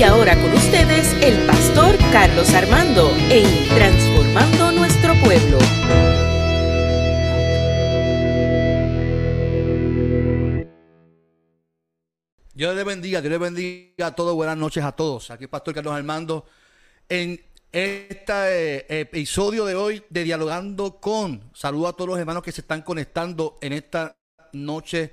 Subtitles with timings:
[0.00, 5.58] Y ahora con ustedes el pastor Carlos Armando en Transformando Nuestro Pueblo.
[12.54, 15.30] Dios les bendiga, Dios les bendiga a todos, buenas noches a todos.
[15.30, 16.46] Aquí Pastor Carlos Armando
[17.06, 17.38] en
[17.70, 21.50] este eh, episodio de hoy de Dialogando con.
[21.52, 24.16] Saludo a todos los hermanos que se están conectando en esta
[24.54, 25.12] noche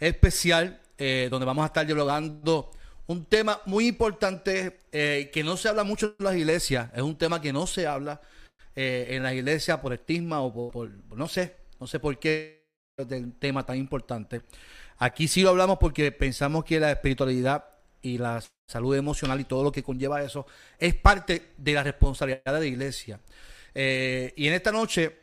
[0.00, 2.72] especial eh, donde vamos a estar dialogando
[3.06, 6.90] un tema muy importante eh, que no se habla mucho en las iglesias.
[6.94, 8.20] Es un tema que no se habla
[8.76, 12.66] en las iglesias por estigma o por, no sé, no sé por qué
[12.98, 14.42] un tema tan importante.
[14.98, 17.64] Aquí sí lo hablamos porque pensamos que la espiritualidad
[18.02, 20.46] y la salud emocional y todo lo que conlleva eso
[20.78, 23.20] es parte de la responsabilidad de la iglesia.
[23.74, 25.20] Eh, y en esta noche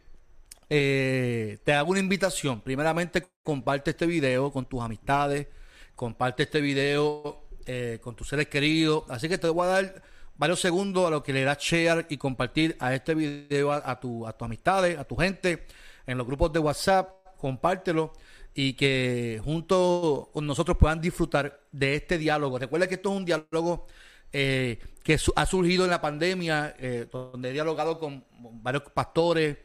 [0.70, 2.62] eh, te hago una invitación.
[2.62, 5.48] Primeramente, comparte este video con tus amistades,
[5.96, 9.04] comparte este video eh, con tus seres queridos.
[9.10, 10.02] Así que te voy a dar
[10.36, 14.26] varios segundos a lo que le das share y compartir a este video a, tu,
[14.28, 15.66] a tus amistades, a tu gente,
[16.06, 17.10] en los grupos de WhatsApp.
[17.38, 18.14] Compártelo
[18.54, 22.60] y que junto con nosotros puedan disfrutar de este diálogo.
[22.60, 23.88] Recuerda que esto es un diálogo
[24.32, 28.24] eh, que ha surgido en la pandemia, eh, donde he dialogado con
[28.62, 29.58] varios pastores,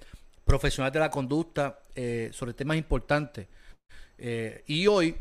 [0.44, 1.80] profesionales de la conducta,
[2.30, 3.48] sobre temas importantes.
[4.67, 5.14] y hoy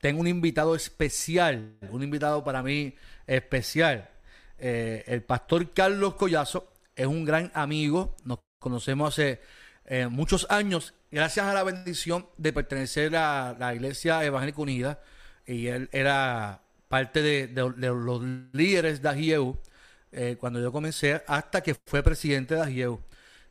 [0.00, 2.94] tengo un invitado especial, un invitado para mí
[3.26, 4.08] especial.
[4.58, 9.40] el pastor Carlos Collazo es un gran amigo, nos conocemos hace
[10.10, 15.00] muchos años gracias a la bendición de pertenecer a la Iglesia Evangélica Unida,
[15.46, 19.58] y él era parte de, los líderes de AGIEU
[20.12, 23.00] eh, cuando yo comencé, hasta que fue presidente de AGIEU.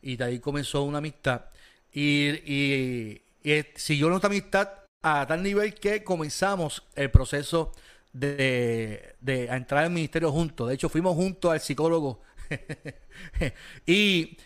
[0.02, 1.46] Y de ahí comenzó una amistad.
[1.92, 4.70] Y, y, y siguió nuestra amistad
[5.02, 7.72] a tal nivel que comenzamos el proceso
[8.14, 10.68] de, de entrar al ministerio juntos.
[10.68, 12.22] De hecho, fuimos juntos al psicólogo.
[13.86, 14.38] y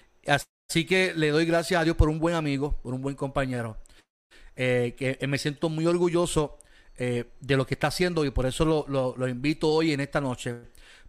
[0.74, 3.78] Así que le doy gracias a Dios por un buen amigo, por un buen compañero,
[4.56, 6.58] eh, que me siento muy orgulloso
[6.97, 10.56] eh, de lo que está haciendo y por eso lo, invito hoy en esta noche,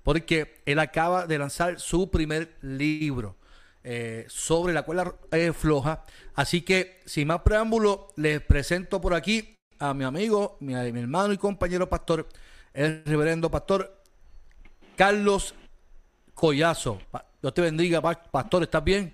[0.02, 3.36] porque él acaba de lanzar su primer libro
[3.84, 5.14] eh, sobre la cuerda
[5.52, 6.02] floja.
[6.34, 11.32] Así que, sin más preámbulo, les presento por aquí a mi amigo, mi, mi hermano
[11.32, 12.26] y compañero pastor,
[12.72, 14.02] el reverendo pastor
[14.96, 15.54] Carlos
[16.34, 16.98] Collazo.
[17.42, 19.12] Dios te bendiga, pastor, ¿estás bien?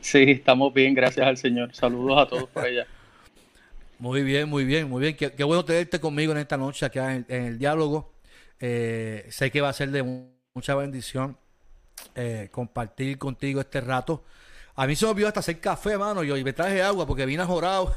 [0.00, 1.74] Sí, estamos bien, gracias al Señor.
[1.74, 2.86] Saludos a todos por allá.
[3.98, 5.14] Muy bien, muy bien, muy bien.
[5.14, 8.14] Qué, bueno tenerte conmigo en esta noche acá en, el diálogo.
[8.58, 10.02] Eh, sé que va a ser de
[10.54, 11.36] mucha bendición
[12.14, 14.24] eh, compartir contigo este rato.
[14.76, 16.22] A mí se me olvidó hasta hacer café, mano.
[16.22, 17.94] Yo y me traje agua porque vine jorado.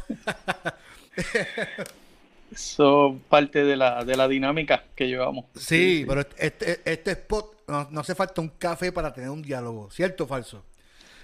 [2.52, 5.46] Eso parte de la, de la dinámica que llevamos.
[5.56, 9.90] Sí, pero este, este spot no, no hace falta un café para tener un diálogo,
[9.92, 10.64] ¿cierto o falso?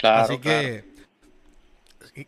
[0.01, 0.85] Así que,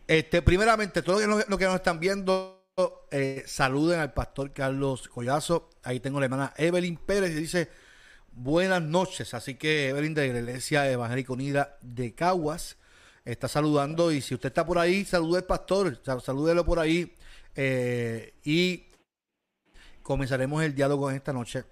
[0.07, 2.65] este, primeramente, todos los que, nos están viendo,
[3.11, 5.69] eh, saluden al pastor Carlos Collazo.
[5.83, 7.69] Ahí tengo la hermana Evelyn Pérez y dice
[8.31, 9.33] buenas noches.
[9.33, 12.77] Así que Evelyn de la Iglesia Evangélica Unida de Caguas
[13.25, 14.11] está saludando.
[14.11, 17.15] Y si usted está por ahí, salude al pastor, salúdelo por ahí.
[17.55, 18.85] Eh, y
[20.01, 21.63] comenzaremos el diálogo en esta noche.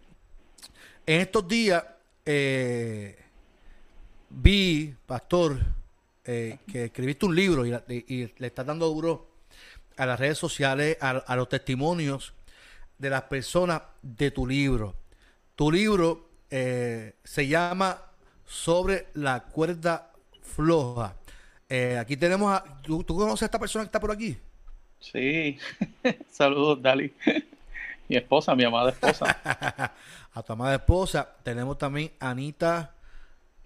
[1.06, 1.84] En estos días
[2.26, 3.18] eh,
[4.30, 5.58] vi, pastor,
[6.24, 9.32] eh, que escribiste un libro y, le estás dando duro
[9.98, 12.34] a las redes sociales, a, los testimonios
[12.98, 14.96] de las personas de tu libro.
[15.56, 18.02] Tu libro eh, se llama
[18.46, 20.12] Sobre la cuerda
[20.42, 21.16] floja.
[21.68, 22.64] Eh, aquí tenemos a...
[22.82, 24.38] ¿tú, conoces a esta persona que está por aquí?
[25.00, 25.58] Sí.
[26.32, 27.14] Saludos, Dali.
[28.10, 29.26] mi esposa, mi amada esposa.
[30.34, 31.36] a tu amada esposa.
[31.44, 32.96] Tenemos también a Anita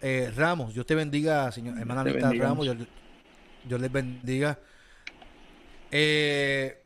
[0.05, 2.67] eh, Ramos, Dios te bendiga, señor, hermana Anita Ramos,
[3.63, 4.59] Dios, les bendiga.
[5.89, 6.83] Eh,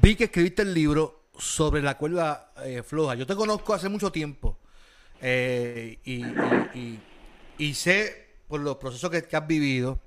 [0.00, 2.52] vi que escribiste el libro sobre la cuerda
[2.84, 3.14] floja.
[3.14, 4.58] Yo te conozco hace mucho tiempo
[5.22, 6.24] y,
[7.74, 10.00] sé por los procesos que, has vivido.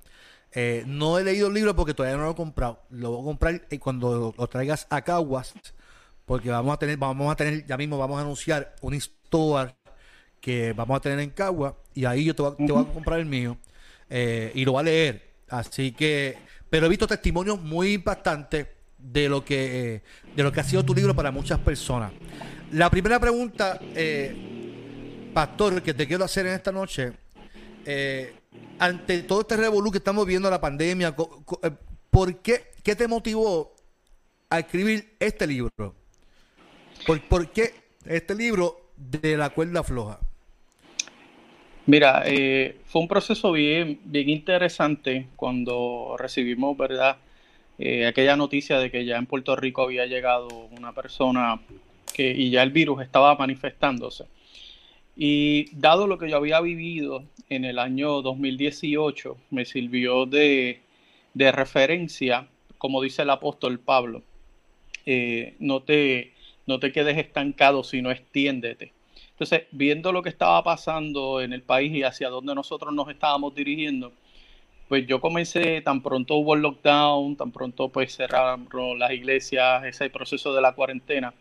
[0.86, 2.82] no he leído el libro porque todavía no lo he comprado.
[2.90, 5.54] Lo voy a comprar y cuando lo, traigas a Caguas,
[6.24, 9.74] porque vamos a tener, vamos a tener, ya mismo vamos a anunciar un store
[10.40, 13.58] que vamos a tener en Cagua y ahí yo te voy, a comprar el mío
[14.08, 15.28] eh, y lo voy a leer.
[15.48, 16.38] Así que,
[16.68, 18.66] pero he visto testimonios muy impactantes
[18.98, 20.02] de lo que
[20.34, 22.12] de lo que ha sido tu libro para muchas personas.
[22.72, 27.12] La primera pregunta, eh, Pastor, que te quiero hacer en esta noche,
[27.86, 28.34] eh,
[28.78, 33.74] ante todo este revolú que estamos viendo la pandemia, ¿por qué, qué te motivó
[34.50, 35.94] a escribir este libro?
[37.06, 37.72] ¿Por, por qué
[38.04, 40.18] este libro de la cuerda floja?
[41.86, 47.16] Mira, eh, fue un proceso bien, bien interesante cuando recibimos, ¿verdad?
[47.78, 51.60] Eh, aquella noticia de que ya en Puerto Rico había llegado una persona
[52.12, 54.26] que, y ya el virus estaba manifestándose.
[55.16, 60.80] Y dado lo que yo había vivido en el año 2018, me sirvió de,
[61.34, 62.48] de referencia,
[62.78, 64.22] como dice el apóstol Pablo,
[65.06, 66.34] eh, no, te,
[66.66, 68.92] no te quedes estancado, sino extiéndete.
[69.30, 73.54] Entonces, viendo lo que estaba pasando en el país y hacia dónde nosotros nos estábamos
[73.54, 74.12] dirigiendo,
[74.88, 78.66] pues yo comencé, tan pronto hubo el lockdown, tan pronto pues cerraron
[78.98, 81.34] las iglesias, ese proceso de la cuarentena,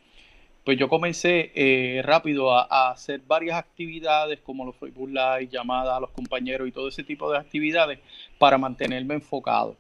[0.65, 5.99] pues yo comencé eh, rápido a, hacer varias actividades como los Facebook Live, llamadas a
[6.01, 7.99] los compañeros y todo ese tipo de actividades
[8.38, 9.77] para mantenerme enfocado.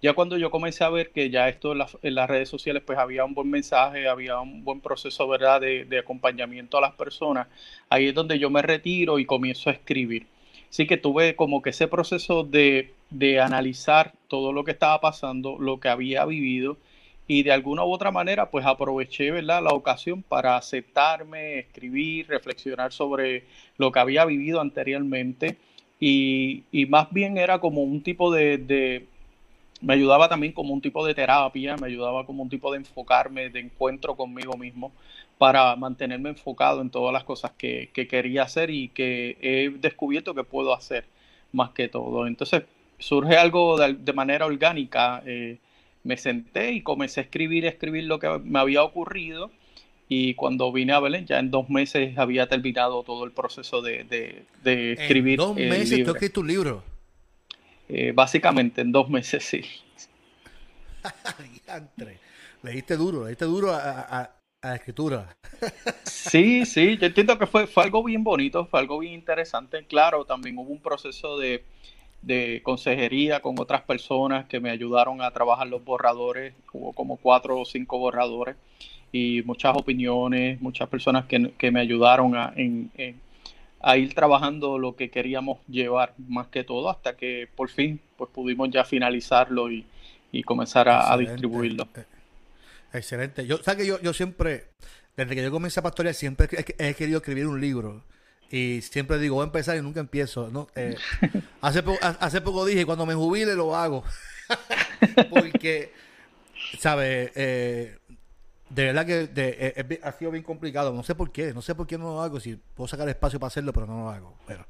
[0.00, 3.24] Ya cuando yo comencé a ver que ya esto en, las redes sociales pues había
[3.24, 5.60] un buen mensaje, había un buen proceso ¿verdad?
[5.60, 7.48] De, de acompañamiento a las personas,
[7.90, 10.26] ahí es donde yo me retiro y comienzo a escribir.
[10.70, 15.58] Así que tuve como que ese proceso de, de analizar todo lo que estaba pasando,
[15.58, 16.76] lo que había vivido,
[17.26, 19.62] y de alguna u otra manera pues aproveché ¿verdad?
[19.62, 23.44] la ocasión para aceptarme, escribir, reflexionar sobre
[23.78, 25.56] lo que había vivido anteriormente
[25.98, 29.06] y, y más bien era como un tipo de,
[29.80, 33.48] me ayudaba también como un tipo de terapia, me ayudaba como un tipo de enfocarme,
[33.48, 34.92] de encuentro conmigo mismo
[35.38, 40.34] para mantenerme enfocado en todas las cosas que, que quería hacer y que he descubierto
[40.34, 41.06] que puedo hacer
[41.52, 42.26] más que todo.
[42.26, 42.64] Entonces
[42.98, 45.22] surge algo de, de manera orgánica.
[45.26, 45.58] Eh,
[46.04, 49.50] me senté y comencé a escribir, a escribir lo que me había ocurrido.
[50.06, 54.04] Y cuando vine a Belén, ya en dos meses había terminado todo el proceso de,
[54.62, 55.40] de, escribir.
[55.40, 56.84] ¿En dos meses tú escribiste un libro?
[57.88, 59.62] Eh, básicamente, en dos meses, sí.
[62.62, 64.30] leíste duro, leíste duro a, a,
[64.60, 65.36] a escritura.
[66.04, 69.84] sí, sí, yo entiendo que fue, fue algo bien bonito, fue algo bien interesante.
[69.86, 71.64] Claro, también hubo un proceso de,
[72.24, 76.54] de consejería con otras personas que me ayudaron a trabajar los borradores.
[76.72, 78.56] Hubo como cuatro o cinco borradores
[79.12, 82.52] y muchas opiniones, muchas personas que, me ayudaron a,
[83.80, 88.30] a ir trabajando lo que queríamos llevar más que todo hasta que por fin pues
[88.30, 89.86] pudimos ya finalizarlo y,
[90.44, 91.86] comenzar a, distribuirlo.
[91.94, 92.04] Eh,
[92.94, 93.46] excelente.
[93.46, 94.64] Yo, que yo, yo siempre,
[95.16, 96.48] desde que yo comencé a pastorear, siempre
[96.78, 98.02] he querido escribir un libro
[98.54, 100.48] y siempre digo, voy a empezar y nunca empiezo.
[100.48, 100.68] ¿no?
[100.76, 100.94] Eh,
[101.60, 104.04] hace, hace poco dije, cuando me jubile lo hago.
[105.30, 105.92] Porque,
[106.78, 107.32] ¿sabes?
[107.34, 107.98] Eh,
[108.70, 110.92] de verdad que eh, ha sido bien complicado.
[110.92, 111.52] No sé por qué.
[111.52, 112.38] No sé por qué no lo hago.
[112.38, 114.38] Si puedo sacar espacio para hacerlo, pero no lo hago.
[114.46, 114.64] Pero,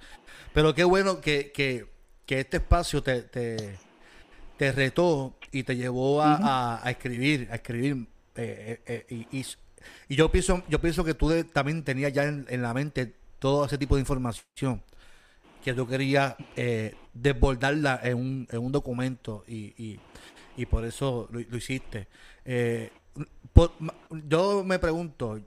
[0.54, 1.86] pero qué bueno que, que,
[2.24, 3.78] que este espacio te, te,
[4.56, 7.48] te, retó y te llevó a, a, escribir.
[7.52, 8.06] A escribir
[8.38, 9.46] y, y,
[10.08, 13.12] y, yo pienso yo pienso que tú también tenías ya en, en la mente
[13.44, 14.82] todo ese tipo de información
[15.62, 20.00] que tú querías eh, desbordarla en un, en un documento y,
[20.56, 22.08] y, por eso lo, hiciste.
[22.46, 22.90] Eh,
[24.26, 25.38] yo me pregunto,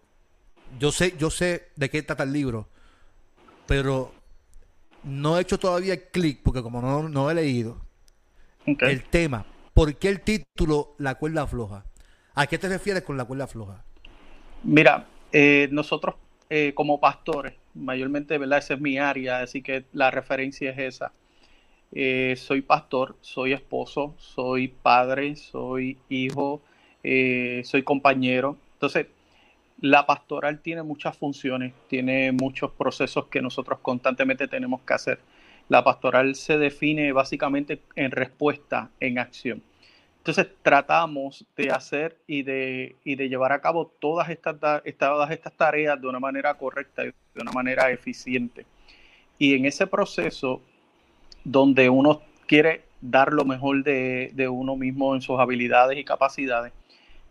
[0.77, 2.67] yo sé, yo sé de qué trata el libro,
[3.65, 4.13] pero
[5.01, 7.81] no he hecho todavía el clic, porque como no, no he leído
[8.63, 9.43] el tema,
[9.73, 11.83] ¿por qué el título La cuerda floja?
[12.35, 13.83] ¿A qué te refieres con la cuerda floja?
[14.61, 16.13] Mira, eh, nosotros
[16.49, 18.59] eh, como pastores, mayormente, ¿verdad?
[18.59, 21.11] Esa es mi área, así que la referencia es esa.
[21.91, 26.61] Eh, soy pastor, soy esposo, soy padre, soy hijo,
[27.03, 28.57] eh, soy compañero.
[28.73, 29.07] Entonces,
[29.81, 35.19] la pastoral tiene muchas funciones, tiene muchos procesos que nosotros constantemente tenemos que hacer.
[35.69, 39.61] La pastoral se define básicamente en respuesta, en acción.
[40.27, 45.53] Entonces tratamos de hacer y de, y de llevar a cabo todas estas, todas estas
[45.53, 48.65] tareas de una manera correcta y de una manera eficiente.
[49.39, 50.61] Y en ese proceso
[51.45, 56.73] donde uno quiere dar lo mejor de, de uno mismo en sus habilidades y capacidades,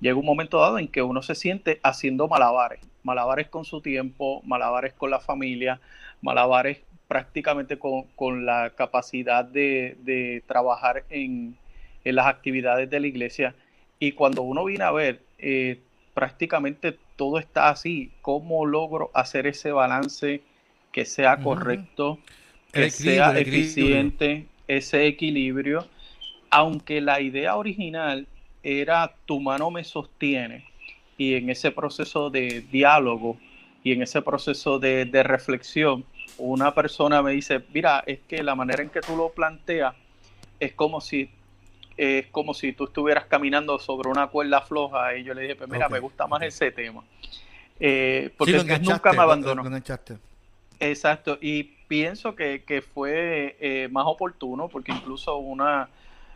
[0.00, 4.40] llega un momento dado en que uno se siente haciendo malabares, malabares con su tiempo,
[4.46, 5.82] malabares con la familia,
[6.22, 11.58] malabares prácticamente con, con la capacidad de, de trabajar en,
[12.06, 13.54] en las actividades de la iglesia.
[13.98, 15.80] Y cuando uno viene a ver, eh,
[16.14, 18.12] prácticamente todo está así.
[18.22, 20.40] ¿Cómo logro hacer ese balance
[20.92, 22.20] que sea correcto,
[22.72, 25.88] que sea eficiente, ese equilibrio?
[26.48, 28.28] Aunque la idea original
[28.62, 30.64] era tu mano me sostiene
[31.18, 33.36] y en ese proceso de diálogo
[33.82, 36.04] y en ese proceso de, de reflexión,
[36.38, 39.94] una persona me dice, mira, es que la manera en que tú lo planteas
[40.60, 41.30] es como si
[41.96, 45.70] es como si tú estuvieras caminando sobre una cuerda floja y yo le dije, pues
[45.70, 47.02] mira, me gusta más ese tema.
[47.80, 49.62] Eh, porque nunca me abandonó.
[50.78, 55.88] Exacto, y pienso que, que fue eh, más oportuno porque incluso una,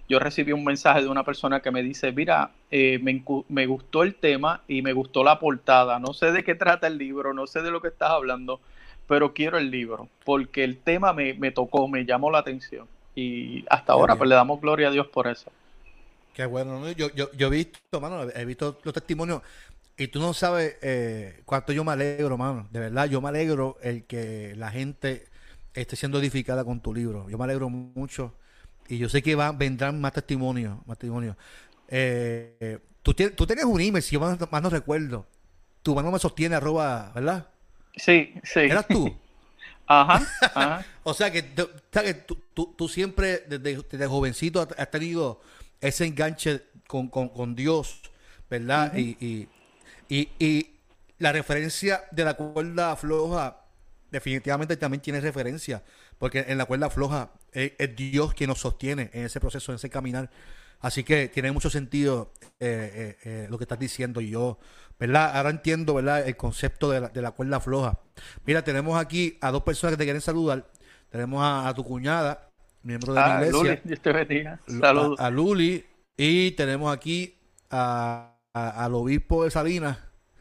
[0.08, 4.02] yo recibí un mensaje de una persona que me dice, mira, eh, me, me, gustó
[4.02, 7.46] el tema y me gustó la portada, no sé de qué trata el libro, no
[7.46, 8.60] sé de lo que estás hablando,
[9.06, 13.64] pero quiero el libro porque el tema me, me tocó, me llamó la atención y
[13.68, 15.50] hasta ahora pues le damos gloria a Dios por eso.
[16.34, 19.42] Qué bueno, yo, yo, yo he visto, mano, he visto los testimonios
[20.00, 22.66] y tú no sabes eh, cuánto yo me alegro, mano.
[22.70, 25.26] De verdad, yo me alegro el que la gente
[25.74, 27.28] esté siendo edificada con tu libro.
[27.28, 28.32] Yo me alegro mucho.
[28.88, 30.78] Y yo sé que va, vendrán más testimonios.
[30.86, 31.36] Más testimonios.
[31.86, 35.26] Eh, tú, tienes, tú tienes un email, si yo más, no recuerdo.
[35.82, 37.48] Tu mano me sostiene, arroba, ¿verdad?
[37.94, 38.60] Sí, sí.
[38.60, 39.14] ¿Eras tú?
[40.54, 45.40] ajá, o sea que, tú, tú, siempre, desde, desde, jovencito, has tenido
[45.80, 48.00] ese enganche con, con, Dios,
[48.48, 48.94] ¿verdad?
[48.96, 49.48] y
[50.10, 50.70] y, y
[51.18, 53.64] la referencia de la cuerda floja
[54.10, 55.84] definitivamente también tiene referencia,
[56.18, 59.88] porque en la cuerda floja es, Dios quien nos sostiene en ese proceso, en ese
[59.88, 60.28] caminar.
[60.80, 64.58] Así que tiene mucho sentido eh, eh, eh, lo que estás diciendo y yo,
[65.00, 65.36] ¿verdad?
[65.36, 66.28] Ahora entiendo, ¿verdad?
[66.28, 67.98] El concepto de la, de la cuerda floja.
[68.44, 70.64] Mira, tenemos aquí a dos personas que te quieren saludar.
[71.08, 72.50] Tenemos a, tu cuñada,
[72.84, 73.80] miembro de la ah, iglesia.
[73.82, 74.60] Dios te bendiga.
[74.68, 75.18] Saludos.
[75.18, 75.84] A, Luli.
[76.16, 77.36] Y tenemos aquí
[77.70, 79.98] a al obispo de Salinas,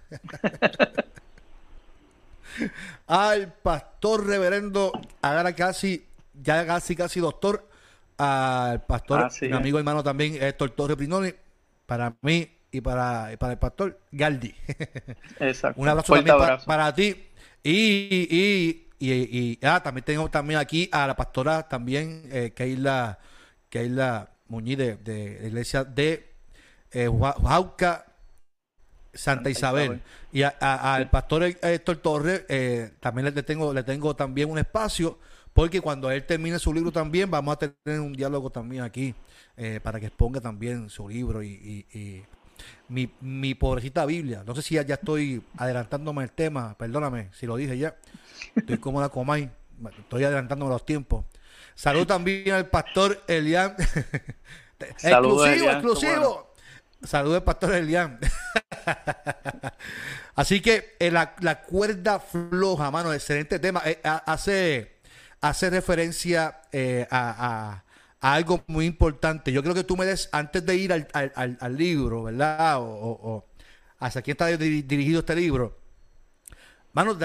[3.08, 7.68] al pastor reverendo, ahora casi, ya casi, casi doctor,
[8.18, 11.34] al pastor, ah, mi amigo hermano también, Héctor Torres Prinoni,
[11.86, 14.54] para mí y para, para el pastor Galdi.
[15.40, 15.82] Exacto.
[15.82, 17.16] Un abrazo también Para, ti.
[17.64, 23.20] Y, y, y, ah, también tengo también aquí a la pastora también, eh, Keila,
[23.70, 26.30] Keila Muñiz de, de la iglesia de
[26.92, 27.10] eh,
[27.44, 28.06] Jauca,
[29.14, 30.02] Santa Isabel.
[30.32, 35.20] Y al pastor Héctor Torres eh, también le tengo, le tengo también un espacio,
[35.54, 39.16] porque cuando él termine su libro también vamos a tener un diálogo también aquí
[39.58, 42.24] eh, para que exponga también su libro y,
[42.88, 44.44] mi, mi, pobrecita Biblia.
[44.46, 47.96] No sé si ya, estoy adelantándome el tema, perdóname si lo dije ya.
[48.56, 49.50] Estoy como la comay,
[50.00, 51.25] estoy adelantándome los tiempos.
[51.75, 53.75] Salud también al pastor Elian.
[54.80, 56.50] exclusivo, exclusivo.
[57.04, 58.20] Saludos, Pastor Elian.
[60.36, 63.82] Así que eh, la, cuerda floja, mano, excelente tema.
[63.86, 65.00] Eh, hace,
[65.42, 67.84] hace referencia eh, a,
[68.20, 69.52] algo muy importante.
[69.52, 72.78] Yo creo que tú me des, antes de ir al, libro, ¿verdad?
[72.80, 73.46] O,
[74.00, 75.78] hacia quién está dirigido este libro.
[76.94, 77.18] Mano,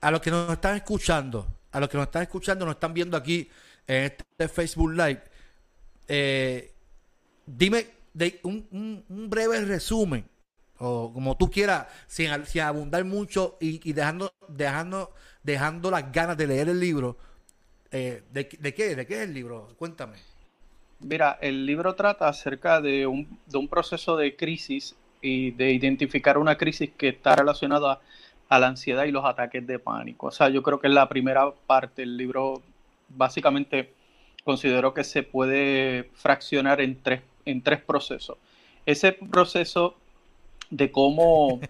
[0.00, 3.16] a los que nos están escuchando, a los que nos están escuchando, nos están viendo
[3.16, 3.48] aquí
[3.86, 5.22] en este Facebook Live,
[7.46, 10.28] dime de un, un, breve resumen,
[10.78, 12.30] o como tú quieras, sin,
[12.60, 17.16] abundar mucho y, dejando, dejando, dejando las ganas de leer el libro.
[17.92, 18.96] Eh, de, ¿De qué?
[18.96, 19.68] ¿De qué es el libro?
[19.78, 20.16] Cuéntame.
[21.00, 26.38] Mira, el libro trata acerca de un, de un proceso de crisis y de identificar
[26.38, 28.00] una crisis que está relacionada
[28.48, 30.28] a la ansiedad y los ataques de pánico.
[30.28, 32.02] O sea, yo creo que es la primera parte.
[32.02, 32.62] El libro
[33.08, 33.92] básicamente
[34.44, 38.38] considero que se puede fraccionar en tres en tres procesos.
[38.86, 39.96] Ese proceso
[40.72, 41.60] de cómo...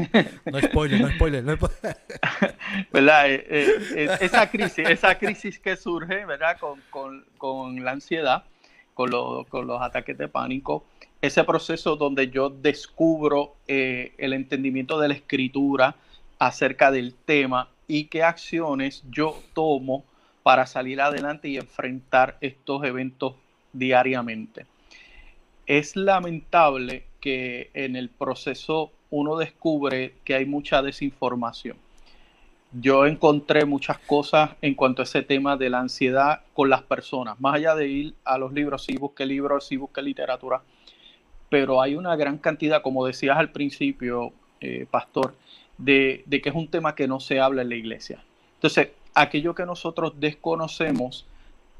[0.46, 1.44] no spoiler, no spoiler.
[1.44, 1.56] No
[2.92, 3.30] ¿Verdad?
[3.30, 6.56] Eh, eh, eh, esa, crisis, esa crisis que surge, ¿verdad?
[6.58, 8.44] Con, la ansiedad,
[8.94, 10.86] con, con, los ataques de pánico.
[11.20, 15.94] Ese proceso donde yo descubro el entendimiento de la escritura
[16.38, 20.04] acerca del tema y qué acciones yo tomo
[20.42, 23.34] para salir adelante y enfrentar estos eventos
[23.72, 24.64] diariamente
[25.66, 31.76] es lamentable que en el proceso uno descubre que hay mucha desinformación.
[32.72, 37.40] Yo encontré muchas cosas en cuanto a ese tema de la ansiedad con las personas,
[37.40, 40.62] más allá de ir a los libros, sí busqué libros, sí busqué literatura,
[41.48, 45.34] pero hay una gran cantidad, como decías al principio, eh, pastor,
[45.78, 48.22] de, de que es un tema que no se habla en la iglesia.
[48.54, 51.26] Entonces, aquello que nosotros desconocemos,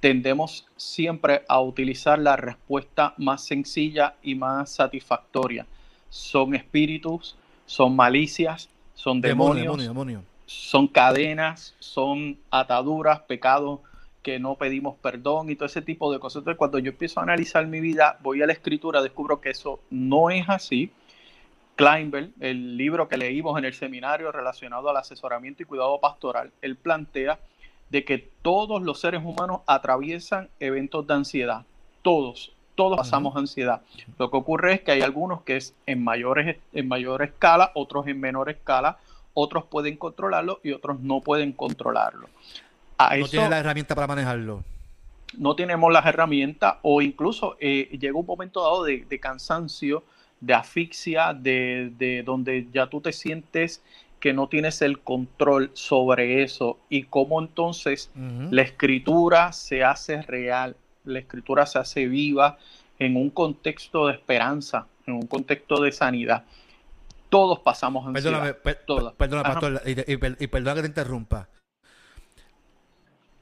[0.06, 5.66] tendemos siempre a utilizar la respuesta más sencilla y más satisfactoria.
[6.10, 9.90] Son espíritus, son malicias, son demonios,
[10.46, 13.80] son cadenas, son ataduras, pecados
[14.22, 16.42] que no pedimos perdón y todo ese tipo de cosas.
[16.42, 19.80] Entonces, cuando yo empiezo a analizar mi vida, voy a la escritura, descubro que eso
[19.90, 20.92] no es así.
[21.74, 26.76] Kleinberg, el libro que leímos en el seminario relacionado al asesoramiento y cuidado pastoral, él
[26.76, 27.40] plantea
[27.90, 31.64] de que todos los seres humanos atraviesan eventos de ansiedad,
[32.02, 33.80] todos, Todos pasamos ansiedad.
[34.18, 38.06] Lo que ocurre es que hay algunos que es en, mayores, en mayor escala, otros
[38.06, 38.98] en menor escala,
[39.32, 42.28] otros pueden controlarlo y otros no pueden controlarlo.
[42.98, 44.62] no tienen la herramienta para manejarlo.
[45.38, 50.04] No tenemos las herramientas o incluso eh, llega un momento dado de, cansancio,
[50.40, 53.82] de asfixia, de, de, donde ya tú te sientes
[54.26, 58.10] que no tienes el control sobre eso y cómo entonces
[58.50, 62.58] la escritura se hace real, la escritura se hace viva
[62.98, 66.42] en un contexto de esperanza, en un contexto de sanidad.
[67.28, 68.56] Todos pasamos ansiedad.
[68.64, 71.48] Perdóname, perdona, pastor, y, y, perdona que te interrumpa.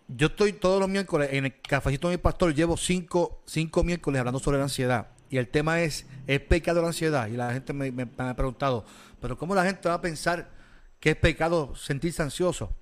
[0.09, 4.19] Yo estoy todos los miércoles en el cafecito de mi pastor, llevo cinco, cinco miércoles
[4.19, 5.07] hablando sobre la ansiedad.
[5.31, 7.27] Y el tema es, ¿es pecado la ansiedad?
[7.29, 8.85] Y la gente me, me ha preguntado,
[9.23, 10.53] pero ¿cómo la gente va a pensar
[11.05, 12.73] que es pecado sentirse ansioso?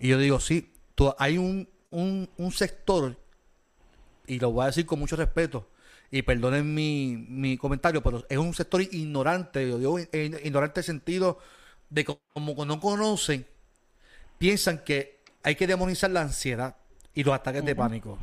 [0.00, 0.72] Y yo digo, sí,
[1.18, 3.14] hay un, un, un sector
[4.26, 5.68] y lo voy a decir con mucho respeto,
[6.10, 10.84] y perdonen mi, mi comentario, pero es un sector ignorante, yo digo ignorante en el
[10.84, 11.40] sentido
[11.90, 13.46] de que como no conocen,
[14.38, 16.74] piensan que hay que demonizar la ansiedad
[17.12, 18.18] y los ataques de pánico.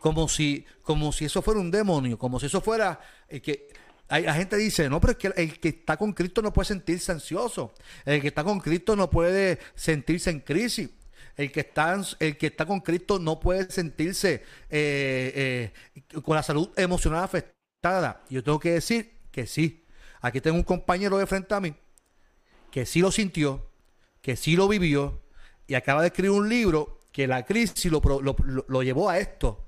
[0.00, 3.68] Como si, como si eso fuera un demonio, como si eso fuera el que
[4.12, 6.66] hay, la gente dice, no, pero es que el que está con Cristo no puede
[6.66, 7.74] sentirse ansioso.
[8.04, 10.90] El que está con Cristo no puede sentirse en crisis.
[11.36, 16.42] El que está, el que está con Cristo no puede sentirse eh, eh, con la
[16.42, 18.22] salud emocional afectada.
[18.28, 19.86] Yo tengo que decir que sí.
[20.20, 21.74] Aquí tengo un compañero de frente a mí
[22.72, 23.70] que sí lo sintió,
[24.20, 25.20] que sí lo vivió
[25.68, 29.66] y acaba de escribir un libro que la crisis lo, lo, llevó a esto,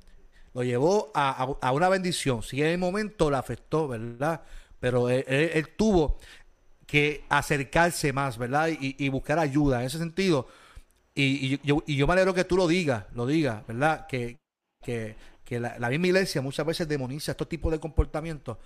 [0.54, 2.42] lo llevó a, una bendición.
[2.42, 4.42] Si en el momento la afectó, ¿verdad?
[4.80, 6.18] Pero él, tuvo
[6.87, 8.68] que acercarse más, ¿verdad?
[8.68, 9.80] Y, buscar ayuda.
[9.80, 10.46] En ese sentido,
[11.14, 14.06] y, yo, y yo me alegro que tú lo digas, lo digas, ¿verdad?
[14.06, 14.38] Que,
[14.80, 15.16] que,
[15.61, 18.59] la, misma iglesia muchas veces demoniza estos tipos de comportamientos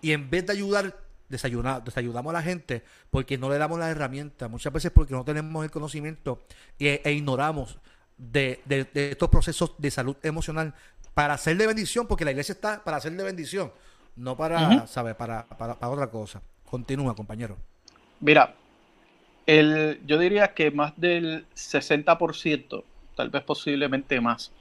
[0.00, 0.96] y en vez de ayudar,
[1.28, 5.24] desayunar, desayudamos a la gente porque no le damos las herramientas, muchas veces porque no
[5.24, 6.42] tenemos el conocimiento
[6.78, 7.78] e, e ignoramos
[8.18, 10.74] de, de, estos procesos de salud emocional
[11.14, 13.72] para hacer de bendición, porque la iglesia está para hacer de bendición,
[14.16, 15.14] no para, ¿sabes?
[15.14, 16.42] Para, para, para otra cosa.
[16.64, 17.56] Continúa, compañero.
[18.20, 18.54] Mira,
[19.46, 22.84] el, yo diría que más del 60%,
[23.16, 24.52] tal vez posiblemente más,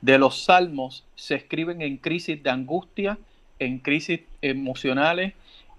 [0.00, 3.18] de los salmos se escriben en crisis de angustia,
[3.58, 5.34] en crisis emocionales.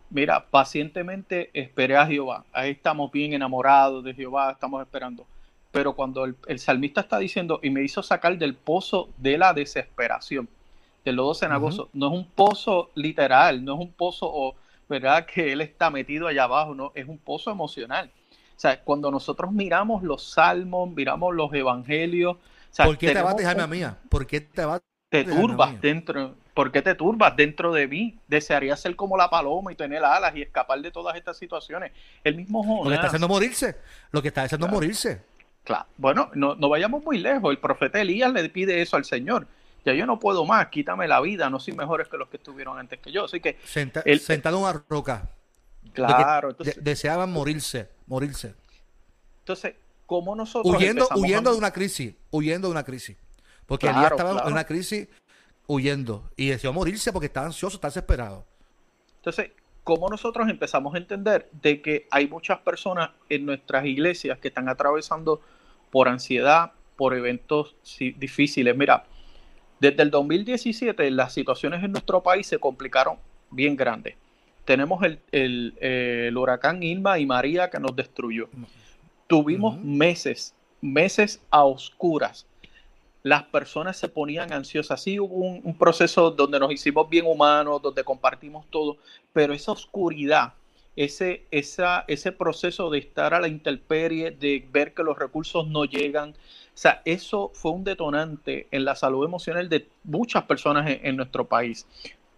[0.10, 2.45] Mira, pacientemente esperé a Jehová.
[2.54, 5.28] Ahí estamos bien enamorados de Jehová, estamos esperando.
[5.76, 10.48] Pero cuando el, salmista está diciendo, y me hizo sacar del pozo de la desesperación,
[11.04, 14.56] del lodo cenagoso, no es un pozo literal, no es un pozo,
[14.88, 15.26] ¿verdad?
[15.26, 18.10] Que él está metido allá abajo, no, es un pozo emocional.
[18.56, 22.38] O sea, cuando nosotros miramos los salmos, miramos los evangelios.
[22.78, 23.98] ¿Por qué te abates, Jaime mía?
[24.08, 24.88] ¿Por qué te abates?
[25.10, 26.36] Te turbas dentro.
[26.54, 28.18] ¿Por qué te turbas dentro de mí?
[28.30, 31.92] Desearía ser como la paloma y tener alas y escapar de todas estas situaciones.
[32.24, 32.86] El mismo Jonás.
[32.86, 33.76] Lo que está haciendo morirse.
[34.12, 35.35] Lo que está haciendo morirse.
[35.65, 35.86] Claro.
[35.97, 37.51] Bueno, no, no vayamos muy lejos.
[37.51, 39.47] El profeta Elías le pide eso al Señor
[39.86, 42.78] ya yo no puedo más, quítame la vida, no soy mejores que los que estuvieron
[42.80, 43.25] antes que yo.
[43.25, 43.58] Así que.
[43.63, 45.30] sentado en una roca.
[45.93, 46.56] Claro.
[46.82, 48.56] deseaban morirse, morirse.
[49.39, 49.75] Entonces,
[50.08, 50.75] ¿cómo nosotros.
[50.75, 53.15] Huyendo, huyendo de una crisis, huyendo de una crisis.
[53.67, 55.08] Porque él estaba en una crisis
[55.67, 58.45] huyendo y deseó morirse porque estaba ansioso, estaba desesperado.
[59.17, 59.51] Entonces,
[59.84, 64.67] ¿cómo nosotros empezamos a entender de que hay muchas personas en nuestras iglesias que están
[64.67, 65.41] atravesando
[65.96, 67.78] por ansiedad, por eventos
[68.18, 68.76] difíciles?
[68.76, 69.06] Mira,
[69.80, 73.16] desde el 2017 las situaciones en nuestro país se complicaron
[73.50, 74.16] bien grandes
[74.66, 75.20] tenemos el,
[75.80, 78.50] el, huracán Irma y María que nos destruyó.
[79.28, 82.46] Tuvimos meses, meses a oscuras.
[83.24, 85.02] Las personas se ponían ansiosas.
[85.02, 88.98] Sí, hubo un, proceso donde nos hicimos bien humanos, donde compartimos todo,
[89.34, 90.54] pero esa oscuridad,
[90.96, 95.86] ese, esa, ese proceso de estar a la intemperie, de ver que los recursos no
[95.86, 101.16] llegan, o sea, eso fue un detonante en la salud emocional de muchas personas en
[101.16, 101.88] nuestro país.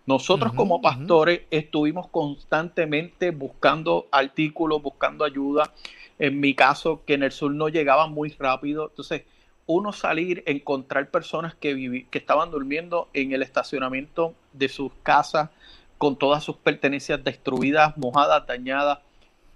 [0.05, 5.73] Nosotros como pastores estuvimos constantemente buscando artículos, buscando ayuda.
[6.17, 8.87] En mi caso, que en el sur no llegaban muy rápido.
[8.89, 9.23] Entonces,
[9.65, 15.49] uno salir, encontrar personas que, que estaban durmiendo en el estacionamiento de sus casas
[15.97, 18.99] con todas sus pertenencias destruidas, mojadas, dañadas,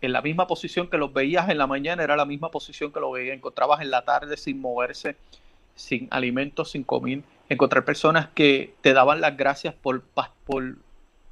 [0.02, 3.00] en la misma posición que los veías en la mañana, era la misma posición que
[3.00, 5.16] lo veías, encontrabas en la tarde sin moverse,
[5.76, 10.04] sin alimentos, sin comida encontrar personas que te daban las gracias por,
[10.46, 10.78] por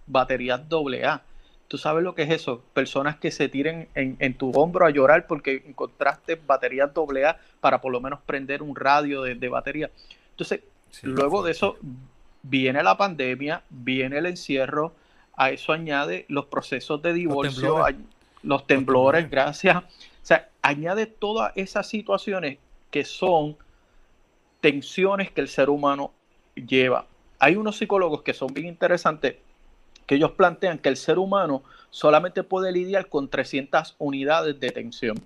[0.05, 1.21] baterías AA.
[1.69, 2.61] ¿Tú sabes lo que es eso?
[2.73, 7.93] Personas que se tiren en, tu hombro a llorar porque encontraste baterías AA para por
[7.93, 9.91] lo menos prender un radio de, batería.
[10.31, 10.59] Entonces,
[11.03, 11.77] luego de eso,
[12.43, 14.93] viene la pandemia, viene el encierro,
[15.35, 17.83] a eso añade los procesos de divorcio,
[18.43, 19.77] los temblores, gracias.
[19.77, 19.83] O
[20.21, 22.57] sea, añade todas esas situaciones
[22.91, 23.57] que son
[24.61, 26.11] tensiones que el ser humano
[26.55, 27.05] lleva.
[27.39, 29.35] Hay unos psicólogos que son bien interesantes
[30.05, 35.17] que ellos plantean que el ser humano solamente puede lidiar con 300 unidades de tensión.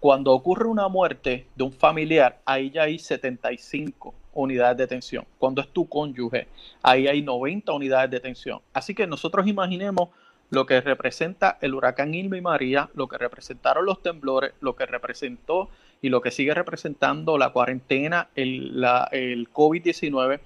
[0.00, 5.24] Cuando ocurre una muerte de un familiar, ahí ya hay 75 unidades de tensión.
[5.38, 6.46] Cuando es tu cónyuge,
[6.82, 8.60] ahí hay 90 unidades de tensión.
[8.72, 10.10] Así que nosotros imaginemos
[10.50, 14.86] lo que representa el huracán Irma y María, lo que representaron los temblores, lo que
[14.86, 15.68] representó
[16.00, 20.40] y lo que sigue representando la cuarentena, el, el COVID-19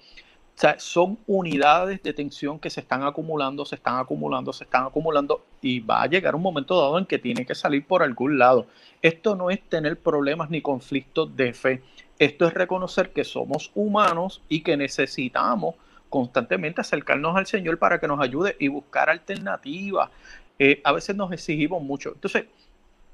[0.55, 4.85] o sea, son unidades de tensión que se están acumulando, se están acumulando, se están
[4.85, 8.38] acumulando y va a llegar un momento dado en que tiene que salir por algún
[8.38, 8.67] lado.
[9.01, 11.83] Esto no es tener problemas ni conflictos de fe.
[12.19, 15.75] Esto es reconocer que somos humanos y que necesitamos
[16.11, 20.11] constantemente acercarnos al Señor para que nos ayude y buscar alternativas.
[20.59, 22.11] Eh, a veces nos exigimos mucho.
[22.11, 22.45] Entonces,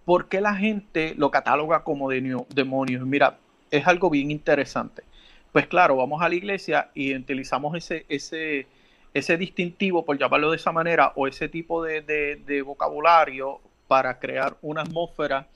[0.05, 3.07] ¿por qué la gente lo cataloga como demonios?
[3.07, 3.39] Mira,
[3.71, 5.05] es algo bien interesante
[5.53, 8.67] pues claro, vamos a la iglesia y utilizamos ese, ese,
[9.15, 14.83] ese distintivo, por llamarlo de esa manera, o ese tipo de, vocabulario para crear una
[14.83, 15.49] atmósfera,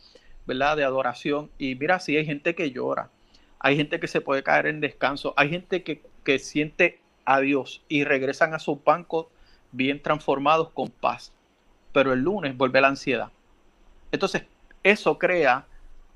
[0.47, 1.51] ¿verdad?, de adoración.
[1.59, 3.11] Y mira, sí, hay gente que llora,
[3.59, 7.83] hay gente que se puede caer en descanso, hay gente que, que siente a Dios
[7.89, 9.27] y regresan a sus bancos
[9.73, 11.33] bien transformados con paz.
[11.93, 13.31] Pero el lunes vuelve la ansiedad.
[14.11, 14.45] Entonces,
[14.83, 15.67] eso crea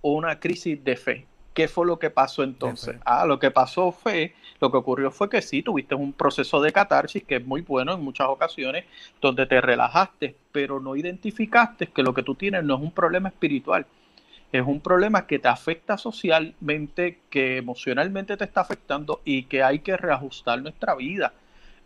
[0.00, 1.26] una crisis de fe.
[1.56, 2.96] ¿Qué fue lo que pasó entonces?
[3.06, 6.70] Ah, lo que pasó fue, lo que ocurrió fue que sí, tuviste un proceso de
[6.70, 8.84] catarsis que es muy bueno en muchas ocasiones,
[9.22, 13.30] donde te relajaste, pero no identificaste que lo que tú tienes no es un problema
[13.30, 13.86] espiritual,
[14.52, 19.78] es un problema que te afecta socialmente, que emocionalmente te está afectando y que hay
[19.78, 21.32] que reajustar nuestra vida.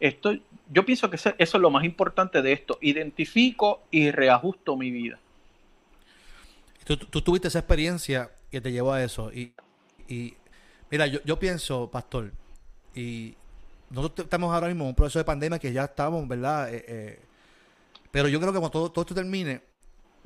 [0.00, 0.32] Esto,
[0.68, 2.76] yo pienso que eso es lo más importante de esto.
[2.80, 5.20] Identifico y reajusto mi vida.
[6.84, 9.32] Tú, tú tuviste esa experiencia que te llevó a eso.
[9.32, 9.54] Y,
[10.08, 10.34] y
[10.90, 12.32] mira, yo, yo pienso, pastor,
[12.94, 13.36] y
[13.90, 16.72] nosotros estamos ahora mismo en un proceso de pandemia que ya estamos, ¿verdad?
[16.72, 17.20] Eh, eh,
[18.10, 19.62] pero yo creo que cuando todo, esto termine,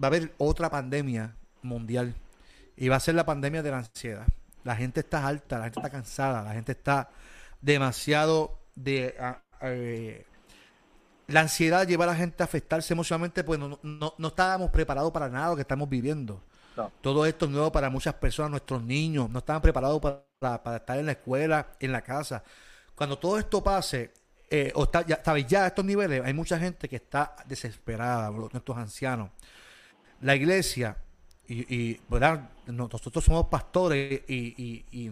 [0.03, 2.15] va a haber otra pandemia mundial.
[2.77, 4.27] Y va a ser la pandemia de la ansiedad.
[4.65, 7.11] La gente está alta, la gente está cansada, la gente está
[7.61, 9.15] demasiado de...
[9.63, 10.27] Eh,
[11.27, 15.11] la ansiedad lleva a la gente a afectarse emocionalmente, pues no, no, no estábamos preparados
[15.11, 16.43] para nada lo que estamos viviendo.
[17.01, 21.07] Todo esto es nuevo para muchas personas, nuestros niños no estaban preparados para, estar en
[21.07, 22.43] la escuela, en la casa.
[22.95, 24.13] Cuando todo esto pase,
[24.51, 25.47] eh, o ya, ¿sabes?
[25.47, 29.31] ya a estos niveles, hay mucha gente que está desesperada, nuestros ancianos.
[30.21, 30.97] La iglesia,
[31.47, 32.01] y,
[32.67, 35.11] nosotros somos pastores y,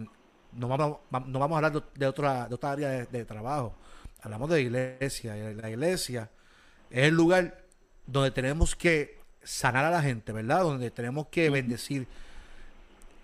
[0.53, 3.75] no, vamos, no vamos a hablar de, otra, de otra área de, trabajo.
[4.21, 5.35] Hablamos de iglesia.
[5.35, 6.29] La iglesia
[6.89, 7.65] es el lugar
[8.05, 10.63] donde tenemos que sanar a la gente, ¿verdad?
[10.63, 12.07] Donde tenemos que bendecir.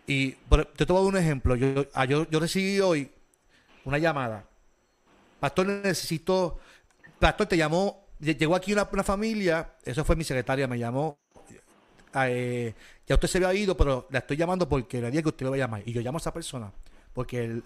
[0.08, 0.32] Y
[0.76, 1.56] te tomo un ejemplo.
[1.94, 3.12] Ah, yo, yo, recibí hoy
[3.86, 4.44] una llamada.
[5.40, 6.60] Pastor, necesito.
[7.20, 8.08] Pastor, te llamó.
[8.20, 9.76] Llegó aquí una, familia.
[9.84, 10.68] Eso fue mi secretaria.
[10.68, 11.20] Me llamó.
[12.16, 12.74] Eh,
[13.06, 15.52] ya usted se había ido, pero la estoy llamando porque le dije que usted lo
[15.52, 15.84] va a llamar.
[15.86, 16.72] Y yo llamo a esa persona.
[17.14, 17.62] Porque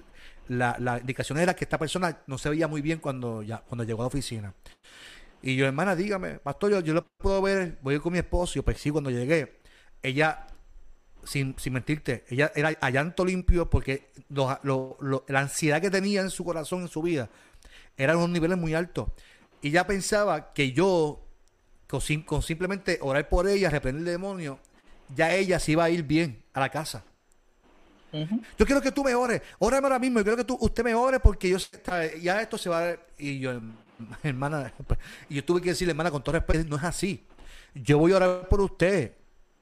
[0.49, 3.83] la, la, indicación era que esta persona no se veía muy bien cuando, ya, cuando
[3.83, 4.53] llegó a la oficina.
[5.45, 8.19] Y yo, hermana, dígame, pastor, yo, yo lo puedo ver, voy a ir con mi
[8.19, 9.59] esposo, yo pues sí, cuando llegué,
[10.01, 10.47] ella,
[11.25, 16.45] sin, sin mentirte, ella era a llanto limpio porque la ansiedad que tenía en su
[16.45, 17.29] corazón, en su vida,
[17.97, 19.09] eran unos niveles muy altos.
[19.61, 21.27] Y ella pensaba que yo,
[21.89, 24.59] con, con simplemente orar por ella, reprender el demonio,
[25.13, 27.03] ya ella se iba a ir bien a la casa.
[28.57, 29.41] Yo quiero que tú me ores.
[29.59, 30.19] Órame ahora mismo.
[30.19, 31.57] Yo quiero que tú, usted me ore porque yo
[32.21, 32.95] ya esto se va a...
[33.17, 33.59] Y yo,
[34.23, 34.73] hermana,
[35.29, 37.25] y yo tuve que decirle, hermana, con todo respeto, no es así.
[37.73, 39.13] Yo voy a orar por usted.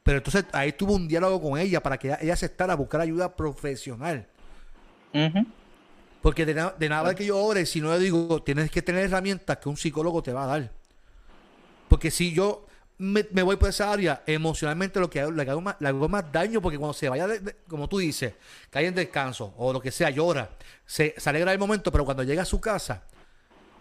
[0.03, 4.27] Pero entonces ahí tuvo un diálogo con ella para que ella aceptara buscar ayuda profesional.
[6.21, 9.69] Porque de, nada que yo ore, si no le digo, tienes que tener herramientas que
[9.69, 10.71] un psicólogo te va a dar.
[11.87, 15.75] Porque si yo me, voy por esa área, emocionalmente lo que hago, le, hago más,
[15.79, 17.27] más daño, porque cuando se vaya,
[17.67, 18.33] como tú dices,
[18.69, 20.49] cae en descanso o lo que sea, llora,
[20.85, 23.03] se, se alegra el momento, pero cuando llega a su casa,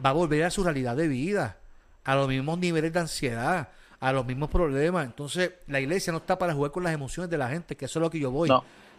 [0.05, 1.59] va a volver a su realidad de vida,
[2.05, 3.69] a los mismos niveles de ansiedad,
[4.01, 5.07] a los mismos problemas.
[5.07, 7.99] Entonces, la iglesia no está para jugar con las emociones de la gente, que eso
[7.99, 8.51] es lo que yo voy.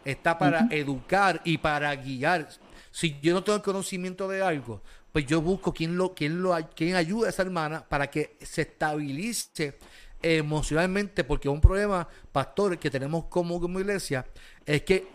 [0.06, 2.48] Está para educar y para guiar.
[2.92, 6.58] Si yo no tengo el conocimiento de algo, pues yo busco quién lo, quién lo,
[6.76, 9.78] quién ayuda a esa hermana para que se estabilice
[10.22, 14.26] emocionalmente, porque un problema, pastor, que tenemos como, como iglesia,
[14.66, 15.08] es que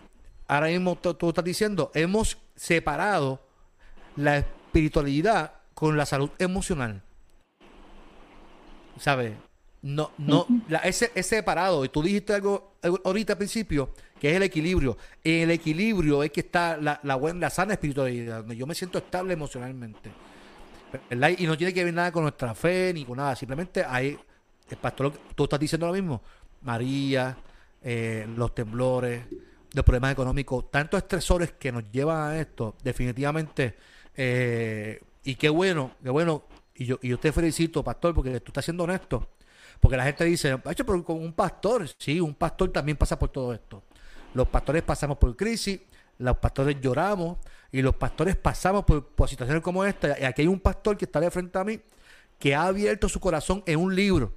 [0.48, 3.40] ahora mismo tú estás diciendo, hemos separado
[4.16, 7.02] la espiritualidad con la salud emocional.
[8.98, 9.34] ¿Sabes?
[9.82, 14.36] No, no, la, ese, ese separado, y tú dijiste algo, ahorita al principio, que es
[14.36, 14.96] el equilibrio.
[15.22, 18.74] En el equilibrio es que está la, la buena, la sana espiritualidad, donde yo me
[18.74, 20.10] siento estable emocionalmente.
[21.36, 23.36] Y no tiene que ver nada con nuestra fe ni con nada.
[23.36, 24.18] Simplemente hay,
[24.70, 26.22] el pastor, tú estás diciendo lo mismo.
[26.62, 27.36] María,
[27.82, 29.24] eh, los temblores,
[29.74, 33.76] los problemas económicos, tantos estresores que nos llevan a esto, definitivamente.
[34.16, 36.44] Eh, y qué bueno, qué bueno.
[36.76, 39.28] Y yo, y yo te felicito, pastor, porque tú estás siendo honesto.
[39.80, 43.52] Porque la gente dice, pero con un pastor, sí, un pastor también pasa por todo
[43.52, 43.82] esto.
[44.34, 45.80] Los pastores pasamos por crisis,
[46.18, 47.38] los pastores lloramos
[47.72, 50.18] y los pastores pasamos por, situaciones como esta.
[50.18, 51.80] Y aquí hay un pastor que está de frente a mí
[52.38, 54.32] que ha abierto su corazón en un libro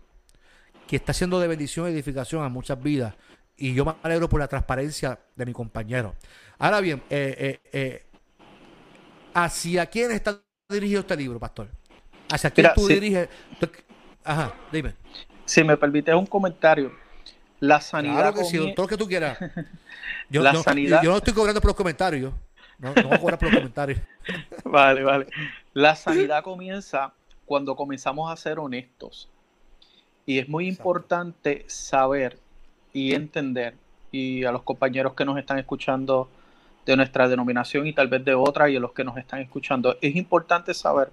[0.88, 3.14] que está haciendo de bendición y edificación a muchas vidas.
[3.58, 6.16] Y yo me alegro por la transparencia de mi compañero.
[6.58, 8.06] Ahora bien, eh, eh, eh,
[9.36, 10.42] ¿hacia quién está
[10.74, 11.68] dirigido este libro, pastor?
[12.32, 13.28] ¿Hacia quién tú diriges?
[14.24, 14.94] Ajá, dime.
[15.46, 16.92] Si me permites un comentario.
[17.60, 18.16] La sanidad.
[18.16, 19.38] Claro que sí, todo lo que tú quieras.
[20.30, 21.02] Yo, la no, sanidad...
[21.02, 22.32] yo no estoy cobrando por los comentarios.
[22.78, 24.00] No, no voy a cobrar por los comentarios.
[24.64, 25.28] vale, vale.
[25.74, 27.14] La sanidad comienza
[27.46, 29.28] cuando comenzamos a ser honestos.
[30.26, 32.38] Y es muy importante saber
[32.94, 33.74] y entender,
[34.12, 36.30] y a los compañeros que nos están escuchando
[36.90, 39.96] de nuestra denominación y tal vez de otra, y a los que nos están escuchando,
[40.02, 41.12] es importante saber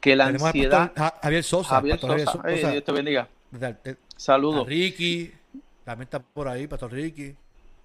[0.00, 0.92] que la ansiedad.
[1.20, 1.74] Javier Sosa.
[1.74, 2.70] Javier Sosa.
[2.70, 3.28] Dios te bendiga.
[4.16, 4.68] Saludos.
[4.68, 5.32] Ricky,
[5.84, 7.34] también está por ahí, Pastor Ricky.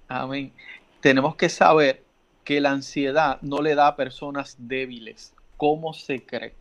[0.08, 0.54] Amén.
[1.02, 2.04] Tenemos que saber
[2.44, 6.54] que la ansiedad no le da a personas débiles, como se cree.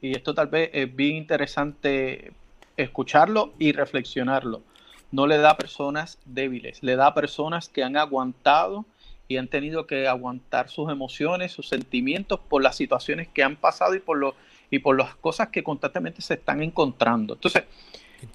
[0.00, 2.32] Y esto tal vez es bien interesante
[2.78, 4.62] escucharlo y reflexionarlo.
[5.10, 8.86] No le da a personas débiles, le da a personas que han aguantado
[9.32, 13.94] y han tenido que aguantar sus emociones, sus sentimientos por las situaciones que han pasado
[13.94, 14.34] y por, lo,
[14.70, 17.34] y por las cosas que constantemente se están encontrando.
[17.34, 17.64] Entonces,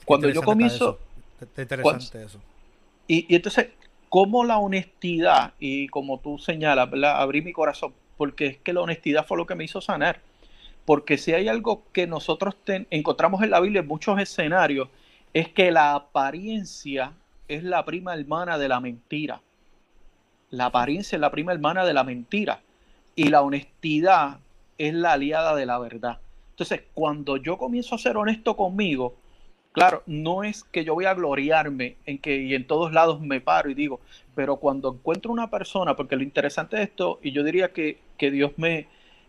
[0.05, 0.99] cuando yo comienzo...
[1.39, 2.39] interesante eso.
[3.07, 3.67] Y, y, entonces,
[4.09, 9.25] como la honestidad, y como tú señalas, abrí mi corazón, porque es que la honestidad
[9.25, 10.19] fue lo que me hizo sanar.
[10.85, 12.55] Porque si hay algo que nosotros
[12.89, 14.89] encontramos en la Biblia en muchos escenarios,
[15.33, 17.13] es que la apariencia
[17.47, 19.41] es la prima hermana de la mentira.
[20.49, 22.61] La apariencia es la prima hermana de la mentira.
[23.15, 24.39] Y la honestidad
[24.77, 26.19] es la aliada de la verdad.
[26.51, 29.15] Entonces, cuando yo comienzo a ser honesto conmigo,
[29.77, 33.41] Claro, no es que yo voy a gloriarme en que y en todos lados me
[33.41, 33.99] paro y digo,
[34.33, 38.53] pero cuando encuentro una persona, porque lo interesante de esto, y yo diría que, Dios
[38.57, 38.87] me,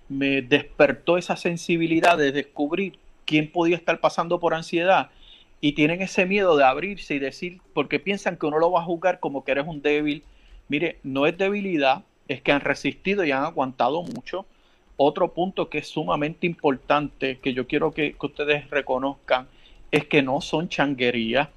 [0.09, 5.11] me despertó esa sensibilidad de descubrir quién podía estar pasando por ansiedad
[5.61, 8.85] y tienen ese miedo de abrirse y decir, porque piensan que uno lo va a
[8.85, 10.25] juzgar como que eres un débil.
[10.69, 14.47] Mire, no es debilidad, es que han resistido y han aguantado mucho.
[14.97, 19.49] Otro punto que es sumamente importante, que yo quiero que, que ustedes reconozcan,
[19.91, 21.49] es que no son changuerías,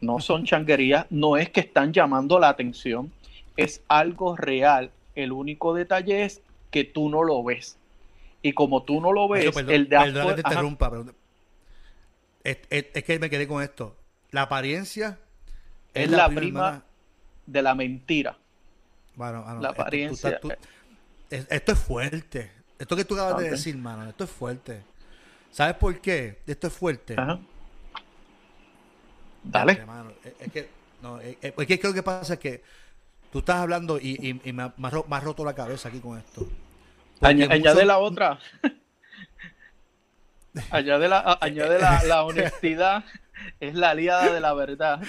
[0.00, 3.12] no son changuerías, no es que están llamando la atención,
[3.56, 4.90] es algo real.
[5.14, 7.76] El único detalle es que tú no lo ves.
[8.42, 10.42] Y como tú no lo ves, el de afuera...
[10.44, 10.92] interrumpa,
[12.44, 13.96] es, que me quedé con esto.
[14.30, 15.18] La apariencia
[15.94, 16.84] es, la, prima,
[17.46, 18.36] de la mentira.
[19.14, 20.40] Bueno, la apariencia.
[21.30, 22.50] esto es fuerte.
[22.78, 24.82] Esto que tú acabas de decir, mano, esto es fuerte.
[25.50, 26.40] ¿Sabes por qué?
[26.46, 27.14] Esto es fuerte.
[27.16, 27.38] Ajá.
[29.44, 29.84] Dale.
[30.40, 30.68] Es, que,
[31.02, 32.62] no, es, que creo que pasa que
[33.30, 36.48] tú estás hablando y, me, ha, roto la cabeza aquí con esto.
[37.20, 38.38] añade la otra.
[40.70, 43.04] añade la, añade la, honestidad.
[43.60, 45.02] Es la aliada de la verdad.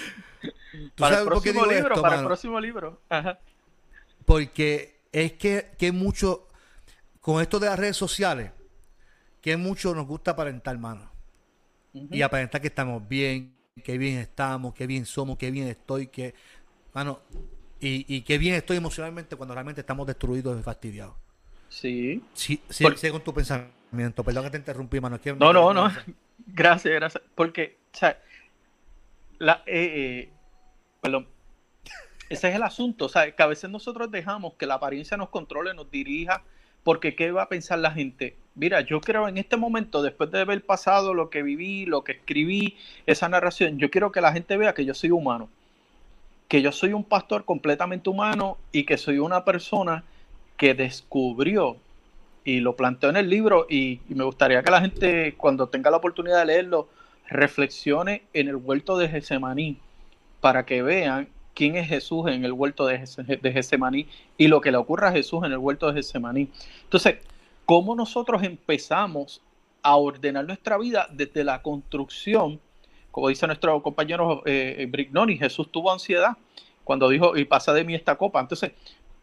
[0.96, 3.00] Para el próximo libro, para el próximo libro.
[3.08, 3.38] Ajá.
[4.24, 6.48] Porque es que, que mucho,
[7.20, 8.50] con esto de las redes sociales,
[9.40, 11.10] que mucho nos gusta aparentar, mano.
[11.92, 16.34] Y aparentar que estamos bien, que bien estamos, que bien somos, que bien estoy, que,
[16.92, 17.20] mano,
[17.80, 21.14] y, y que bien estoy emocionalmente cuando realmente estamos destruidos y fastidiados.
[21.68, 22.22] Sí.
[22.34, 24.24] Sí, sí, con tu pensamiento.
[24.24, 25.18] Perdón que te interrumpí, mano.
[25.38, 25.92] no, no, no.
[26.46, 27.22] Gracias, gracias.
[27.34, 28.18] Porque, o sea,
[29.40, 30.28] eh, eh,
[31.00, 31.26] perdón.
[32.28, 35.30] Ese es el asunto, o sea, que a veces nosotros dejamos que la apariencia nos
[35.30, 36.42] controle, nos dirija,
[36.82, 38.36] porque ¿qué va a pensar la gente?
[38.56, 42.12] mira, yo creo en este momento, después de haber pasado lo que viví, lo que
[42.12, 45.48] escribí, esa narración, yo quiero que la gente vea que yo soy humano,
[46.48, 50.04] que yo soy un pastor completamente humano y que soy una persona
[50.56, 51.76] que descubrió
[52.44, 55.98] y lo planteó en el libro y, me gustaría que la gente cuando tenga la
[55.98, 56.88] oportunidad de leerlo
[57.28, 59.78] reflexione en el huerto de Getsemaní
[60.40, 64.76] para que vean quién es Jesús en el huerto de, Getsemaní y lo que le
[64.76, 66.50] ocurre a Jesús en el huerto de Getsemaní.
[66.84, 67.16] Entonces,
[67.64, 69.40] cómo nosotros empezamos
[69.82, 72.60] a ordenar nuestra vida desde la construcción,
[73.10, 76.36] como dice nuestro compañero eh, Brignoni, Jesús tuvo ansiedad
[76.84, 78.40] cuando dijo, y pasa de mí esta copa.
[78.40, 78.70] Entonces,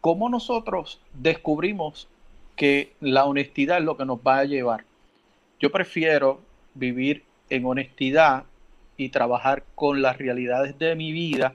[0.00, 2.08] ¿cómo nosotros descubrimos
[2.56, 4.84] que la honestidad es lo que nos va a llevar?
[5.60, 6.40] Yo prefiero
[6.74, 8.44] vivir en honestidad
[8.96, 11.54] y trabajar con las realidades de mi vida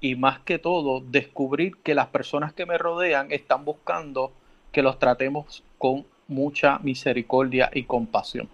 [0.00, 4.32] y más que todo descubrir que las personas que me rodean están buscando
[4.72, 8.48] que los tratemos con mucha misericordia y compasión.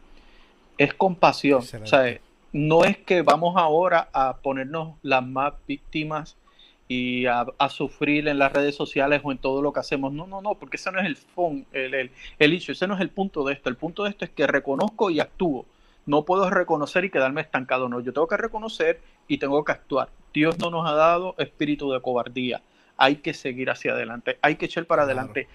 [0.79, 1.63] Es compasión,
[2.53, 6.37] no es que vamos ahora a ponernos las más víctimas
[6.87, 10.13] y a, sufrir en las redes sociales o en todo lo que hacemos.
[10.13, 13.01] No, no, no, porque ese no es el, fun, el, el, el ese no es
[13.01, 13.69] el punto de esto.
[13.69, 15.67] El punto de esto es que reconozco y actúo.
[16.07, 18.01] No puedo reconocer y quedarme estancado, no.
[18.01, 20.11] Yo tengo que reconocer y tengo que actuar.
[20.33, 22.63] Dios no nos ha dado espíritu de cobardía.
[22.97, 25.49] Hay que seguir hacia adelante, hay que echar para adelante.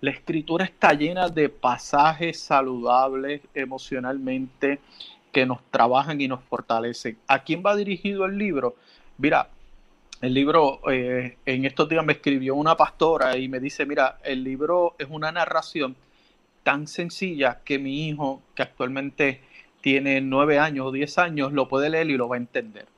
[0.00, 4.80] La escritura está llena de pasajes saludables emocionalmente
[5.32, 7.18] que nos trabajan y nos fortalecen.
[7.26, 8.76] ¿A quién va dirigido el libro?
[9.18, 9.48] Mira,
[10.22, 14.44] el libro, eh, en estos días me escribió una pastora y me dice, mira, el
[14.44, 15.96] libro es una narración
[16.62, 19.42] tan sencilla que mi hijo, que actualmente
[19.86, 22.88] tiene nueve años o diez años, lo puede leer y lo va a entender.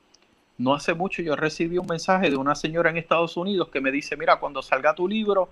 [0.56, 3.92] No hace mucho yo recibí un mensaje de una señora en Estados Unidos que me
[3.92, 5.50] dice, mira, cuando salga tu libro,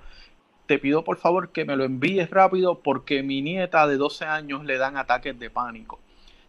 [0.64, 4.64] te pido por favor que me lo envíes rápido porque mi nieta de 12 años
[4.64, 5.98] le dan ataques de pánico.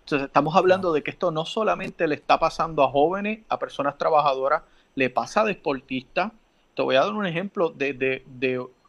[0.06, 3.98] Entonces estamos hablando de que esto no solamente le está pasando a jóvenes, a personas
[3.98, 4.64] trabajadoras,
[4.96, 6.32] le pasa a deportistas.
[6.78, 8.24] Te voy a dar un ejemplo de,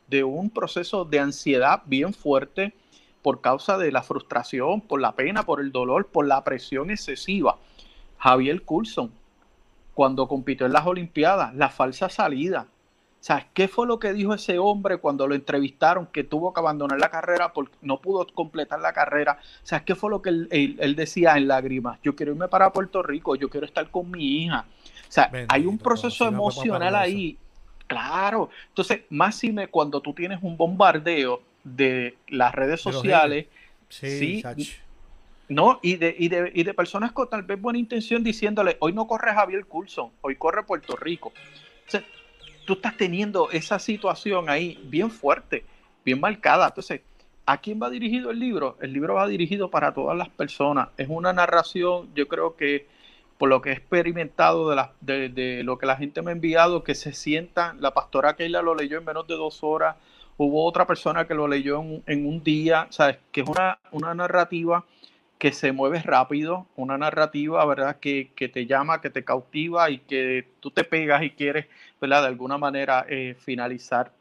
[0.07, 2.73] de un proceso de ansiedad bien fuerte
[3.23, 7.59] por causa de la frustración, por la pena, por el dolor, por la presión excesiva.
[8.19, 9.13] Javier Coulson,
[9.95, 12.67] cuando compitió en las Olimpiadas, la falsa salida.
[13.21, 17.01] ¿Sabes qué fue lo que dijo ese hombre cuando lo entrevistaron que tuvo que abandonar
[17.01, 19.39] la carrera porque no pudo completar la carrera?
[19.65, 21.99] ¿Sabes qué fue lo que él, decía en lágrimas?
[22.03, 24.67] Yo quiero irme para Puerto Rico, yo quiero estar con mi hija.
[25.09, 27.37] O sea, hay un proceso emocional ahí.
[27.89, 28.51] Claro.
[28.69, 31.43] Entonces, más si me cuando tú tienes un bombardeo
[31.77, 33.47] de las redes sociales.
[33.89, 34.43] Sí,
[35.49, 38.93] no, y de, y, de, y de personas con tal vez buena intención diciéndole, hoy
[38.93, 41.33] no corre Javier Coulson, hoy corre Puerto Rico.
[42.67, 45.65] tú estás teniendo esa situación ahí bien fuerte,
[46.05, 46.67] bien marcada.
[46.67, 47.01] Entonces,
[47.47, 48.77] ¿a quién va dirigido el libro?
[48.83, 50.89] El libro va dirigido para todas las personas.
[50.99, 52.87] Es una narración, yo creo que
[53.39, 56.35] por lo que he experimentado de, la, de, de lo que la gente me ha
[56.35, 59.97] enviado, que se sienta, la pastora Keila lo leyó en menos de dos horas,
[60.39, 63.19] Hubo otra persona que lo leyó en, un día, ¿sabes?
[63.33, 64.85] Que es una, una, narrativa
[65.37, 67.97] que se mueve rápido, una narrativa, ¿verdad?
[67.99, 71.67] Que, te llama, que te cautiva y que tú te pegas y quieres,
[72.01, 72.23] ¿verdad?
[72.23, 74.13] De alguna manera eh, finalizar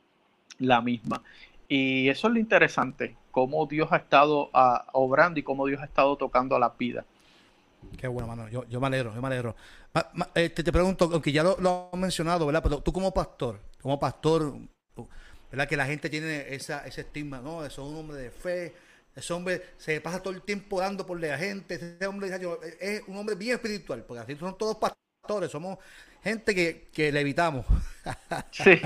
[0.58, 1.22] la misma.
[1.68, 5.86] Y eso es lo interesante, cómo Dios ha estado ah, obrando y cómo Dios ha
[5.86, 7.06] estado tocando a la vida.
[7.96, 8.50] Qué bueno, mano.
[8.50, 9.56] Yo, yo me alegro, yo me alegro.
[10.34, 12.64] Este, te pregunto, aunque ya lo, lo has mencionado, ¿verdad?
[12.64, 14.56] Pero tú como pastor, como pastor,
[15.52, 15.68] ¿verdad?
[15.68, 17.66] Que la gente tiene esa, ese estigma, ¿no?
[17.66, 18.74] Eso es un hombre de fe,
[19.16, 22.30] ese hombre se pasa todo el tiempo dando por la gente, ese hombre
[22.80, 25.80] es un hombre bien espiritual, porque así son todos pastores, somos
[26.24, 27.66] gente que, que le evitamos.
[28.52, 28.82] Sí.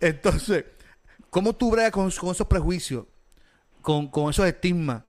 [0.00, 0.64] Entonces,
[1.30, 3.06] ¿cómo tú bregas con, esos prejuicios,
[3.82, 5.04] con, esos estigmas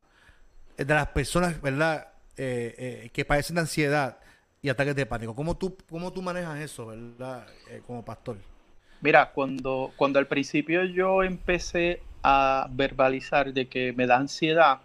[0.78, 2.10] de las personas, ¿verdad?
[2.38, 4.20] Eh, eh, que padecen de ansiedad
[4.62, 5.36] y ataques de pánico.
[5.36, 7.48] ¿Cómo tú, cómo tú manejas eso, ¿verdad?
[7.70, 8.38] Eh, como pastor.
[9.02, 14.80] Mira, cuando, cuando al principio yo empecé a verbalizar de que me da ansiedad,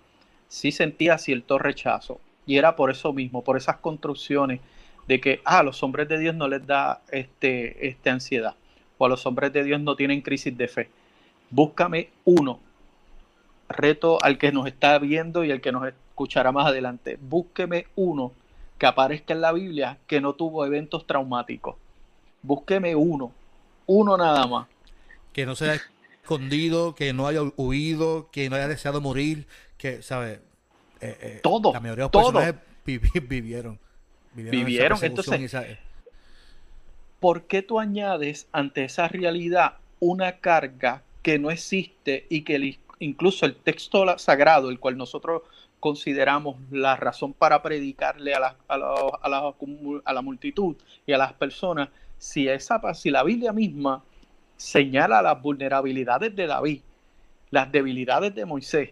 [0.49, 2.21] sí sentía cierto rechazo.
[2.45, 4.61] Y era por eso mismo, por esas construcciones
[5.09, 8.55] de que ah, a los hombres de Dios no les da este, este ansiedad.
[8.99, 10.91] O a los hombres de Dios no tienen crisis de fe.
[11.51, 12.61] Búscame uno.
[13.69, 17.19] Reto al que nos está viendo y al que nos escuchará más adelante.
[17.19, 18.33] Búsqueme uno
[18.77, 21.77] que aparezca en la Biblia que no tuvo eventos traumáticos.
[22.43, 23.33] Búsqueme uno
[23.87, 24.69] uno nada más.
[25.33, 25.83] Que no se haya
[26.23, 30.41] escondido, que no haya huido, que no haya deseado morir, que, ¿sabes?
[31.01, 31.73] Eh, eh, todo.
[31.73, 32.55] La mayoría de los personajes
[32.85, 33.79] vivieron.
[34.35, 34.99] Vivieron.
[35.03, 35.79] Entonces,
[37.21, 43.47] ¿por qué tú añades ante esa realidad una carga que no existe y que incluso
[43.47, 45.43] el texto sagrado, el cual nosotros
[45.81, 49.55] consideramos la razón para predicarle a la, a la, a la,
[50.05, 50.77] a la multitud
[51.07, 51.89] y a las personas,
[52.23, 54.05] si, esa, si la Biblia misma
[54.57, 56.81] señala las vulnerabilidades de David,
[57.51, 58.91] las debilidades de Moisés,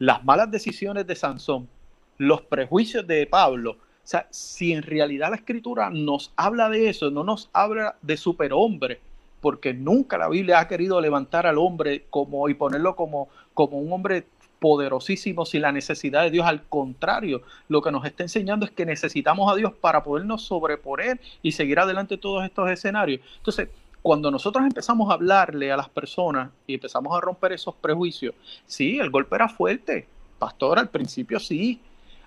[0.00, 1.68] las malas decisiones de Sansón,
[2.16, 7.12] los prejuicios de Pablo, o sea, si en realidad la escritura nos habla de eso,
[7.12, 9.00] no nos habla de superhombre,
[9.40, 13.92] porque nunca la Biblia ha querido levantar al hombre como y ponerlo como, como un
[13.92, 14.26] hombre
[14.58, 16.46] poderosísimo sin la necesidad de Dios.
[16.46, 21.20] Al contrario, lo que nos está enseñando es que necesitamos a Dios para podernos sobreponer
[21.42, 23.20] y seguir adelante todos estos escenarios.
[23.36, 23.68] Entonces,
[24.02, 28.34] cuando nosotros empezamos a hablarle a las personas y empezamos a romper esos prejuicios,
[28.66, 30.06] sí, el golpe era fuerte,
[30.38, 31.80] pastor, al principio sí,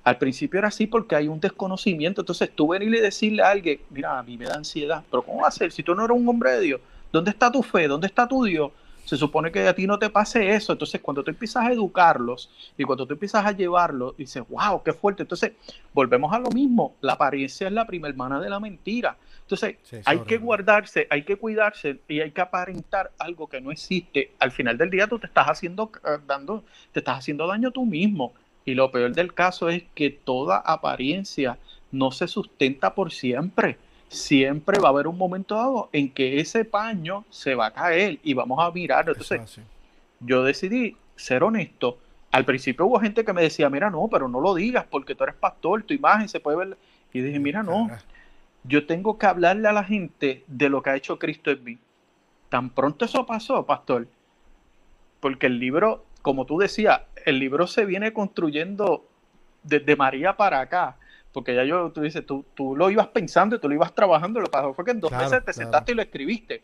[0.04, 3.80] al principio era así porque hay un desconocimiento, entonces tú venir y decirle a alguien,
[3.90, 6.18] mira, a mí me da ansiedad, pero ¿cómo va a ser si tú no eres
[6.18, 6.82] un hombre de Dios?
[7.12, 7.88] ¿Dónde está tu fe?
[7.88, 8.72] ¿Dónde está tu Dios?
[9.06, 10.74] Se supone que a ti no te pase eso.
[10.74, 14.94] Entonces, cuando tú empiezas a educarlos y cuando tú empiezas a llevarlos, dices, wow, qué
[14.94, 15.24] fuerte.
[15.24, 15.54] Entonces,
[15.94, 16.96] volvemos a lo mismo.
[17.02, 19.18] La apariencia es la prima hermana de la mentira.
[19.42, 24.32] Entonces, hay que guardarse, hay que cuidarse y hay que aparentar algo que no existe.
[24.40, 27.86] Al final del día, tú te estás haciendo, eh, dando, te estás haciendo daño tú
[27.86, 28.34] mismo.
[28.64, 31.58] Y lo peor del caso es que toda apariencia
[31.92, 33.78] no se sustenta por siempre
[34.12, 38.20] siempre va a haber un momento dado en que ese paño se va a caer
[38.24, 39.14] y vamos a mirarlo.
[39.14, 39.62] Entonces,
[40.20, 41.98] yo decidí ser honesto.
[42.30, 45.24] Al principio hubo gente que me decía, mira, no, pero no lo digas porque tú
[45.24, 46.78] eres pastor, tu imagen se puede ver.
[47.14, 47.90] Y dije, mira, no,
[48.66, 51.78] yo tengo que hablarle a la gente de lo que ha hecho Cristo en mí.
[52.50, 54.10] Tan pronto eso pasó, pastor,
[55.22, 59.08] porque el libro, como tú decías, el libro se viene construyendo
[59.64, 60.98] desde María para acá
[61.34, 64.40] porque ya yo, tú dices, tú, tú lo ibas pensando y tú lo ibas trabajando,
[64.40, 66.64] lo pasó fue que en dos meses te sentaste y lo escribiste.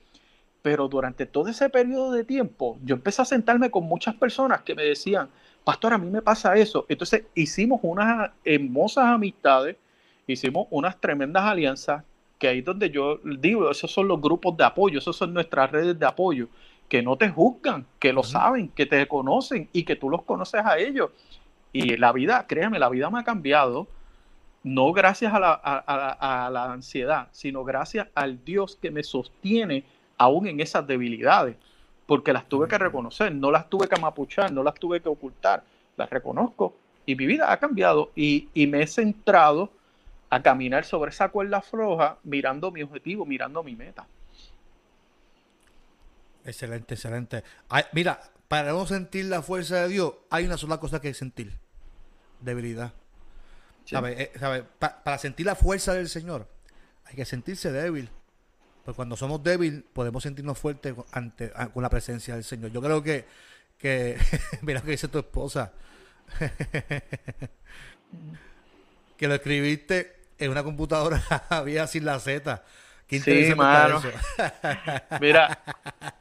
[0.61, 4.76] Pero durante todo ese periodo de tiempo, yo empecé a sentarme con muchas personas que
[4.76, 5.30] me decían,
[5.63, 6.86] pastor, a mí me pasa eso.
[6.89, 9.78] Entonces hicimos unas hermosas amistades,
[10.26, 12.03] hicimos unas tremendas alianzas,
[12.38, 15.97] que ahí donde yo digo, esos son los grupos de apoyo, esos son nuestras redes
[15.97, 16.49] de apoyo,
[16.89, 20.65] que no te juzgan, que lo saben, que te conocen y que tú los conoces
[20.65, 21.11] a ellos.
[21.72, 23.88] Y la vida, créeme, la vida me ha cambiado
[24.63, 29.85] no gracias a la, ansiedad, sino gracias al Dios que me sostiene
[30.17, 31.55] aún en esas debilidades,
[32.05, 35.63] porque las tuve que reconocer, no las tuve que amapuchar, no las tuve que ocultar,
[35.95, 39.71] las reconozco y mi vida ha cambiado y, me he centrado
[40.29, 44.05] a caminar sobre esa cuerda floja mirando mi objetivo, mirando mi meta.
[46.43, 47.43] Excelente, excelente.
[47.93, 51.53] mira, para no sentir la fuerza de Dios, hay una sola cosa que sentir,
[52.41, 52.93] debilidad.
[53.91, 54.31] Eh,
[54.79, 56.47] para sentir la fuerza del Señor,
[57.05, 58.09] hay que sentirse débil.
[58.83, 62.71] Pues cuando somos débiles, podemos sentirnos fuertes ante, con la presencia del Señor.
[62.71, 63.25] Yo creo que,
[63.77, 64.17] que
[64.61, 65.73] mira lo que dice tu esposa,
[69.17, 72.63] que lo escribiste en una computadora había sin la Z.
[73.07, 74.01] Qué sí, mano.
[75.21, 75.63] Mira,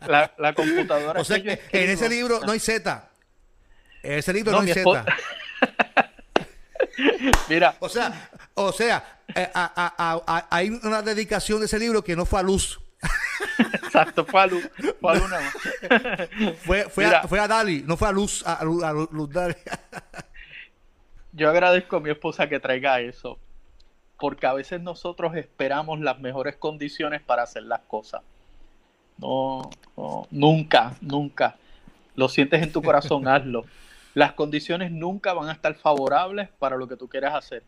[0.06, 1.20] la, computadora.
[1.20, 3.10] O sea, que en ese libro no hay Z.
[4.04, 5.04] En ese libro no, hay Z.
[7.48, 7.76] Mira.
[7.80, 9.50] O sea, o sea, eh,
[10.50, 12.80] hay una dedicación de ese libro que no fue a luz.
[13.74, 14.68] Exacto, fue a luz.
[15.00, 15.38] Fue a luna.
[16.64, 19.54] fue, fue, a, fue, a, Dali, no fue a luz, a, luz, Dali.
[21.32, 23.38] Yo agradezco a mi esposa que traiga eso,
[24.18, 28.22] porque a veces nosotros esperamos las mejores condiciones para hacer las cosas.
[29.18, 31.56] No, no nunca, nunca.
[32.14, 33.66] Lo sientes en tu corazón, hazlo
[34.16, 37.62] las condiciones nunca van a estar favorables para lo que tú quieras hacer.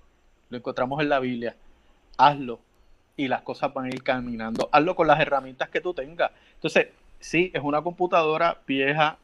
[0.49, 1.55] Lo encontramos en la Biblia.
[2.17, 2.59] Hazlo
[3.19, 4.71] y las cosas van a ir caminando.
[4.73, 6.31] Hazlo con las herramientas que tú tengas.
[6.55, 6.89] Entonces,
[7.21, 9.19] sí, es una computadora vieja,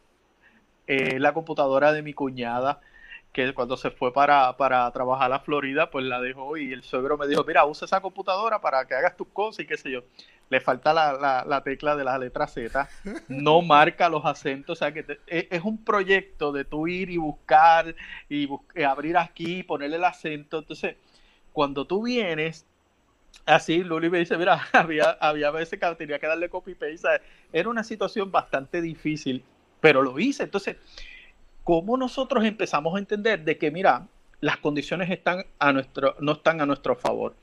[0.87, 2.83] es la computadora de mi cuñada,
[3.35, 7.19] que cuando se fue para, para trabajar a Florida, pues la dejó y el suegro
[7.19, 10.05] me dijo, mira, usa esa computadora para que hagas tus cosas y qué sé yo
[10.51, 12.89] le falta la, tecla de la letra Z,
[13.29, 17.17] no marca los acentos, o sea que e, es, un proyecto de tú ir y
[17.17, 17.95] buscar
[18.29, 20.97] y eh, abrir aquí, ponerle el acento, entonces
[21.53, 22.67] cuando tú vienes,
[23.47, 27.21] así Luli me dice, mira, había, había veces que tenía que darle copy paste,
[27.53, 29.43] era una situación bastante difícil,
[29.81, 30.77] pero lo hice, entonces,
[31.65, 34.07] ¿cómo nosotros empezamos a entender de que, mira,
[34.41, 37.35] las condiciones están a nuestro, no están a nuestro favor?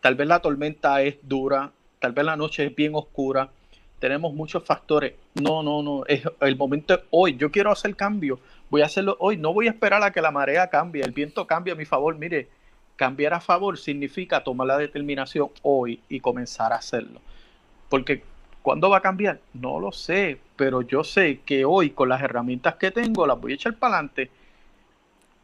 [0.00, 3.50] Tal vez la tormenta es dura, tal vez la noche es bien oscura,
[3.98, 5.14] tenemos muchos factores.
[5.34, 7.36] No, no, no, es el momento es hoy.
[7.36, 8.40] Yo quiero hacer cambio,
[8.70, 9.36] voy a hacerlo hoy.
[9.36, 12.16] No voy a esperar a que la marea cambie, el viento cambie a mi favor.
[12.16, 12.48] Mire,
[12.96, 17.20] cambiar a favor significa tomar la determinación hoy y comenzar a hacerlo.
[17.88, 18.22] Porque
[18.62, 19.40] ¿cuándo va a cambiar?
[19.54, 23.52] No lo sé, pero yo sé que hoy con las herramientas que tengo las voy
[23.52, 24.30] a echar para adelante.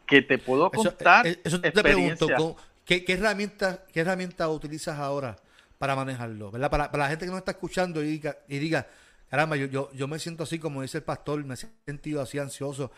[0.06, 1.26] Que te puedo contar.
[1.26, 5.36] Eh, eso, te pregunto, ¿qué, qué herramientas qué herramienta utilizas ahora?
[5.78, 6.70] para manejarlo, ¿verdad?
[6.70, 8.86] Para, la gente que no está escuchando y diga, y diga
[9.28, 12.38] caramba, yo, yo, yo me siento así como dice el pastor, me he sentido así
[12.38, 12.90] ansioso.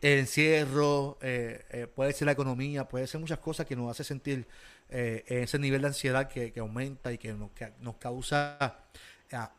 [0.00, 4.04] El encierro, eh, eh, puede ser la economía, puede ser muchas cosas que nos hace
[4.04, 4.46] sentir
[4.88, 7.50] eh, ese nivel de ansiedad que, aumenta y que nos,
[7.80, 8.78] nos causa...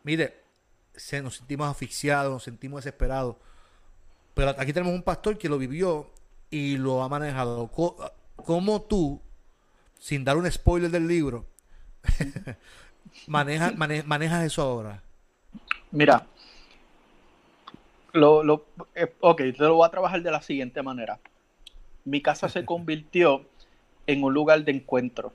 [0.03, 0.43] mire,
[0.95, 3.35] se, nos sentimos asfixiados, nos sentimos desesperados.
[4.33, 6.09] Pero aquí tenemos un pastor que lo vivió
[6.49, 7.69] y lo ha manejado.
[8.35, 9.21] ¿Cómo tú,
[9.99, 11.45] sin dar un spoiler del libro,
[13.27, 15.01] manejas, manejas eso ahora?
[15.91, 16.27] Mira,
[18.11, 21.19] lo, lo, eh, ok, te lo voy a trabajar de la siguiente manera.
[22.03, 23.45] Mi casa se convirtió
[24.07, 25.33] en un lugar de encuentro.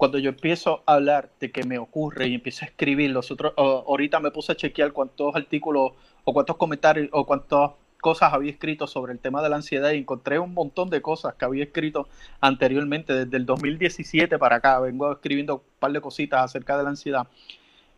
[0.00, 4.18] Cuando yo empiezo a hablar de qué me ocurre y empiezo a escribir, los ahorita
[4.18, 5.92] me puse a chequear cuántos artículos
[6.24, 9.98] o cuántos comentarios o cuántas cosas había escrito sobre el tema de la ansiedad y
[9.98, 12.08] encontré un montón de cosas que había escrito
[12.40, 16.88] anteriormente, desde el 2017 para acá, vengo escribiendo un par de cositas acerca de la
[16.88, 17.28] ansiedad.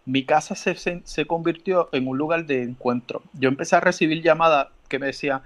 [0.05, 3.23] Mi casa se, se, convirtió en un lugar de encuentro.
[3.35, 5.43] Yo empecé a recibir llamadas que me decían,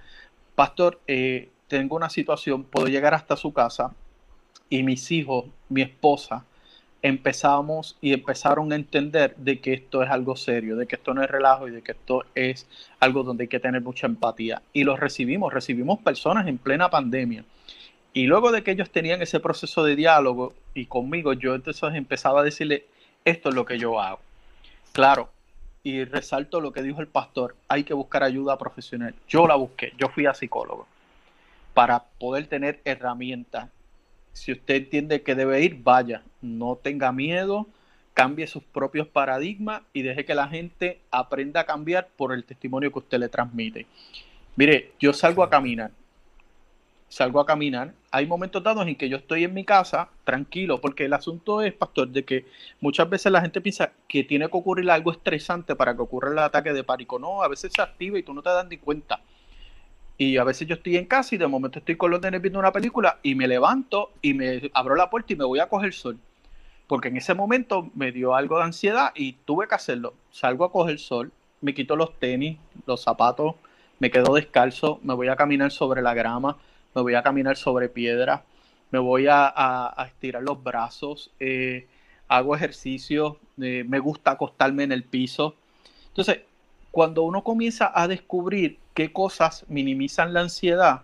[0.54, 3.92] pastor, eh, tengo una situación, puedo llegar hasta su casa
[4.68, 6.44] y mis hijos, mi esposa,
[7.02, 11.22] empezamos y empezaron a entender de que esto es algo serio, de que esto no
[11.22, 12.66] es relajo y de que esto es
[12.98, 14.62] algo donde hay que tener mucha empatía.
[14.72, 17.44] Y los recibimos, recibimos personas en plena pandemia.
[18.12, 22.40] Y luego de que ellos tenían ese proceso de diálogo y conmigo, yo entonces empezaba
[22.40, 22.86] a decirle,
[23.24, 24.20] esto es lo que yo hago.
[24.92, 25.30] Claro,
[25.82, 29.14] y resalto lo que dijo el pastor, hay que buscar ayuda profesional.
[29.28, 30.88] Yo la busqué, yo fui a psicólogo
[31.74, 33.68] para poder tener herramientas.
[34.36, 37.66] Si usted entiende que debe ir, vaya, no tenga miedo,
[38.12, 42.92] cambie sus propios paradigmas y deje que la gente aprenda a cambiar por el testimonio
[42.92, 43.86] que usted le transmite.
[44.56, 45.90] Mire, yo salgo a caminar
[47.08, 47.92] salgo a caminar.
[48.10, 51.72] Hay momentos dados en que yo estoy en mi casa tranquilo, porque el asunto es,
[51.72, 52.46] pastor, de que
[52.80, 56.38] muchas veces la gente piensa que tiene que ocurrir algo estresante para que ocurra el
[56.38, 57.18] ataque de pánico.
[57.18, 59.20] No, a veces se activa y tú no te das ni cuenta.
[60.18, 62.58] Y a veces yo estoy en casa y de momento estoy con los nenes viendo
[62.58, 65.92] una película y me levanto y me abro la puerta y me voy a coger
[65.92, 66.18] sol.
[66.86, 70.14] Porque en ese momento me dio algo de ansiedad y tuve que hacerlo.
[70.30, 73.56] Salgo a coger sol, me quito los tenis, los zapatos,
[73.98, 76.56] me quedo descalzo, me voy a caminar sobre la grama
[76.96, 78.42] me voy a caminar sobre piedra,
[78.90, 81.86] me voy a, estirar los brazos, eh,
[82.26, 85.56] hago ejercicio, eh, me gusta acostarme en el piso.
[86.08, 86.40] Entonces,
[86.96, 91.02] cuando uno comienza a descubrir qué cosas minimizan la ansiedad,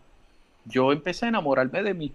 [0.65, 2.15] yo empecé a enamorarme de mí.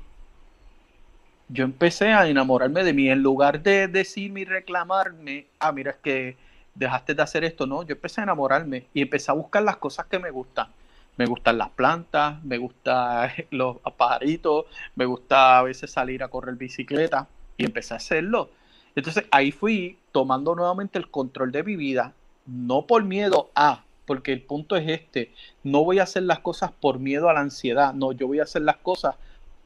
[1.47, 3.07] Yo empecé a enamorarme de mí.
[3.07, 6.37] En lugar de decirme y reclamarme, ah, mira, es que
[6.73, 10.07] dejaste de hacer esto, no, yo empecé a enamorarme y empecé a buscar las cosas
[10.07, 10.69] que me gustan
[11.15, 14.65] me gustan las plantas, me gustan los pajaritos,
[14.95, 18.49] me gusta a veces salir a correr bicicleta y empecé a hacerlo.
[18.95, 22.13] Entonces ahí fui tomando nuevamente el control de mi vida,
[22.47, 25.33] no por miedo a, porque el punto es este,
[25.63, 28.43] no voy a hacer las cosas por miedo a la ansiedad, no, yo voy a
[28.43, 29.15] hacer las cosas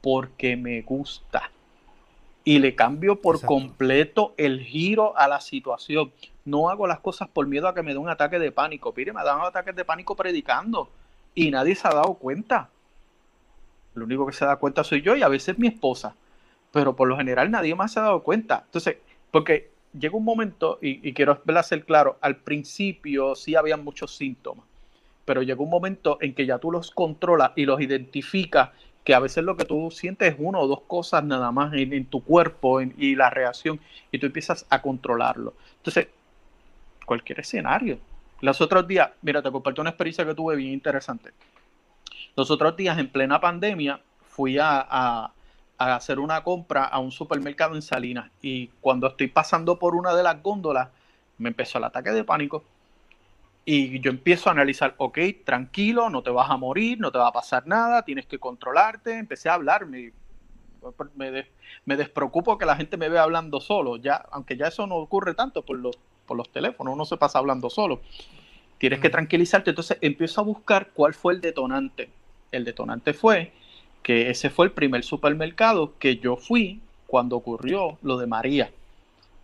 [0.01, 1.51] porque me gusta.
[2.43, 6.11] Y le cambio por completo el giro a la situación.
[6.43, 8.91] No hago las cosas por miedo a que me dé un ataque de pánico.
[8.97, 10.89] Mire, me dan ataques de pánico predicando
[11.36, 12.69] y nadie se ha dado cuenta.
[13.93, 16.15] Lo único que se da cuenta soy yo y a veces mi esposa,
[16.71, 18.63] pero por lo general nadie más se ha dado cuenta.
[18.65, 18.97] Entonces,
[19.29, 24.65] porque llega un momento, y, quiero ser claro, al principio sí había muchos síntomas,
[25.25, 28.69] pero llega un momento en que ya tú los controlas y los identificas,
[29.03, 32.05] que a veces lo que tú sientes es una o dos cosas nada más en,
[32.05, 33.79] tu cuerpo y la reacción,
[34.11, 35.53] y tú empiezas a controlarlo.
[35.77, 36.07] Entonces,
[37.05, 37.97] cualquier escenario,
[38.41, 41.31] los otros días, mira, te comparto una experiencia que tuve bien interesante.
[42.35, 45.31] Los otros días, en plena pandemia, fui a,
[45.84, 50.23] hacer una compra a un supermercado en Salinas y cuando estoy pasando por una de
[50.23, 50.89] las góndolas,
[51.38, 52.63] me empezó el ataque de pánico.
[53.63, 57.27] Y yo empiezo a analizar, ok, tranquilo, no te vas a morir, no te va
[57.27, 59.17] a pasar nada, tienes que controlarte.
[59.17, 60.11] Empecé a hablar, me,
[61.86, 65.36] me, despreocupo que la gente me vea hablando solo, ya, aunque ya eso no ocurre
[65.36, 65.95] tanto por los
[66.36, 68.01] los teléfonos, uno se pasa hablando solo.
[68.77, 69.71] Tienes que tranquilizarte.
[69.71, 72.09] Entonces empiezo a buscar cuál fue el detonante.
[72.51, 73.53] El detonante fue
[74.03, 78.71] que ese fue el primer supermercado que yo fui cuando ocurrió lo de María,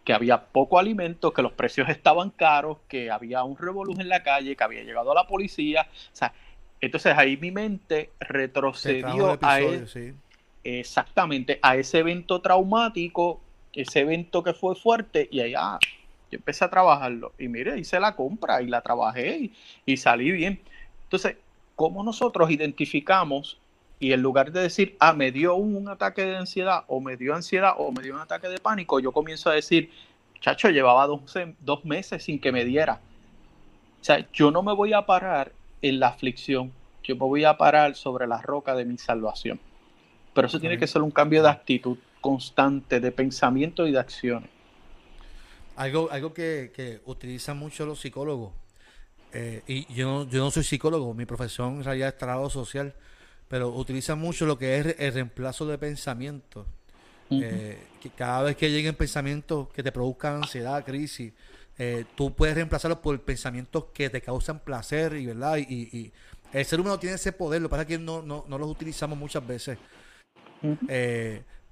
[0.04, 4.24] que había poco alimento, que los precios estaban caros, que había un revolú en la
[4.24, 5.88] calle, que había llegado a la policía.
[5.92, 6.34] O sea,
[6.80, 9.60] entonces ahí mi mente retrocedió a
[10.64, 13.42] exactamente a ese evento traumático,
[13.74, 15.80] ese evento que fue fuerte y allá ah,
[16.30, 19.52] yo empecé a trabajarlo y mire, hice la compra y la trabajé
[19.86, 20.60] y, salí bien.
[21.04, 21.38] Entonces,
[21.76, 23.58] ¿cómo nosotros identificamos
[24.00, 27.34] y en lugar de decir, ah, me dio un, ataque de ansiedad o me dio
[27.34, 29.92] ansiedad o me dio un ataque de pánico, yo comienzo a decir,
[30.40, 31.22] chacho, llevaba dos,
[31.60, 33.02] dos meses sin que me diera.
[34.02, 36.72] O sea, yo no me voy a parar en la aflicción,
[37.04, 39.60] yo me voy a parar sobre la roca de mi salvación.
[40.34, 44.50] Pero eso tiene que ser un cambio de actitud constante, de pensamiento y de acciones.
[45.76, 48.54] Algo, algo que, que utilizan mucho los psicólogos,
[49.34, 52.94] eh, y yo no, yo no soy psicólogo, mi profesión en realidad es trabajo social,
[53.48, 56.66] pero utilizan mucho lo que es el reemplazo de pensamientos.
[57.30, 61.34] Eh, que cada vez que lleguen pensamientos que te produzcan ansiedad, crisis,
[61.78, 66.12] eh, tú puedes reemplazarlos por pensamientos que te causan placer y verdad y,
[66.54, 68.70] el ser humano tiene ese poder, lo que pasa es que no, no, no los
[68.70, 69.78] utilizamos muchas veces.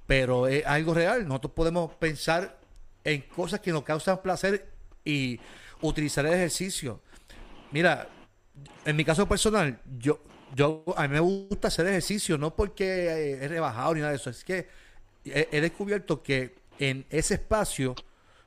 [0.05, 2.59] pero es algo real, nosotros podemos pensar
[3.05, 4.67] en cosas que nos causan placer
[5.05, 5.39] y
[5.81, 6.99] utilizar el ejercicio.
[7.71, 8.09] Mira,
[8.83, 10.19] en mi caso personal, yo,
[10.55, 14.29] yo a mí me gusta hacer ejercicio, no porque he rebajado ni nada de eso,
[14.29, 14.67] es que
[15.25, 17.93] he, descubierto que en ese espacio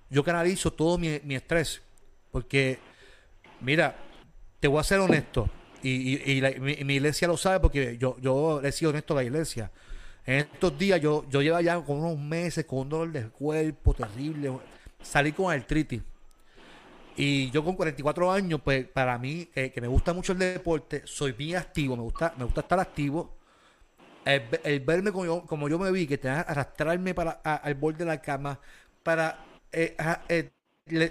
[0.08, 1.82] yo canalizo todo mi, estrés.
[2.30, 2.78] Porque,
[3.60, 3.96] mira,
[4.58, 5.50] te voy a ser honesto,
[5.82, 9.70] y, mi, iglesia lo sabe porque yo, yo he sido honesto a la iglesia.
[10.24, 13.94] En estos días yo, yo llevo ya con unos meses con un dolor de cuerpo
[13.94, 14.58] terrible.
[15.00, 16.02] Salí con artritis.
[17.18, 21.32] Y yo con 44 años, pues para mí, que me gusta mucho el deporte, soy
[21.32, 23.36] bien activo, me gusta, me gusta estar activo.
[24.24, 28.04] El, verme como yo, como yo, me vi, que tenía arrastrarme para, al borde de
[28.04, 28.60] la cama,
[29.02, 29.96] para eh,
[30.28, 30.50] eh,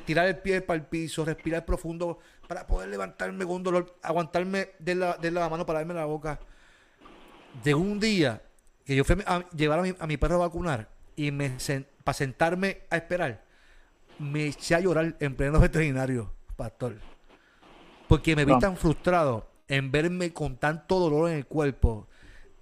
[0.05, 4.95] tirar el pie para el piso, respirar profundo, para poder levantarme con dolor, aguantarme de
[4.95, 6.39] la, de la mano para darme la boca.
[7.63, 8.41] De un día
[8.85, 11.57] que yo fui a llevar a mi, perro a vacunar y me
[12.03, 13.43] para sentarme a esperar,
[14.19, 16.95] me eché a llorar en pleno veterinario, pastor.
[18.07, 22.07] Porque me vi tan frustrado en verme con tanto dolor en el cuerpo.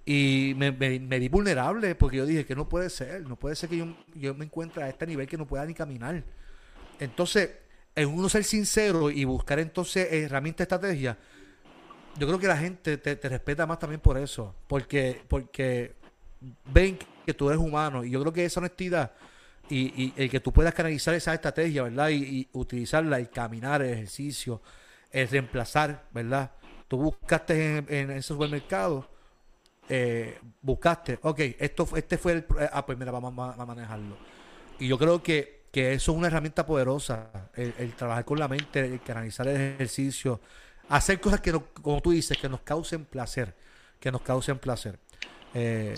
[0.04, 3.68] Y me, me, vi vulnerable porque yo dije que no puede ser, no puede ser
[3.68, 6.22] que yo, yo me encuentre a este nivel que no pueda ni caminar.
[7.00, 7.50] Entonces,
[7.94, 11.16] en uno ser sincero y buscar entonces herramientas, estrategias,
[12.18, 15.94] yo creo que la gente te, te, respeta más también por eso, porque, porque
[16.72, 18.04] ven que tú eres humano.
[18.04, 19.12] Y yo creo que esa honestidad
[19.68, 22.10] y, el que tú puedas canalizar esa estrategia, ¿verdad?
[22.10, 24.62] Y, utilizarla, el caminar, el ejercicio,
[25.10, 26.52] el reemplazar, ¿verdad?
[26.88, 29.08] Tú buscaste en, en ese supermercado,
[29.88, 32.46] eh, buscaste, ok, esto, este fue el...
[32.72, 34.16] Ah, pues mira, vamos a, manejarlo.
[34.78, 38.80] Y yo creo que, que, eso es una herramienta poderosa, el, trabajar con la mente,
[38.80, 40.40] el canalizar el ejercicio,
[40.88, 43.54] hacer cosas que, como tú dices, que nos causen placer,
[44.00, 44.98] que nos causen placer.
[45.54, 45.94] Eh,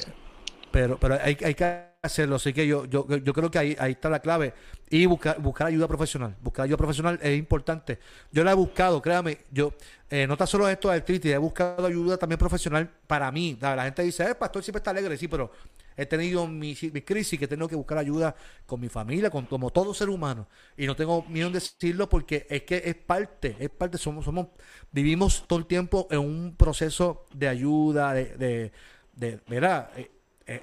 [0.71, 3.93] pero, pero hay, hay que hacerlo, así que yo, yo, yo creo que ahí, ahí
[3.93, 4.53] está la clave.
[4.91, 6.35] Y buscar, buscar ayuda profesional.
[6.43, 7.99] Buscar ayuda profesional es importante.
[8.33, 9.75] Yo la he buscado, créame, yo,
[10.11, 13.57] eh, no tan solo esto de artritis, he buscado ayuda también profesional para mí.
[13.61, 15.51] La, gente dice, el eh, pastor siempre está alegre, sí, pero
[15.97, 18.35] he tenido mi, mi crisis que tengo que buscar ayuda
[18.65, 20.47] con mi familia, con como todo ser humano.
[20.77, 24.47] Y no tengo miedo de decirlo porque es que es parte, es parte, somos, somos,
[24.93, 28.73] vivimos todo el tiempo en un proceso de ayuda, de, de,
[29.17, 29.91] de ¿verdad?
[29.97, 30.11] Eh,
[30.47, 30.63] eh,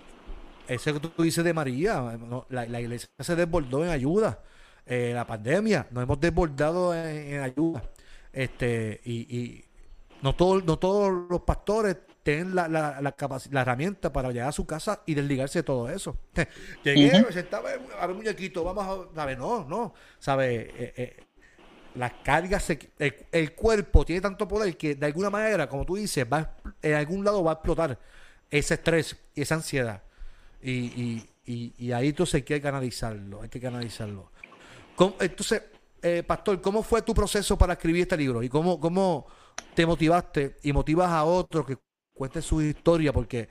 [0.68, 2.18] ese que tú dices de María,
[2.50, 4.40] la, iglesia se desbordó en ayuda.
[4.86, 7.84] Eh, la pandemia, nos hemos desbordado en, ayuda.
[8.32, 9.64] Este, y,
[10.22, 14.66] no, todo, no todos los pastores tienen la, la, la, herramienta para llegar a su
[14.66, 16.18] casa y desligarse de todo eso.
[16.84, 19.38] Llegué, me sentaba a ver muñequito, vamos a, ¿sabes?
[19.38, 20.70] No, no, ¿sabes?
[20.76, 21.24] Eh, eh,
[21.96, 26.58] las cargas, el, cuerpo tiene tanto poder que de alguna manera, como tú dices, va,
[26.82, 27.98] en algún lado va a explotar
[28.50, 30.02] ese estrés y esa ansiedad.
[30.66, 34.32] Y, y, y, y ahí entonces hay que canalizarlo, hay que canalizarlo.
[35.20, 35.62] Entonces,
[36.02, 38.42] eh, Pastor, ¿cómo fue tu proceso para escribir este libro?
[38.42, 39.28] ¿Y cómo, cómo
[39.76, 41.78] te motivaste y motivas a otros que
[42.16, 43.14] cuenten su historia?
[43.14, 43.48] Porque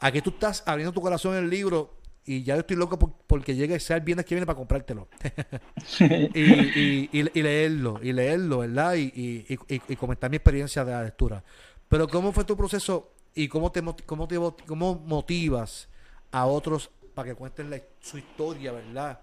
[0.00, 3.54] aquí tú estás abriendo tu corazón en el libro y ya yo estoy loco porque
[3.54, 5.08] llegue sea el viernes que viene para comprártelo.
[6.00, 8.94] y, y, leerlo, y leerlo, ¿verdad?
[8.94, 11.44] Y, y, comentar mi experiencia de la lectura.
[11.90, 14.36] Pero ¿cómo fue tu proceso y cómo te, cómo te
[14.66, 15.88] cómo motivas
[16.34, 19.20] a otros para que cuenten su historia, ¿verdad?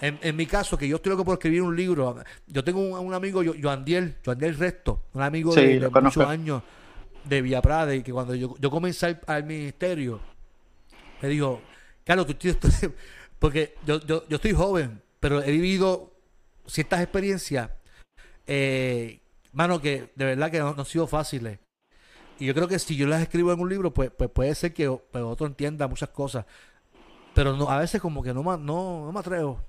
[0.00, 3.12] En, en, mi caso, que yo estoy loco por escribir un libro, yo tengo un,
[3.12, 6.62] amigo, Joandiel, Joandiel Resto, un amigo de, muchos años
[7.24, 10.20] de Villa Prada, y que cuando yo, yo comencé al, ministerio,
[11.20, 11.60] me dijo,
[12.04, 12.58] Carlos, tú tienes,
[13.40, 16.12] porque yo, yo, yo estoy joven, pero he vivido
[16.68, 17.68] ciertas experiencias,
[18.46, 19.20] eh,
[19.50, 21.58] mano, que de verdad que no, no han sido fáciles.
[22.38, 24.72] Y yo creo que si yo las escribo en un libro, pues, pues puede ser
[24.72, 26.44] que pues, otro entienda muchas cosas.
[27.34, 29.60] Pero no, a veces como que no, no, no me atrevo.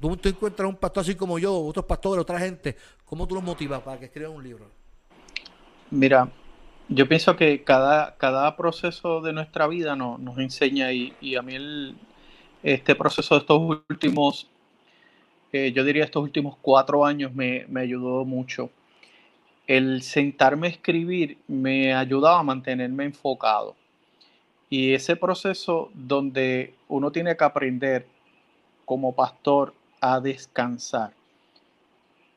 [0.00, 2.76] tú, te encuentras un pastor así como yo, otros pastores, otra gente.
[3.04, 4.66] ¿Cómo tú los motivas para que escriban un libro?
[5.90, 6.30] Mira,
[6.88, 11.54] yo pienso que cada, cada proceso de nuestra vida nos enseña y, y, a mí
[11.54, 11.96] el,
[12.62, 14.48] este proceso de estos últimos,
[15.52, 18.70] eh, yo diría estos últimos cuatro años me, me ayudó mucho
[19.76, 23.74] el sentarme a escribir me ayudaba a mantenerme enfocado.
[24.68, 28.06] Y ese proceso donde uno tiene que aprender
[28.84, 31.14] como pastor a descansar.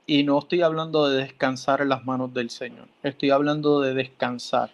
[0.08, 4.70] Y no estoy hablando de descansar en las manos del Señor, estoy hablando de descansar,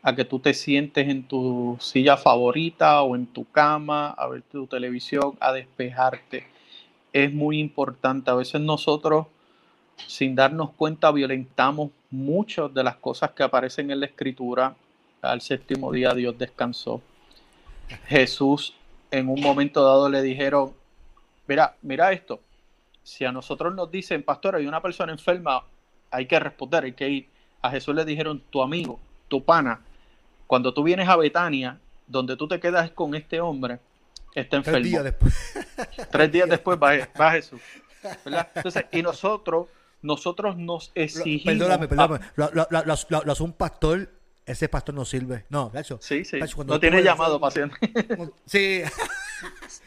[0.00, 4.42] a que tú te sientes en tu silla favorita o en tu cama, a ver
[4.42, 6.46] tu televisión, a despejarte.
[7.12, 8.30] Es muy importante.
[8.30, 9.26] A veces nosotros,
[10.06, 14.74] sin darnos cuenta, violentamos muchas de las cosas que aparecen en la escritura.
[15.22, 17.00] Al séptimo día Dios descansó.
[18.06, 18.74] Jesús
[19.10, 20.72] en un momento dado le dijeron,
[21.46, 22.40] mira, mira esto,
[23.02, 25.62] si a nosotros nos dicen, pastor, hay una persona enferma,
[26.10, 27.28] hay que responder, hay que ir.
[27.62, 29.80] A Jesús le dijeron, tu amigo, tu pana,
[30.46, 33.78] cuando tú vienes a Betania, donde tú te quedas con este hombre,
[34.34, 34.78] está enfermo.
[34.80, 35.66] Tres días después.
[36.10, 37.60] Tres días después va, Jesús.
[38.54, 39.66] Entonces, y nosotros,
[40.02, 41.44] nosotros nos exigimos.
[41.44, 42.24] Perdóname, perdóname.
[42.36, 44.10] Lo, hace un pastor
[44.46, 45.44] ese pastor no sirve.
[45.48, 45.98] No, eso.
[46.00, 46.38] Sí, sí.
[46.66, 47.76] no tiene llamado paciente.
[48.46, 48.82] Sí.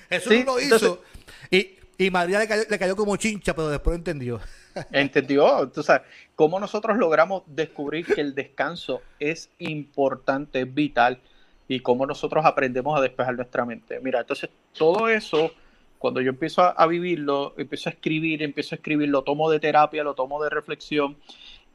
[0.10, 1.01] Jesús lo hizo.
[1.49, 4.39] y, y María le cayó, le cayó, como chincha, pero después entendió.
[4.91, 5.64] Entendió.
[5.64, 6.01] Entonces,
[6.36, 11.20] ¿cómo nosotros logramos descubrir que el descanso es importante, es vital?
[11.68, 13.99] Y cómo nosotros aprendemos a despejar nuestra mente.
[14.01, 15.51] Mira, entonces todo eso,
[16.00, 20.04] cuando yo empiezo a, vivirlo, empiezo a escribir, empiezo a escribir, lo tomo de terapia,
[20.04, 21.18] lo tomo de reflexión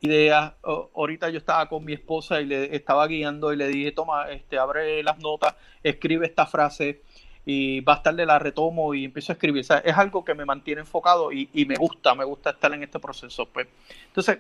[0.01, 0.53] ideas.
[0.63, 4.59] ahorita yo estaba con mi esposa y le estaba guiando y le dije, toma, este,
[4.59, 7.03] abre las notas, escribe esta frase
[7.47, 9.65] y más tarde la retomo y empiezo a escribir.
[9.85, 13.47] Es algo que me mantiene enfocado y, me gusta, me gusta estar en este proceso.
[13.47, 13.67] Pues.
[14.09, 14.39] Entonces,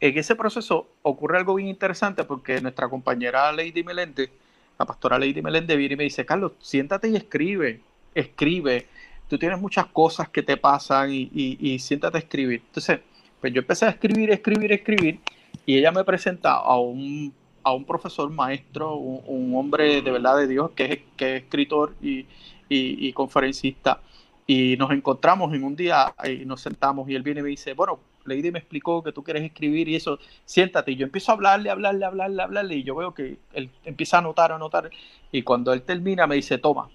[0.00, 4.30] en ese proceso ocurre algo bien interesante porque nuestra compañera Lady Melende,
[4.78, 7.80] la pastora Lady Melende, viene y me dice, Carlos, siéntate y escribe,
[8.14, 8.86] escribe.
[9.30, 12.62] Tú tienes muchas cosas que te pasan y, y siéntate a escribir.
[12.66, 13.00] Entonces,
[13.40, 15.20] pues yo empecé a escribir, escribir, escribir,
[15.64, 20.46] y ella me presenta a un, a un profesor maestro, un, hombre de verdad de
[20.46, 20.84] Dios, que
[21.16, 24.00] es, escritor y, conferencista.
[24.46, 27.74] Y nos encontramos en un día y nos sentamos y él viene y me dice,
[27.74, 30.92] bueno, Lady me explicó que tú quieres escribir y eso, siéntate.
[30.92, 34.20] Y yo empiezo a hablarle, hablarle, hablarle, hablarle y yo veo que él empieza a
[34.20, 34.90] anotar, a anotar.
[35.30, 36.88] Y cuando él termina me dice, toma,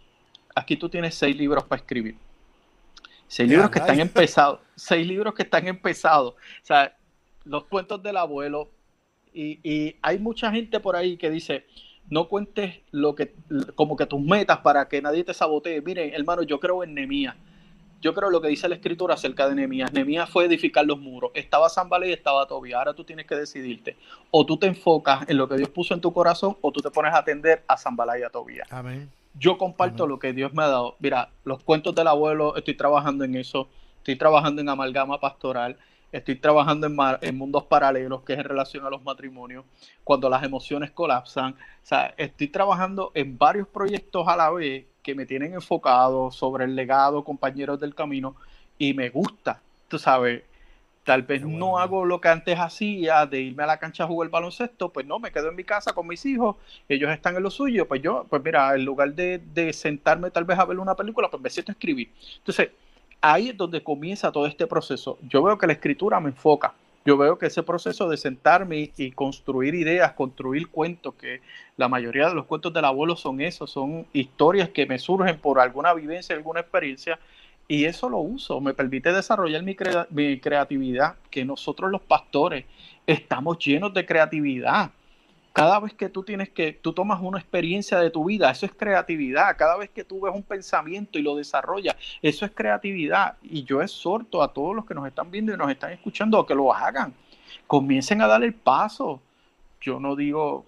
[0.53, 2.17] aquí tú tienes seis libros para escribir.
[3.35, 4.59] Seis libros que están empezados.
[4.75, 6.35] Seis libros que están empezados.
[6.35, 6.95] O sea,
[7.43, 8.71] los cuentos del abuelo.
[9.33, 11.65] Y, hay mucha gente por ahí que dice,
[12.09, 13.35] no cuentes lo que,
[13.75, 15.81] como que tus metas para que nadie te sabotee.
[15.81, 17.35] Miren, hermano, yo creo en Nemías.
[17.99, 19.91] Yo creo lo que dice la escritura acerca de Nemías.
[19.91, 21.31] Nemías fue edificar los muros.
[21.33, 22.77] Estaba Zambala y estaba Tobia.
[22.77, 23.97] Ahora tú tienes que decidirte.
[24.31, 26.89] O tú te enfocas en lo que Dios puso en tu corazón o tú te
[26.89, 28.65] pones a atender a Zambala y a Tobia.
[28.69, 29.11] Amén.
[29.37, 30.95] Yo comparto lo que Dios me ha dado.
[30.99, 33.67] Mira, los cuentos del abuelo, estoy trabajando en eso.
[33.97, 35.77] Estoy trabajando en amalgama pastoral.
[36.11, 39.65] Estoy trabajando en, en mundos paralelos, que es en relación a los matrimonios,
[40.03, 41.53] cuando las emociones colapsan.
[41.53, 46.65] O sea, estoy trabajando en varios proyectos a la vez que me tienen enfocado sobre
[46.65, 48.35] el legado, compañeros del camino,
[48.77, 50.43] y me gusta, tú sabes,
[51.05, 54.25] Tal vez no hago lo que antes hacía de irme a la cancha a jugar
[54.25, 56.55] el baloncesto, pues no, me quedo en mi casa con mis hijos,
[56.89, 60.57] ellos están en lo suyo, pues yo, pues mira, en lugar de, sentarme tal vez
[60.57, 62.11] a ver una película, pues me siento a escribir.
[62.37, 62.71] Entonces,
[63.21, 65.19] ahí es donde comienza todo este proceso.
[65.29, 66.73] Yo veo que la escritura me enfoca.
[67.05, 71.39] Yo veo que ese proceso de sentarme y construir ideas, construir cuentos, que
[71.77, 75.59] la mayoría de los cuentos del abuelo son esos, son historias que me surgen por
[75.59, 77.19] alguna vivencia, alguna experiencia,
[77.67, 79.75] y eso lo uso, me permite desarrollar mi,
[80.11, 82.65] mi creatividad, que nosotros los pastores
[83.07, 84.91] estamos llenos de creatividad.
[85.51, 88.73] Cada vez que tú tienes que, tú tomas una experiencia de tu vida, eso es
[88.73, 89.55] creatividad.
[89.57, 93.37] Cada vez que tú ves un pensamiento y lo desarrollas, eso es creatividad.
[93.41, 96.45] Y yo exhorto a todos los que nos están viendo y nos están escuchando a
[96.45, 97.13] que lo hagan.
[97.67, 99.21] Comiencen a dar el paso.
[99.79, 100.65] Yo no digo,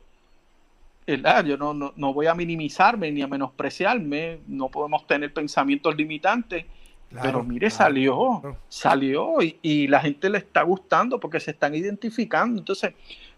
[1.08, 6.66] yo no, no, no, voy a minimizarme ni a menospreciarme, no podemos tener pensamientos limitantes,
[7.10, 12.60] pero mire, salió, salió y, la gente le está gustando porque se están identificando.
[12.60, 12.94] Entonces,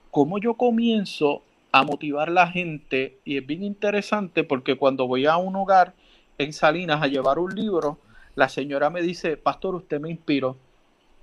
[0.09, 3.17] ¿cómo yo comienzo a motivar a la gente?
[3.25, 5.93] Y es bien interesante porque cuando voy a un hogar
[6.37, 7.99] en Salinas a llevar un libro,
[8.35, 10.57] la señora me dice, pastor, usted me inspiró.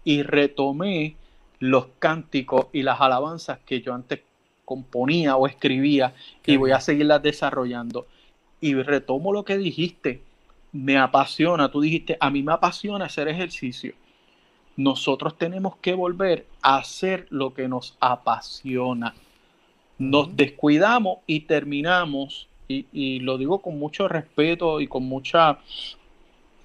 [0.05, 1.17] Y retomé
[1.59, 4.21] los cánticos y las alabanzas que yo antes
[4.65, 8.07] componía o escribía y voy a seguirlas desarrollando.
[8.61, 10.23] Y retomo lo que dijiste
[10.77, 13.95] me apasiona, tú dijiste, a mí me apasiona hacer ejercicio.
[14.77, 19.15] Nosotros tenemos que volver a hacer lo que nos apasiona.
[19.99, 25.59] Nos descuidamos y terminamos, y, lo digo con mucho respeto y con mucha,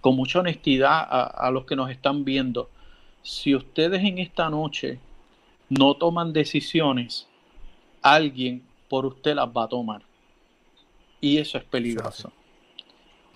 [0.02, 2.70] con mucha honestidad a, a los que nos están viendo.
[3.22, 5.00] Si ustedes en esta noche
[5.70, 7.28] no toman decisiones,
[8.02, 10.02] alguien por usted las va a tomar.
[11.22, 12.34] Y eso es peligroso.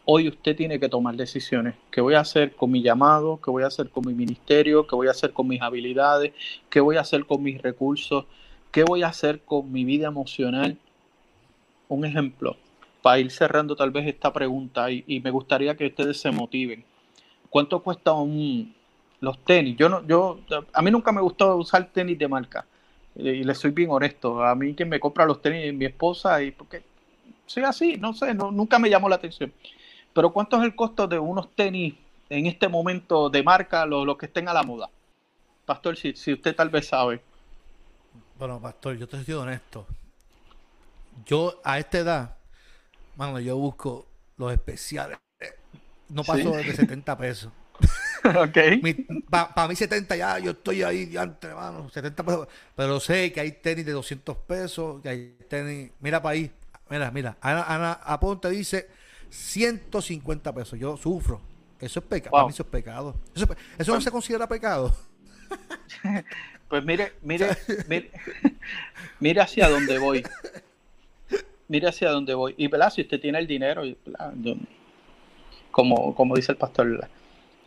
[0.08, 1.74] Hoy usted tiene que tomar decisiones.
[1.90, 3.40] ¿Qué voy a hacer con mi llamado?
[3.44, 4.86] ¿Qué voy a hacer con mi ministerio?
[4.86, 6.32] ¿Qué voy a hacer con mis habilidades?
[6.70, 8.26] ¿Qué voy a hacer con mis recursos?
[8.72, 10.78] ¿Qué voy a hacer con mi vida emocional?
[11.88, 12.56] Un ejemplo,
[13.02, 16.86] para ir cerrando tal vez esta pregunta y, me gustaría que ustedes se motiven.
[17.50, 18.76] ¿Cuánto cuesta un,
[19.22, 19.76] los tenis?
[19.76, 20.40] Yo no, yo,
[20.72, 22.64] a mí nunca me gustó usar tenis de marca
[23.16, 24.44] y le soy bien honesto.
[24.44, 26.84] A mí quien me compra los tenis mi esposa y porque
[27.48, 29.52] soy así, no sé, no, nunca me llamó la atención.
[30.16, 31.94] Pero ¿cuánto es el costo de unos tenis
[32.30, 34.90] en este momento de marca, los, que estén a la moda?
[35.66, 37.22] Pastor, si, si usted tal vez sabe.
[38.40, 39.86] Bueno, Pastor, yo te soy honesto.
[41.26, 42.36] Yo a esta edad,
[43.18, 44.08] mano, yo busco
[44.38, 45.18] los especiales.
[46.08, 47.52] No paso de 70 pesos.
[48.24, 48.58] ok.
[49.30, 52.48] Para mí 70 ya, yo estoy ahí diante, mano, 70 pesos.
[52.74, 55.92] Pero sé que hay tenis de 200 pesos, que hay tenis...
[56.00, 56.50] Mira para ahí,
[56.90, 57.38] mira, mira.
[57.42, 58.88] Ana, Ana Aponte dice
[59.36, 60.80] 150 pesos.
[60.80, 61.42] Yo sufro.
[61.80, 62.32] Eso es pecado.
[62.32, 63.16] Para mí eso es pecado.
[63.78, 64.96] Eso, no se considera pecado.
[66.68, 67.56] Pues mire, mire,
[67.88, 68.10] mire,
[69.20, 70.24] mire hacia dónde voy.
[71.68, 72.56] Mire hacia dónde voy.
[72.58, 72.92] Y ¿verdad?
[72.92, 73.84] si usted tiene el dinero,
[75.70, 77.08] como, como dice el pastor,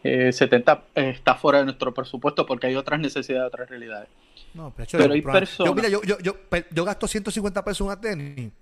[0.03, 4.09] 70 eh, está fuera de nuestro presupuesto porque hay otras necesidades, otras realidades.
[4.53, 5.71] No, pero, hay personas.
[5.71, 6.35] Yo, mira, yo, yo, yo,
[6.73, 8.53] yo, gasto 150 pesos en una tenis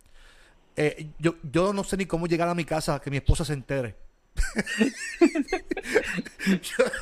[0.77, 3.55] eh, yo, yo no sé ni cómo llegar a mi casa que mi esposa se
[3.55, 3.97] entere.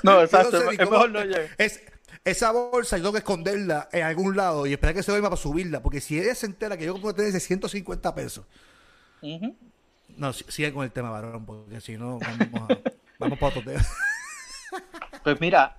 [0.05, 0.71] no, exacto.
[0.71, 1.19] es mejor no
[1.59, 1.83] es,
[2.25, 5.37] esa bolsa yo tengo que esconderla en algún lado y esperar que se vaya para
[5.37, 5.83] subirla.
[5.83, 8.47] Porque si ella se entera que yo puedo tener 150 pesos.
[10.17, 12.79] No, sigue con el tema, varón, porque si no, vamos, a,
[13.19, 13.85] vamos para otro tema.
[15.25, 15.77] pues mira,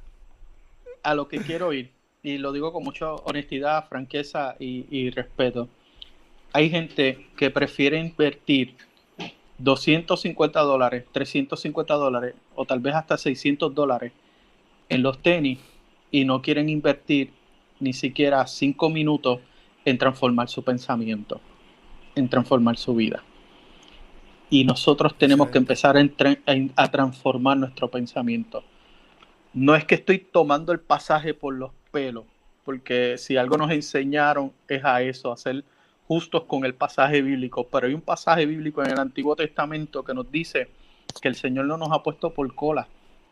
[1.02, 5.70] a lo que quiero ir, y lo digo con mucha honestidad, franqueza y respeto
[6.56, 8.76] hay gente que prefiere invertir
[9.58, 14.14] 250 dólares, 350 dólares o tal vez hasta 600 dólares
[14.88, 15.60] en los tenis
[16.12, 17.32] y no quieren invertir
[17.82, 19.42] ni siquiera 5 minutos
[19.84, 21.42] en transformar su pensamiento,
[22.16, 23.22] en transformar su vida.
[24.50, 26.10] Y nosotros tenemos que empezar a,
[26.78, 28.64] a, transformar nuestro pensamiento.
[29.54, 32.24] No es que estoy tomando el pasaje por los pelos,
[32.64, 35.66] porque si algo nos enseñaron es a eso, a hacer
[36.08, 40.14] justos con el pasaje bíblico, pero hay un pasaje bíblico en el Antiguo Testamento que
[40.14, 40.70] nos dice
[41.22, 42.88] que el Señor no nos ha puesto por cola,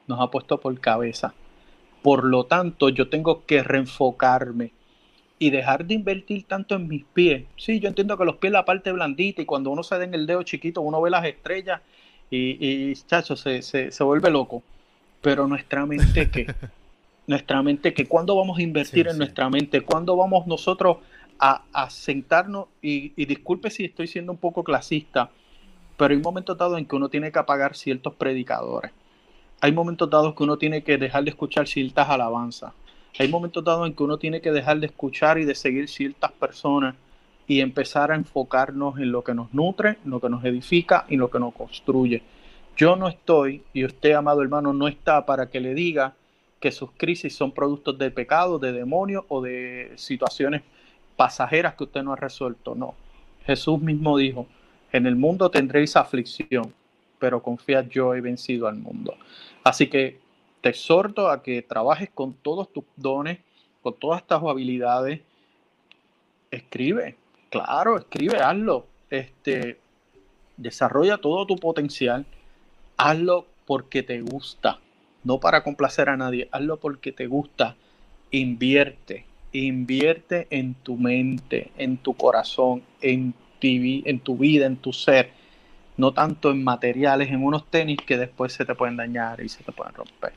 [0.08, 1.34] nos ha puesto por cabeza.
[2.02, 4.72] Por lo tanto, yo tengo que reenfocarme
[5.40, 7.46] y dejar de invertir tanto en mis pies.
[7.58, 10.14] Sí, yo entiendo que los pies la parte blandita y cuando uno se da en
[10.14, 11.82] el dedo chiquito, uno ve las estrellas
[12.30, 14.64] y, y chacho, se, se, vuelve loco.
[15.22, 16.48] Pero nuestra mente, ¿qué?
[17.28, 19.82] nuestra mente, que ¿Cuándo vamos a invertir en nuestra mente?
[19.82, 20.98] ¿Cuándo vamos nosotros
[21.46, 25.30] a, sentarnos, y, disculpe si estoy siendo un poco clasista,
[25.98, 28.92] pero hay momentos dados en que uno tiene que apagar ciertos predicadores.
[29.60, 32.72] Hay momentos dados que uno tiene que dejar de escuchar ciertas alabanzas.
[33.20, 36.32] Hay momentos dados en que uno tiene que dejar de escuchar y de seguir ciertas
[36.32, 36.96] personas
[37.46, 41.18] y empezar a enfocarnos en lo que nos nutre, en lo que nos edifica y
[41.18, 42.24] lo que nos construye.
[42.78, 46.16] Yo no estoy, y usted, amado hermano, no está para que le diga
[46.62, 50.62] que sus crisis son productos de pecado, de demonio o de situaciones
[51.16, 52.76] pasajeras que usted no ha resuelto.
[52.76, 52.96] No.
[53.46, 54.48] Jesús mismo dijo,
[54.92, 56.74] en el mundo tendréis aflicción,
[57.20, 59.16] pero confía, yo he vencido al mundo.
[59.64, 60.20] Así que
[60.62, 63.40] te exhorto a que trabajes con todos tus dones,
[63.82, 65.22] con todas tus habilidades.
[66.52, 67.18] Escribe,
[67.50, 68.86] claro, escribe, hazlo.
[69.10, 69.80] Este,
[70.58, 72.26] desarrolla todo tu potencial.
[72.98, 74.80] Hazlo porque te gusta,
[75.24, 76.48] no para complacer a nadie.
[76.52, 77.76] Hazlo porque te gusta.
[78.32, 79.26] Invierte,
[79.60, 85.32] invierte en tu mente, en tu corazón, en, en tu vida, en tu ser,
[85.96, 89.64] no tanto en materiales, en unos tenis que después se te pueden dañar y se
[89.64, 90.34] te pueden romper.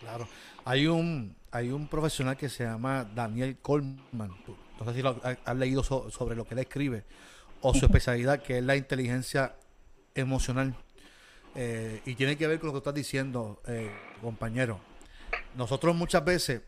[0.00, 0.28] Claro,
[0.64, 4.30] hay un, hay un profesional que se llama Daniel Coleman,
[4.78, 7.04] no sé si lo has, leído sobre lo que él escribe,
[7.60, 9.54] o su especialidad que es la inteligencia
[10.14, 10.74] emocional.
[11.54, 13.90] Eh, y tiene que ver con lo que estás diciendo, eh,
[14.20, 14.80] compañero.
[15.54, 16.62] Nosotros muchas veces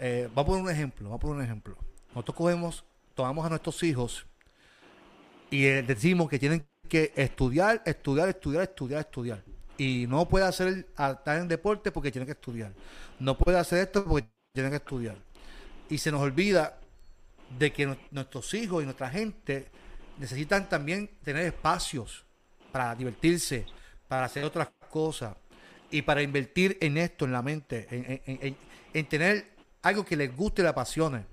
[0.00, 1.76] eh, vamos a poner un ejemplo, vamos a poner un ejemplo.
[2.10, 2.84] Nosotros cogemos,
[3.14, 4.26] tomamos a nuestros hijos
[5.50, 9.42] y eh, decimos que tienen que estudiar, estudiar, estudiar, estudiar, estudiar.
[9.76, 12.72] Y no puede hacer estar en deporte porque tiene que estudiar.
[13.18, 15.16] No puede hacer esto porque tiene que estudiar.
[15.88, 16.78] Y se nos olvida
[17.58, 19.68] de que nuestros hijos y nuestra gente
[20.18, 22.24] necesitan también tener espacios
[22.72, 23.66] para divertirse,
[24.08, 25.36] para hacer otras cosas
[25.90, 28.56] y para invertir en esto, en la mente, en,
[28.92, 29.57] en tener
[29.88, 31.24] algo que les guste y le apasione,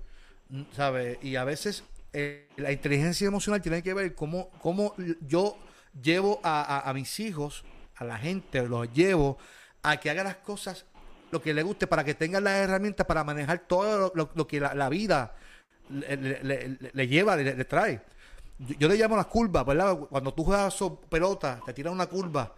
[0.72, 1.18] ¿sabes?
[1.22, 5.58] Y a veces eh, la inteligencia emocional tiene que ver cómo, cómo yo
[6.02, 7.64] llevo a, mis hijos
[7.96, 9.38] a la gente, los llevo
[9.82, 10.86] a que haga las cosas
[11.30, 14.88] lo que le guste para que tengan las herramientas para manejar todo lo, que la,
[14.88, 15.34] vida
[15.90, 18.00] le, lleva, le, trae.
[18.58, 19.96] Yo, le llamo las curvas, ¿verdad?
[19.96, 20.78] Cuando tú juegas
[21.08, 22.54] pelota, te tiran una curva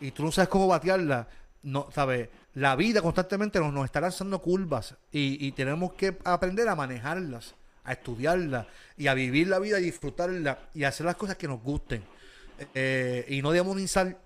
[0.00, 1.28] y tú no sabes cómo batearla,
[1.62, 2.28] no, ¿sabes?
[2.54, 7.92] La vida constantemente nos, nos está lanzando curvas y, y, que aprender a manejarlas, a
[7.92, 12.04] estudiarlas y a vivir la vida y disfrutarla y hacer las cosas que nos gusten.
[12.72, 14.16] Eh, y no demonizar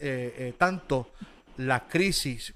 [0.00, 1.12] eh, eh, tanto
[1.56, 2.52] las crisis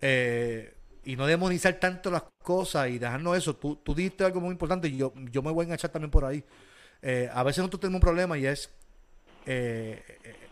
[0.00, 0.74] eh,
[1.04, 3.56] y no demonizar tanto las cosas y dejarnos eso.
[3.56, 6.24] Tú, tú dijiste algo muy importante y yo, yo me voy a enganchar también por
[6.24, 6.44] ahí.
[7.00, 8.70] Eh, a veces nosotros tenemos un problema y es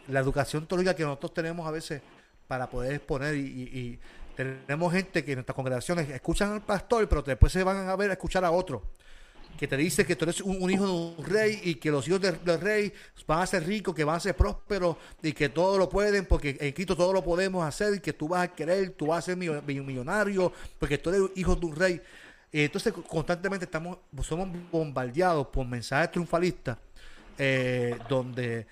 [0.08, 2.02] la educación teológica que nosotros tenemos a veces
[2.48, 4.00] para poder exponer y,
[4.36, 8.10] tenemos gente que en nuestras congregaciones escuchan al pastor, pero después se van a ver
[8.10, 8.82] a escuchar a otro
[9.60, 12.18] que te dice que tú eres un, hijo de un rey y que los hijos
[12.18, 12.90] del, rey
[13.26, 16.56] van a ser ricos, que van a ser prósperos y que todo lo pueden porque
[16.58, 19.22] en Cristo todo lo podemos hacer y que tú vas a querer, tú vas a
[19.22, 22.00] ser millonario porque tú eres hijo de un rey.
[22.50, 26.78] Y entonces constantemente estamos, somos bombardeados por mensajes triunfalistas
[27.36, 28.66] eh, donde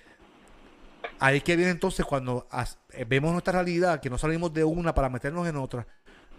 [1.20, 2.48] ahí que viene entonces cuando
[2.92, 5.86] eh, vemos nuestra realidad, que no salimos de una para meternos en otra,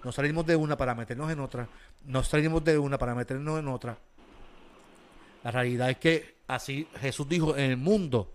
[0.04, 1.68] no salimos de una para meternos en otra,
[2.06, 3.98] no salimos de una para meternos en otra.
[5.44, 8.34] La realidad es que así Jesús dijo, en el mundo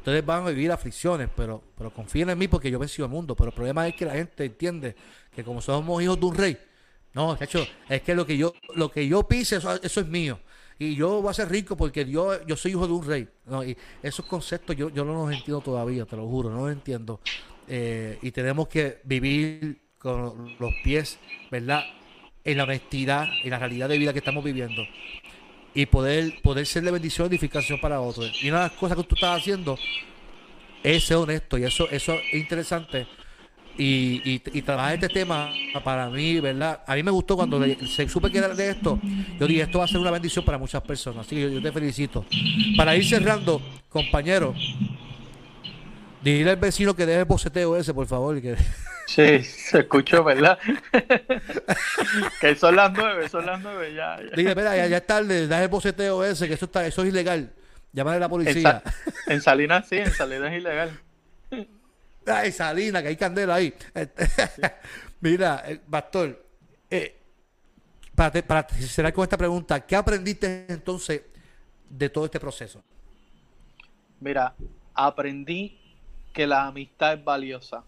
[0.00, 3.36] ustedes van a vivir aflicciones, pero, pero confíen en mí porque yo vencí el mundo.
[3.36, 4.96] Pero el problema es que la gente entiende
[5.34, 6.58] que como somos hijos de un rey,
[7.12, 10.38] no, hecho, es que lo que yo, lo que yo pise, eso, es mío.
[10.80, 13.28] Y yo voy a ser rico porque yo, yo soy hijo de un rey.
[13.44, 16.72] No, y esos conceptos yo, yo no los entiendo todavía, te lo juro, no los
[16.72, 17.20] entiendo.
[17.68, 21.18] Eh, y tenemos que vivir con los pies,
[21.50, 21.84] ¿verdad?
[22.42, 24.82] En la honestidad, en la realidad de vida que estamos viviendo
[25.74, 28.42] y poder, poder ser de bendición y edificación para otros.
[28.42, 29.78] Y una de las cosas que tú estás haciendo
[30.82, 33.06] es ser honesto y eso, eso es interesante.
[33.78, 35.50] Y, y, trabajar este tema
[35.82, 36.80] para mí, ¿verdad?
[36.86, 38.98] A mí me gustó cuando se supe que era de esto.
[39.38, 41.26] Yo dije, esto va a ser una bendición para muchas personas.
[41.26, 42.26] Así que yo, te felicito.
[42.76, 44.54] Para ir cerrando, compañero,
[46.22, 48.36] dile al vecino que deje el boceteo ese, por favor.
[48.36, 48.56] Y que...
[49.06, 50.58] Sí, se escuchó, ¿verdad?
[52.40, 54.18] que son las nueve, son las nueve ya.
[54.36, 57.50] Dile, espera, ya, es tarde, da el boceteo ese, que eso está, eso es ilegal.
[57.92, 58.82] Llámale a la policía.
[59.26, 60.90] En, Salinas sí, en Salinas es ilegal.
[62.30, 63.74] Ay, Salinas, que hay candela ahí.
[65.20, 66.44] Mira, eh, Pastor,
[66.90, 67.20] eh,
[68.14, 71.22] para, para cerrar con esta pregunta, ¿qué aprendiste entonces
[71.88, 72.82] de todo este proceso?
[74.20, 74.54] Mira,
[74.94, 75.78] aprendí
[76.32, 77.84] que la amistad es valiosa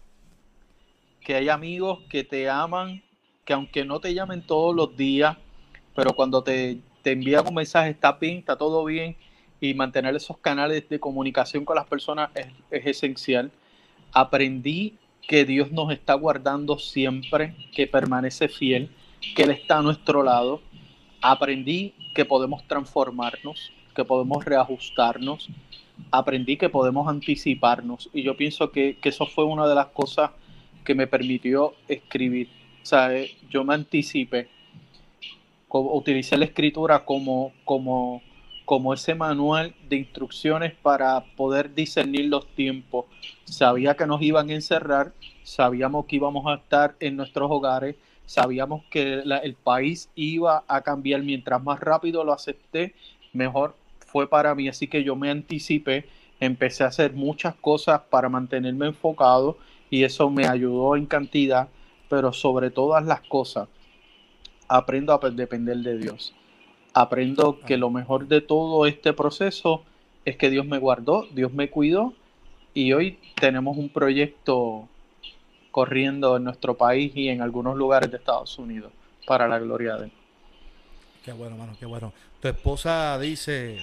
[1.23, 3.01] que hay amigos que te aman,
[3.45, 5.37] que aunque no te llamen todos los días,
[5.95, 9.15] pero cuando te, te envían un mensaje, está bien, está todo bien,
[9.59, 13.51] y mantener esos canales de comunicación con las personas es, es esencial.
[14.13, 14.97] Aprendí
[15.27, 18.89] que Dios nos está guardando siempre, que permanece fiel,
[19.35, 20.61] que Él está a nuestro lado.
[21.21, 25.49] Aprendí que podemos transformarnos, que podemos reajustarnos.
[26.11, 28.09] Aprendí que podemos anticiparnos.
[28.13, 30.31] Y yo pienso que, que eso fue una de las cosas
[30.83, 32.49] que me permitió escribir.
[32.81, 34.49] O sea, eh, yo me anticipé,
[35.69, 38.21] utilicé la escritura como, como,
[38.65, 43.05] como ese manual de instrucciones para poder discernir los tiempos.
[43.45, 47.95] Sabía que nos iban a encerrar, sabíamos que íbamos a estar en nuestros hogares,
[48.25, 51.21] sabíamos que el país iba a cambiar.
[51.21, 52.95] Mientras más rápido lo acepté,
[53.33, 54.69] mejor fue para mí.
[54.69, 56.05] Así que yo me anticipé,
[56.39, 59.57] empecé a hacer muchas cosas para mantenerme enfocado
[59.89, 61.67] y eso me ayudó en cantidad,
[62.09, 63.67] pero sobre todas las cosas,
[64.67, 66.33] aprendo a depender de Dios.
[66.93, 69.83] Aprendo que lo mejor de todo este proceso
[70.25, 72.13] es que Dios me guardó, Dios me cuidó
[72.73, 74.87] y hoy tenemos un proyecto
[75.71, 78.91] corriendo en nuestro país y en algunos lugares de Estados Unidos
[79.25, 80.11] para la gloria de Él.
[81.25, 82.13] Qué bueno, hermano, qué bueno.
[82.41, 83.79] Tu esposa dice,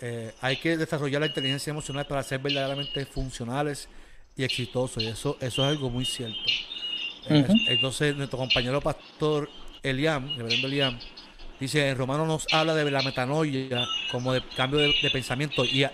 [0.00, 3.88] eh, hay que desarrollar la inteligencia emocional para ser verdaderamente funcionales
[4.36, 5.00] y exitoso.
[5.00, 6.38] Y eso, eso es algo muy cierto.
[7.28, 9.48] Eh, entonces, nuestro compañero pastor
[9.82, 10.98] Eliam, reverendo Eliam,
[11.60, 15.64] dice, en Romano nos habla de la metanoia como de cambio de, pensamiento.
[15.64, 15.86] Y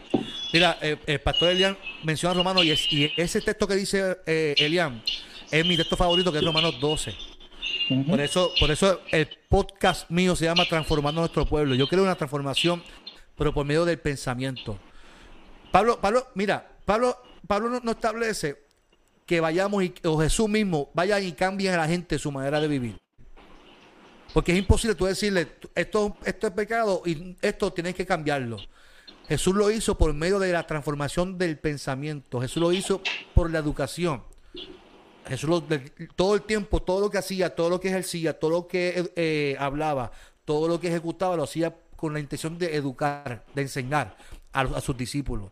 [0.53, 4.55] mira, eh, el pastor Eliam menciona Romano y, es, y ese texto que dice eh,
[4.59, 5.03] Eliam
[5.51, 7.15] es mi texto favorito, que es Romanos 12.
[8.09, 11.75] Por eso, por eso el podcast mío se llama Transformando nuestro pueblo.
[11.75, 12.83] Yo creo una transformación,
[13.37, 14.79] pero por medio del pensamiento.
[15.71, 18.65] Pablo, Pablo, mira, Pablo Pablo no, establece
[19.25, 22.69] que vayamos y, o Jesús mismo vayan y cambien a la gente su manera de
[22.69, 22.99] vivir.
[24.37, 28.59] Porque es imposible tú decirle, esto, esto es pecado y esto tienes que cambiarlo.
[29.27, 32.43] Jesús lo hizo por medio de la transformación del pensamiento.
[32.43, 33.01] Jesús lo hizo
[33.35, 34.23] por la educación.
[35.27, 35.63] Jesús
[36.17, 39.57] todo el tiempo, todo lo que hacía, todo lo que ejercía, todo lo que eh,
[39.59, 40.13] hablaba,
[40.45, 44.19] todo lo que ejecutaba, lo hacía con la intención de educar, de enseñar
[44.53, 45.51] a, sus discípulos.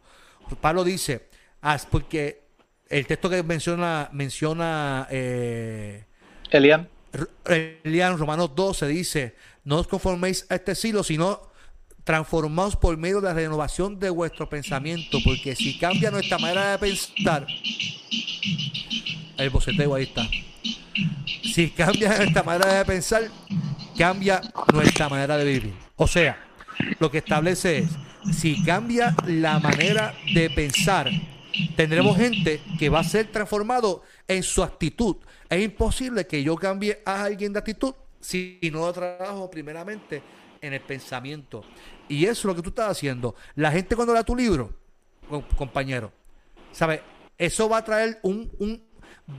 [0.60, 1.30] Pablo dice,
[1.90, 2.42] porque
[2.90, 6.04] el texto que menciona, menciona eh,
[6.50, 6.90] Elian.
[7.84, 9.34] Elian, Romanos 12, dice,
[9.64, 11.52] no os conforméis a este siglo, sino
[12.04, 16.78] transformaos por medio de la renovación de vuestro pensamiento, porque si cambia nuestra manera de
[16.78, 17.46] pensar,
[19.36, 20.28] el boceteo ahí está.
[21.54, 23.30] Si cambia nuestra manera de pensar,
[23.96, 24.40] cambia
[24.72, 25.74] nuestra manera de vivir.
[25.96, 26.38] O sea,
[26.98, 27.90] lo que establece es,
[28.32, 31.10] si cambia la manera de pensar,
[31.76, 35.16] tendremos gente que va a ser transformado en su actitud.
[35.48, 40.22] Es imposible que yo cambie a alguien de actitud si no lo trabajo primeramente
[40.60, 41.62] en el pensamiento.
[42.08, 43.34] Y eso es lo que tú estás haciendo.
[43.54, 44.74] La gente cuando lea tu libro,
[45.56, 46.12] compañero,
[46.72, 47.00] ¿sabes?
[47.36, 48.82] Eso va a traer un, un,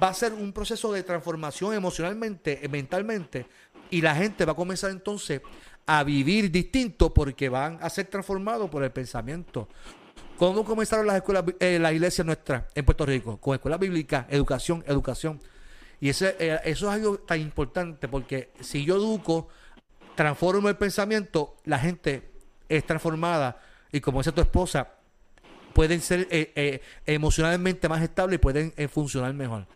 [0.02, 3.48] va a ser un proceso de transformación emocionalmente, mentalmente,
[3.90, 5.42] y la gente va a comenzar entonces
[5.86, 9.68] a vivir distinto porque van a ser transformados por el pensamiento.
[10.38, 13.38] ¿Cómo comenzaron las escuelas, eh, las iglesias nuestras en Puerto Rico?
[13.38, 15.40] Con escuelas bíblicas, educación, educación.
[16.02, 19.48] Y ese, eh, eso es algo tan importante porque si yo educo,
[20.16, 22.32] transformo el pensamiento, la gente
[22.68, 23.62] es transformada
[23.94, 24.90] y como dice tu esposa,
[25.74, 29.68] pueden ser eh, emocionalmente más estables y pueden funcionar mejor.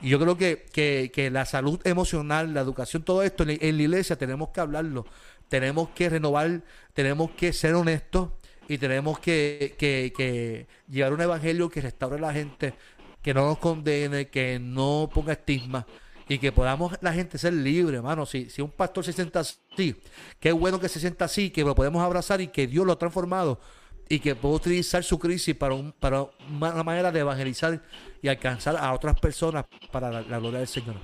[0.00, 4.16] Y yo creo que, que, la salud emocional, la educación, todo esto en la iglesia
[4.16, 5.06] tenemos que hablarlo
[5.52, 6.62] tenemos que renovar,
[6.94, 8.30] tenemos que ser honestos
[8.68, 12.74] y tenemos que, llevar un evangelio que restaure a la gente,
[13.22, 15.86] que no nos condene, que no ponga estigma
[16.28, 18.26] y que podamos la gente ser libre, hermano.
[18.26, 19.96] Si, si un pastor se sienta así,
[20.40, 22.98] qué bueno que se sienta así, que lo podemos abrazar y que Dios lo ha
[22.98, 23.60] transformado
[24.08, 27.80] y que puede utilizar su crisis para, un, para una manera de evangelizar
[28.20, 30.96] y alcanzar a otras personas para la, gloria del Señor.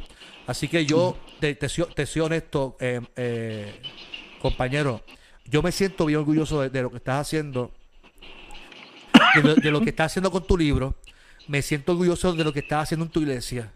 [0.46, 3.80] Así que yo te, te, soy honesto, eh, eh,
[4.40, 5.02] compañero,
[5.50, 7.72] yo me siento bien orgulloso de, lo que estás haciendo,
[9.62, 10.94] de lo, que estás haciendo con tu libro,
[11.46, 13.72] me siento orgulloso de lo que estás haciendo en tu iglesia,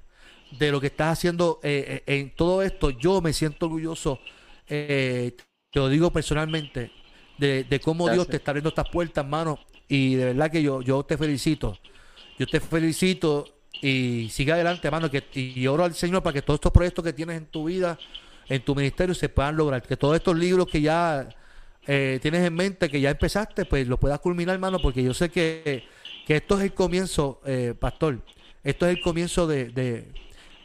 [0.58, 2.90] de lo que estás haciendo eh, eh, en todo esto.
[2.90, 4.20] Yo me siento orgulloso,
[4.68, 5.34] eh,
[5.70, 6.90] te lo digo personalmente,
[7.38, 9.58] de, cómo Dios te está abriendo estas puertas, hermano.
[9.88, 11.78] Y de verdad que yo, yo te felicito.
[12.38, 13.46] Yo te felicito
[13.80, 15.10] y sigue adelante, hermano.
[15.10, 17.98] Que, y oro al Señor para que todos estos proyectos que tienes en tu vida
[18.48, 19.82] en tu ministerio se puedan lograr.
[19.82, 21.28] Que todos estos libros que ya
[21.86, 25.30] eh, tienes en mente, que ya empezaste, pues los puedas culminar, hermano, porque yo sé
[25.30, 25.84] que,
[26.28, 28.20] esto es el comienzo, eh, pastor.
[28.64, 29.70] Esto es el comienzo de,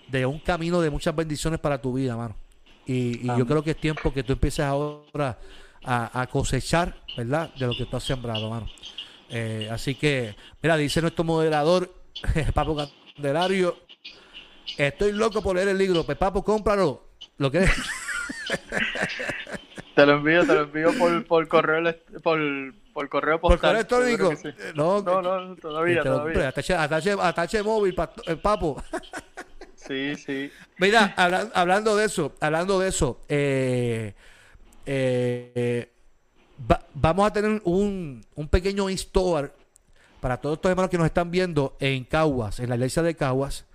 [0.08, 2.38] de, un camino de muchas bendiciones para tu vida, hermano.
[2.86, 5.38] Y, yo creo que es tiempo que tú empieces ahora
[5.84, 7.54] a, cosechar, ¿verdad?
[7.56, 8.68] De lo que tú has sembrado, hermano.
[9.30, 11.94] Eh, así que, mira, dice nuestro moderador,
[12.54, 12.78] Papo
[13.16, 13.78] Candelario,
[14.78, 17.08] estoy loco por leer el libro, pues Papo, cómpralo.
[17.38, 17.68] ¿Lo que
[19.98, 21.92] Te lo envío, te lo envío por, por correo
[22.22, 22.40] por,
[22.94, 23.50] por correo postal.
[23.50, 24.52] ¿Por correo electrónico?
[24.76, 26.50] No, no, no, todavía, todavía.
[26.50, 27.96] Atache, atache, móvil,
[28.28, 28.84] el eh, papo.
[29.74, 30.52] Sí, sí.
[30.78, 34.14] Mira, hablando de eso, hablando de eso, eh,
[34.86, 35.90] eh,
[36.94, 39.50] vamos a tener un, un pequeño store
[40.20, 43.66] para todos estos hermanos que nos están viendo en Caguas, en la iglesia de Caguas,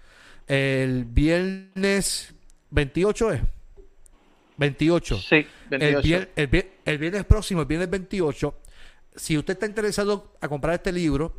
[0.47, 2.33] el viernes
[2.71, 3.41] 28 es.
[4.57, 5.17] 28.
[5.19, 6.29] Sí, 28.
[6.37, 8.55] El, viernes próximo, el viernes 28,
[9.17, 11.35] si usted está interesado a comprar este libro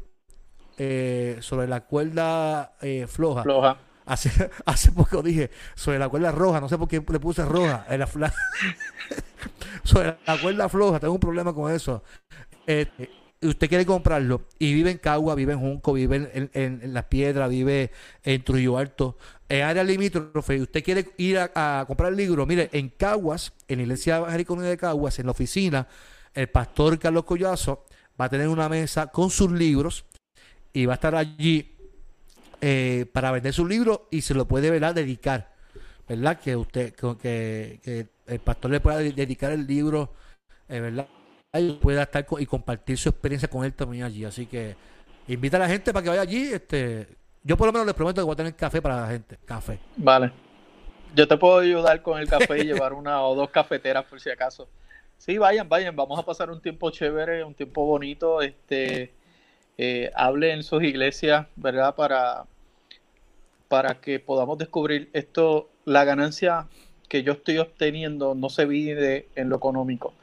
[0.77, 3.43] eh, sobre la cuerda eh, floja.
[3.43, 3.77] Floja.
[4.05, 7.85] Hace, hace poco dije sobre la cuerda roja, no sé por qué le puse roja.
[7.89, 8.07] En la
[9.83, 12.03] sobre la cuerda floja, tengo un problema con eso.
[12.67, 12.87] Eh,
[13.41, 17.49] usted quiere comprarlo y vive en Cagua, vive en Junco, vive en, en, Las Piedras,
[17.49, 17.91] vive
[18.23, 19.17] en Trujillo Alto,
[19.49, 23.77] en área limítrofe, y usted quiere ir a, comprar el libro, mire, en Caguas, en
[23.77, 25.87] la Iglesia Evangélica de Caguas, en la oficina,
[26.33, 27.85] el pastor Carlos Collazo
[28.19, 30.05] va a tener una mesa con sus libros
[30.71, 31.75] y va a estar allí
[32.61, 34.95] eh, para vender sus libros y se lo puede ¿verdad?
[34.95, 35.53] dedicar,
[36.07, 36.39] ¿verdad?
[36.39, 40.13] Que usted, que, el pastor le pueda dedicar el libro,
[40.69, 41.07] eh, ¿verdad?
[41.81, 44.25] pueda estar y compartir su experiencia con él también allí.
[44.25, 44.75] Así que
[45.27, 46.51] invita a la gente para que vaya allí.
[46.51, 47.07] Este,
[47.43, 49.37] yo por lo menos les prometo que voy a tener café para la gente.
[49.45, 49.79] Café.
[49.97, 50.31] Vale.
[51.15, 54.29] Yo te puedo ayudar con el café y llevar una o dos cafeteras por si
[54.29, 54.67] acaso.
[55.17, 55.95] Sí, vayan, vayan.
[55.95, 58.41] Vamos a pasar un tiempo chévere, un tiempo bonito.
[58.41, 59.13] Este,
[59.77, 61.95] eh, hable en sus iglesias, ¿verdad?
[61.95, 62.45] Para,
[63.67, 65.69] para que podamos descubrir esto.
[65.85, 66.67] La ganancia
[67.09, 70.13] que yo estoy obteniendo no se mide en lo económico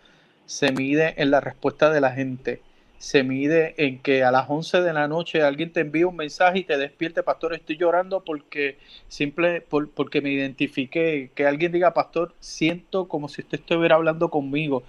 [0.50, 2.60] se mide en la respuesta de la gente
[3.00, 6.58] se mide en que a las 11 de la noche alguien te envía un mensaje
[6.58, 8.76] y te despierte, pastor, estoy llorando porque
[9.08, 14.82] simple porque me identifique, que alguien diga, pastor, siento como si usted estuviera hablando conmigo.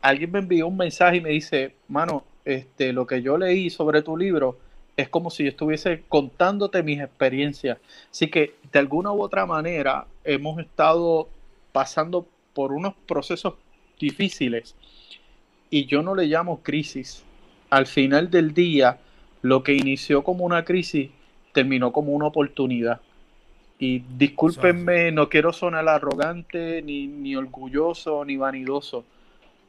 [0.00, 4.00] Alguien me envió un mensaje y me dice, mano, este, lo que yo leí sobre
[4.00, 4.58] tu libro
[4.96, 7.76] es como si yo estuviese contándote mis experiencias.
[8.10, 11.28] Así que de alguna u otra manera hemos estado
[11.72, 13.56] pasando por unos procesos
[14.00, 14.74] difíciles
[15.68, 17.26] y yo no le llamo crisis,
[17.72, 18.98] al final del día,
[19.40, 21.08] lo que inició como una crisis
[21.52, 23.00] terminó como una oportunidad.
[23.78, 29.06] Y discúlpenme, no quiero sonar arrogante, ni, ni orgulloso, ni vanidoso,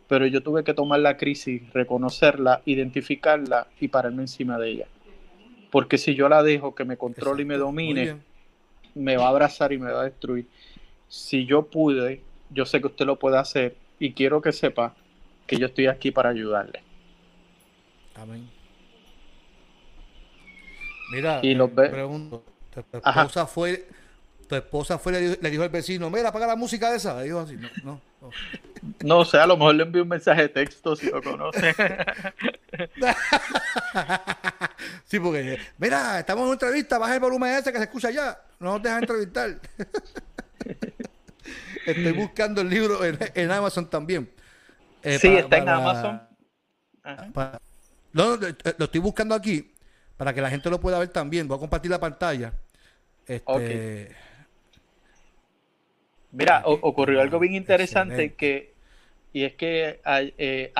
[0.09, 4.87] pero yo tuve que tomar la crisis, reconocerla, identificarla y pararme encima de ella.
[5.71, 8.17] Porque si yo la dejo que me controle y me domine,
[8.95, 10.45] me va a abrazar y me va a destruir.
[11.07, 14.93] Si yo pude, yo sé que usted lo puede hacer y quiero que sepa
[15.47, 16.81] que yo estoy aquí para ayudarle.
[18.15, 18.49] Amén.
[21.11, 23.87] Mira, y los pregunto, ¿tu esposa fue,
[24.47, 27.17] tu esposa fue le dijo, al vecino, mira, apaga la música de esa?
[27.17, 28.01] Le dijo así, no, no.
[29.03, 31.75] No, sé, a lo mejor le envió un mensaje de texto si lo conoce.
[35.05, 38.39] sí, porque, mira, estamos en una entrevista, baja el volumen ese que se escucha allá,
[38.59, 39.59] no nos dejan entrevistar.
[41.85, 44.31] Estoy buscando el libro en, Amazon también.
[45.01, 46.21] Eh, sí, está en Amazon.
[47.03, 47.59] No,
[48.13, 49.71] lo, estoy buscando aquí
[50.17, 51.47] para que la gente lo pueda ver también.
[51.47, 52.53] Voy a compartir la pantalla.
[53.27, 54.15] Este,
[56.31, 58.73] Mira, ocurrió algo bien interesante que
[59.33, 59.99] y es que
[60.37, 60.71] eh,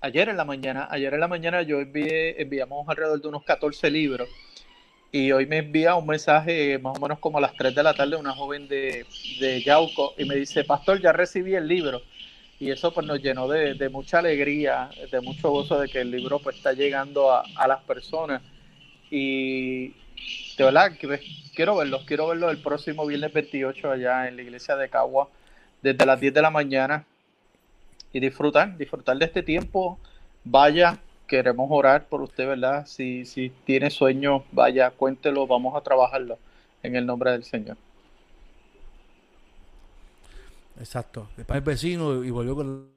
[0.00, 3.90] ayer en la mañana, ayer en la mañana yo envié, enviamos alrededor de unos 14
[3.90, 4.28] libros
[5.12, 7.94] y hoy me envía un mensaje más o menos como a las 3 de la
[7.94, 9.06] tarde una joven de,
[9.38, 12.02] de Yauco y me dice, pastor, ya recibí el libro
[12.64, 16.38] y eso pues nos llenó de, mucha alegría, de mucho gozo de que el libro
[16.38, 18.40] pues está llegando a, las personas
[19.10, 19.88] y
[20.56, 20.92] de verdad
[21.54, 25.28] quiero verlos, quiero verlos el próximo viernes 28 allá en la iglesia de Cagua
[25.82, 27.04] desde las 10 de la mañana
[28.14, 29.98] y disfrutar, disfrutar de este tiempo,
[30.42, 32.86] vaya, queremos orar por usted, ¿verdad?
[32.86, 36.38] Si, si tiene sueños, vaya, cuéntelo, vamos a trabajarlo
[36.82, 37.76] en el nombre del Señor.
[40.78, 41.28] Exacto.
[41.36, 42.90] Después el vecino y volvió con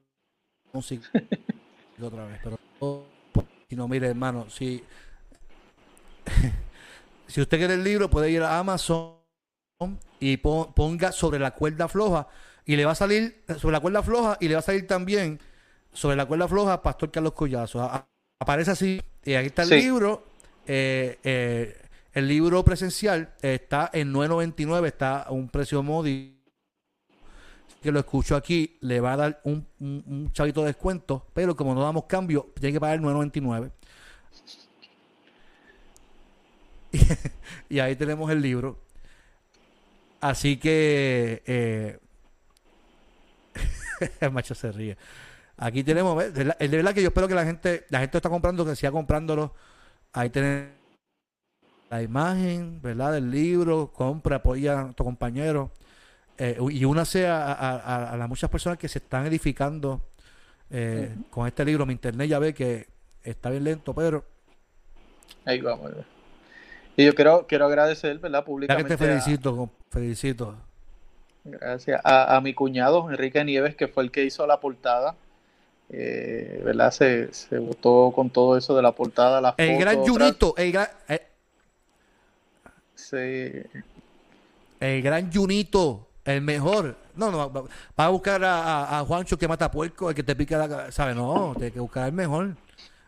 [0.72, 1.08] música
[2.02, 2.40] otra vez.
[2.42, 2.58] Pero
[3.68, 4.82] si no, mire, hermano, si,
[7.26, 9.18] si usted quiere el libro, puede ir a Amazon
[10.18, 12.28] y ponga sobre la cuerda floja
[12.64, 15.40] y le va a salir sobre la cuerda floja y le va a salir también
[15.92, 17.88] sobre la cuerda floja Pastor Carlos Collazo.
[18.40, 20.24] aparece así y aquí está el libro.
[20.66, 21.80] Eh, eh,
[22.12, 26.37] el libro presencial está en 9.99, está a un precio módico
[27.82, 31.74] que lo escucho aquí le va a dar un, un, chavito de descuento, pero como
[31.74, 33.70] no damos cambio, tiene que pagar 9.99.
[37.68, 38.80] y ahí tenemos el libro.
[40.20, 41.98] Así que eh,
[44.20, 44.96] el macho se ríe.
[45.56, 48.64] Aquí tenemos, es de verdad que yo espero que la gente, la gente está comprando,
[48.64, 49.54] que siga comprándolo.
[50.12, 50.68] Ahí tenemos
[51.90, 53.12] la imagen, ¿verdad?
[53.12, 55.72] Del libro, compra, apoya a tu compañero.
[56.40, 60.00] Eh, y únase a, a, las muchas personas que se están edificando
[60.70, 61.84] eh, con este libro.
[61.84, 62.86] Mi internet ya ve que
[63.24, 64.24] está bien lento, pero...
[65.44, 65.90] Ahí vamos.
[66.96, 68.44] Y yo quiero, quiero agradecer, ¿verdad?
[68.44, 68.88] Públicamente.
[68.88, 70.56] Ya que te felicito, felicito.
[71.44, 72.00] Gracias.
[72.04, 75.16] A, mi cuñado, Enrique Nieves, que fue el que hizo la portada.
[75.90, 76.92] Eh, ¿Verdad?
[76.92, 79.40] Se, se votó con todo eso de la portada.
[79.40, 80.54] La el gran Junito.
[80.56, 80.88] El gran,
[82.94, 83.16] sí.
[84.80, 86.07] el gran Junito.
[86.28, 86.94] El mejor.
[87.16, 90.92] No, no, va a buscar a, Juancho que mata puerco, el que te pica la.
[90.92, 91.16] ¿Sabes?
[91.16, 92.54] No, tiene que buscar el mejor.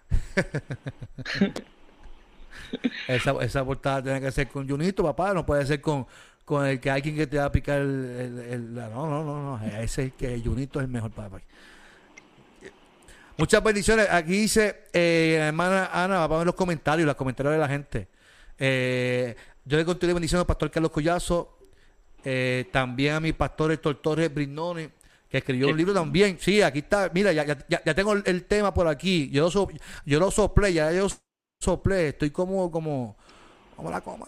[3.07, 5.35] esa, esa portada tiene que ser con Junito, papá.
[5.35, 6.07] No puede ser con,
[6.47, 9.67] con el que hay quien que te va a picar el, no, no, no, no.
[9.67, 11.43] Ese es que Junito es el mejor papá.
[13.37, 14.09] Muchas bendiciones.
[14.11, 18.09] Aquí dice, eh, hermana Ana, vamos a ver los comentarios, los comentarios de la gente.
[18.59, 19.37] Eh,
[19.67, 21.60] yo le conté bendiciones al pastor Carlos Collazo.
[22.25, 24.91] Eh, también a mi pastor Héctor Torres Brindone,
[25.29, 26.39] que escribió un libro también.
[26.41, 27.11] Sí, aquí está.
[27.15, 29.31] Mira, ya, ya, tengo el, tema por aquí.
[29.31, 29.69] Yo lo,
[30.05, 31.07] yo lo soplé, ya yo
[31.61, 32.09] soplé.
[32.09, 33.17] Estoy como, como,
[33.77, 34.27] como la coma.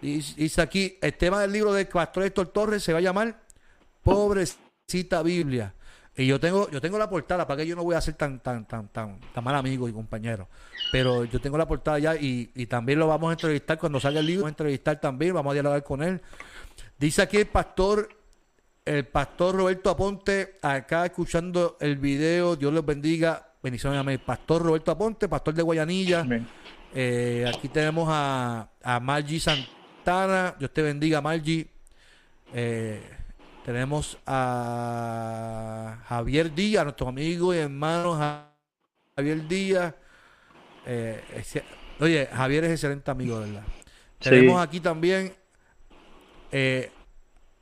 [0.00, 3.40] Dice aquí, el tema del libro del pastor Héctor Torres se va a llamar
[4.02, 5.74] Pobrecita Biblia.
[6.16, 8.40] Y yo tengo, yo tengo la portada, para que yo no voy a ser tan,
[8.40, 10.48] tan, tan, tan, tan mal amigo y compañero.
[10.90, 14.20] Pero yo tengo la portada ya y, y también lo vamos a entrevistar cuando salga
[14.20, 16.20] el libro, vamos a entrevistar también, vamos a dialogar con él.
[16.98, 18.08] Dice aquí el pastor,
[18.84, 23.48] el pastor Roberto Aponte, acá escuchando el video, Dios les bendiga.
[23.62, 26.26] Bendiciones a mi pastor Roberto Aponte, pastor de Guayanilla.
[26.94, 30.56] Eh, aquí tenemos a, a Margie Santana.
[30.58, 31.68] Dios te bendiga, Margie.
[32.52, 33.00] Eh,
[33.64, 38.18] tenemos a Javier Díaz, nuestro amigo y hermano
[39.16, 39.94] Javier Díaz.
[40.86, 41.22] Eh,
[42.00, 43.62] oye, Javier es excelente amigo, ¿verdad?
[44.18, 45.34] Tenemos aquí también.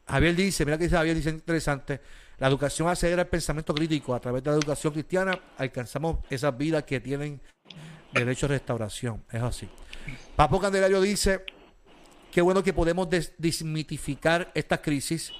[0.06, 2.00] Javier dice, mira que dice Javier, dice interesante.
[2.38, 4.14] La educación acelera el pensamiento crítico.
[4.14, 7.40] A través de la educación cristiana alcanzamos esas vidas que tienen
[8.12, 9.22] derecho a restauración.
[9.30, 9.68] Es así.
[10.34, 11.44] Papo Candelario dice,
[12.32, 15.32] qué bueno que podemos desmitificar esta crisis.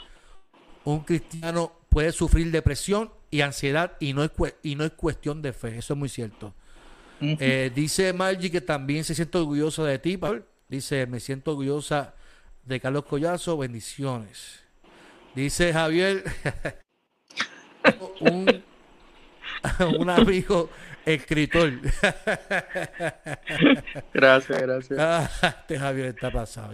[0.84, 4.30] Un cristiano puede sufrir depresión y ansiedad y no es,
[4.62, 5.78] y no es cuestión de fe.
[5.78, 6.54] Eso es muy cierto.
[7.20, 10.42] Eh, dice Margie que también se siente orgullosa de ti, Pablo.
[10.68, 12.14] Dice, me siento orgullosa
[12.64, 13.58] de Carlos Collazo.
[13.58, 14.60] Bendiciones.
[15.34, 16.24] Dice Javier,
[18.20, 18.64] un,
[19.98, 20.70] un amigo
[21.04, 21.72] escritor.
[24.12, 24.98] gracias, gracias.
[24.98, 25.30] Ah,
[25.60, 26.72] este Javier está pasado,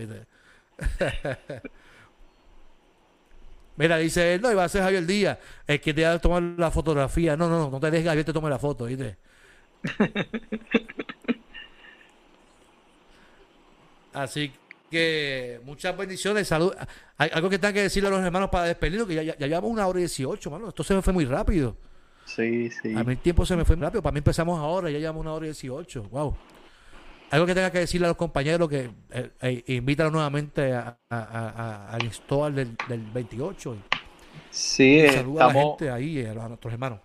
[3.77, 6.43] Mira, dice él, no, iba a ser Javier Díaz, el que te va a tomar
[6.43, 7.36] la fotografía.
[7.36, 9.16] No, no, no, no te dejes que Javier te tome la foto, ¿viste?
[14.15, 14.51] Así
[14.90, 16.73] que muchas bendiciones, salud.
[17.19, 19.86] algo que tenga que decirle a los hermanos para despedirlo, que ya, ya, llevamos una
[19.86, 20.70] hora y dieciocho, mano.
[20.70, 21.77] Esto se me fue muy rápido.
[22.24, 22.94] Sí, sí.
[22.97, 24.03] A mí el tiempo se me fue muy rápido.
[24.03, 26.05] Para mí empezamos ahora, ya llevamos una hora y dieciocho.
[26.05, 26.35] Wow.
[27.31, 29.31] Algo que tenga que decirle a los compañeros que eh,
[29.66, 30.97] eh nuevamente a,
[31.90, 33.77] al install del, del 28.
[34.51, 37.01] Sí, saluda a la gente ahí, a, nuestros hermanos.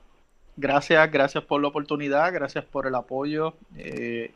[0.56, 3.56] Gracias, gracias por la oportunidad, gracias por el apoyo.
[3.78, 4.32] Eh,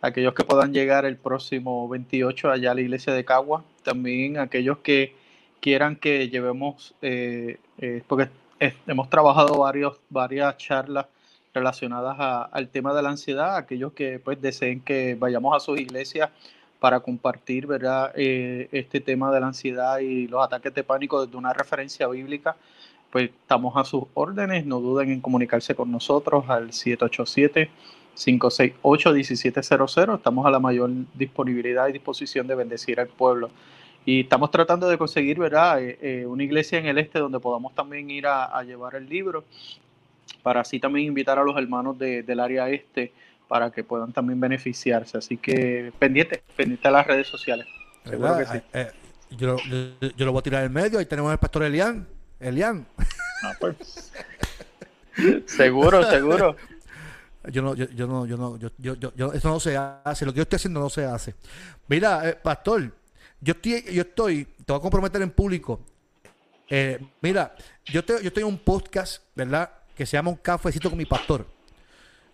[0.00, 4.78] aquellos que puedan llegar el próximo 28 allá a la iglesia de Cagua, también aquellos
[4.78, 5.14] que
[5.60, 8.28] quieran que llevemos, eh, eh, porque
[8.86, 11.06] hemos trabajado varios, varias charlas
[11.56, 16.30] relacionadas al tema de la ansiedad, aquellos que pues deseen que vayamos a sus iglesias
[16.78, 18.12] para compartir ¿verdad?
[18.14, 22.56] Eh, este tema de la ansiedad y los ataques de pánico desde una referencia bíblica,
[23.10, 27.70] pues estamos a sus órdenes, no duden en comunicarse con nosotros al 787
[28.16, 30.16] 568-1700.
[30.16, 33.50] Estamos a la mayor disponibilidad y disposición de bendecir al pueblo.
[34.06, 37.74] Y estamos tratando de conseguir, ¿verdad?, eh, eh, una iglesia en el este donde podamos
[37.74, 39.44] también ir a, llevar el libro,
[40.42, 43.12] para así también invitar a los hermanos del área este
[43.48, 45.18] para que puedan también beneficiarse.
[45.18, 47.66] Así que pendiente, pendiente a las redes sociales.
[48.72, 48.90] Eh,
[49.30, 49.56] yo,
[50.16, 50.98] lo voy a tirar en medio.
[50.98, 52.06] Ahí tenemos al pastor Elian.
[52.40, 52.86] Elian.
[53.42, 54.12] Ah, pues.
[55.46, 56.56] seguro, seguro.
[57.52, 60.26] Yo no, yo, yo no, yo no, yo, yo, yo, eso no se hace.
[60.26, 61.32] Lo que yo estoy haciendo no se hace.
[61.86, 62.92] Mira, eh, pastor,
[63.40, 65.80] yo estoy, yo estoy, te voy a comprometer en público.
[66.68, 67.54] Eh, mira,
[67.84, 69.70] yo, te, yo tengo un podcast, ¿verdad?
[69.96, 71.46] Que se llama Un Cafecito con mi pastor.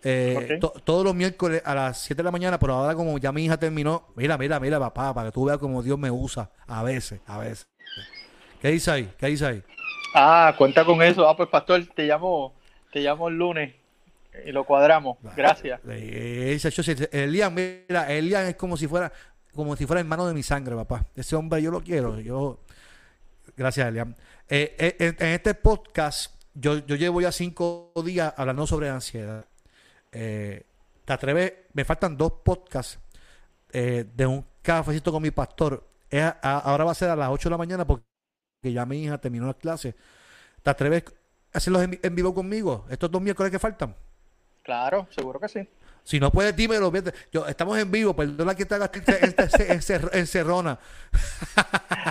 [0.03, 3.45] Eh, todos los miércoles a las 7 de la mañana, pero ahora como ya mi
[3.45, 6.83] hija terminó, mira, mira, mira, papá, para que tú veas cómo Dios me usa a
[6.83, 7.65] veces, a veces.
[8.61, 9.13] ¿Qué dice ahí?
[9.17, 9.63] ¿Qué dice ahí?
[10.13, 11.27] Ah, cuenta con eso.
[11.27, 12.53] Ah, pues pastor, te llamo,
[12.91, 13.73] te llamo el lunes
[14.45, 15.17] y lo cuadramos.
[15.35, 15.79] Gracias.
[17.11, 19.11] Elian, mira, Elian es como si fuera
[19.55, 21.05] como si fuera hermano de mi sangre, papá.
[21.15, 22.19] Ese hombre yo lo quiero.
[22.19, 22.59] Yo
[23.55, 24.15] Gracias, Elian.
[24.49, 29.45] Eh, eh, en, este podcast yo, yo llevo ya cinco días hablando sobre ansiedad.
[30.11, 30.63] Eh,
[31.05, 31.53] ¿Te atreves?
[31.73, 32.99] Me faltan dos podcasts
[33.71, 35.83] de un cafecito con mi pastor.
[36.41, 38.05] ahora va a ser a las 8 de la mañana porque
[38.61, 39.95] ya mi hija terminó las clases.
[40.61, 41.03] ¿Te atreves
[41.51, 42.85] a hacerlos en vivo conmigo?
[42.87, 43.95] Estos dos miércoles que faltan.
[44.63, 45.67] Claro, seguro que sí.
[46.03, 46.91] Si no puedes, dímelo.
[47.31, 48.91] Yo, estamos en vivo, perdona que te hagas
[50.13, 50.79] encerrona.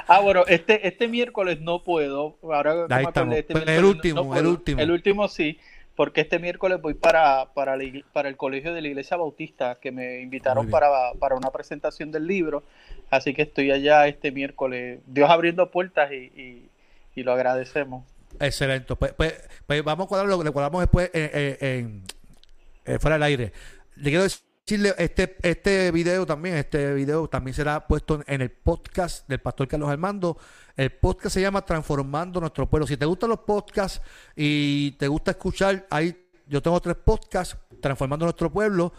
[0.08, 2.38] ah, bueno, este, este miércoles no puedo.
[2.42, 3.36] Ahora Ahí estamos.
[3.36, 4.80] Este el último, el último.
[4.80, 5.58] El último sí,
[5.94, 7.76] porque este miércoles voy para, para,
[8.14, 12.26] para el colegio de la Iglesia Bautista, que me invitaron para, para una presentación del
[12.26, 12.62] libro.
[13.10, 15.00] Así que estoy allá este miércoles.
[15.06, 16.70] Dios abriendo puertas y,
[17.14, 18.06] y, lo agradecemos.
[18.40, 18.96] Excelente.
[18.96, 19.34] Pues, pues,
[19.66, 22.02] pues, vamos a cuadrar lo que le cuadramos después en
[22.84, 23.52] eh, fuera del aire.
[23.96, 29.28] Le quiero decirle, este, este video también, este video también será puesto en el podcast
[29.28, 30.38] del Pastor Carlos Armando.
[30.76, 32.86] El podcast se llama Transformando Nuestro Pueblo.
[32.86, 34.00] Si te gustan los podcasts
[34.34, 36.16] y te gusta escuchar, ahí
[36.46, 38.94] yo tengo tres podcasts, Transformando Nuestro Pueblo,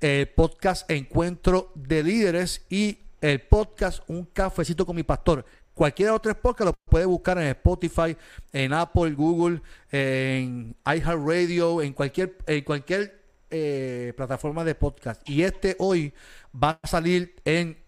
[0.00, 5.44] el podcast Encuentro de Líderes y el podcast Un Cafecito con mi Pastor.
[5.74, 8.16] Cualquiera de los tres podcasts lo puede buscar en Spotify,
[8.52, 13.19] en Apple, Google, en iHeartRadio, en cualquier, en cualquier
[13.50, 15.28] eh, plataforma de podcast.
[15.28, 16.12] Y este hoy
[16.54, 17.78] va a salir en,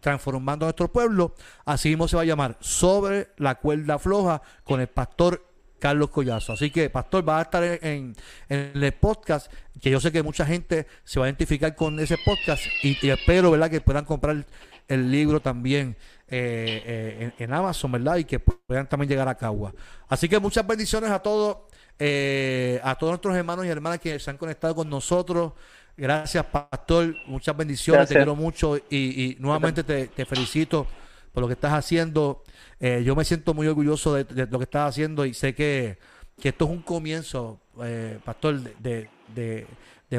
[0.00, 1.34] Transformando Nuestro Pueblo.
[1.64, 5.44] Así mismo se va a llamar Sobre la cuerda floja con el pastor
[5.82, 6.52] Carlos Collazo.
[6.52, 8.14] Así que, Pastor, va a estar en,
[8.48, 12.62] el podcast, que yo sé que mucha gente se va a identificar con ese podcast
[12.84, 14.46] y, espero, ¿verdad?, que puedan comprar
[14.86, 15.96] el, libro también
[16.28, 18.18] eh, eh, en, Amazon, ¿verdad?
[18.18, 19.74] Y que puedan también llegar a Cagua.
[20.08, 21.56] Así que muchas bendiciones a todos,
[21.98, 25.52] eh, a todos nuestros hermanos y hermanas que se han conectado con nosotros.
[25.96, 27.14] Gracias, Pastor.
[27.26, 28.08] Muchas bendiciones.
[28.08, 30.86] Te quiero mucho y, nuevamente te felicito
[31.32, 32.42] por lo que estás haciendo.
[32.78, 35.98] Eh, yo me siento muy orgulloso de, lo que estás haciendo y sé que,
[36.42, 39.66] esto es un comienzo, eh, pastor, de,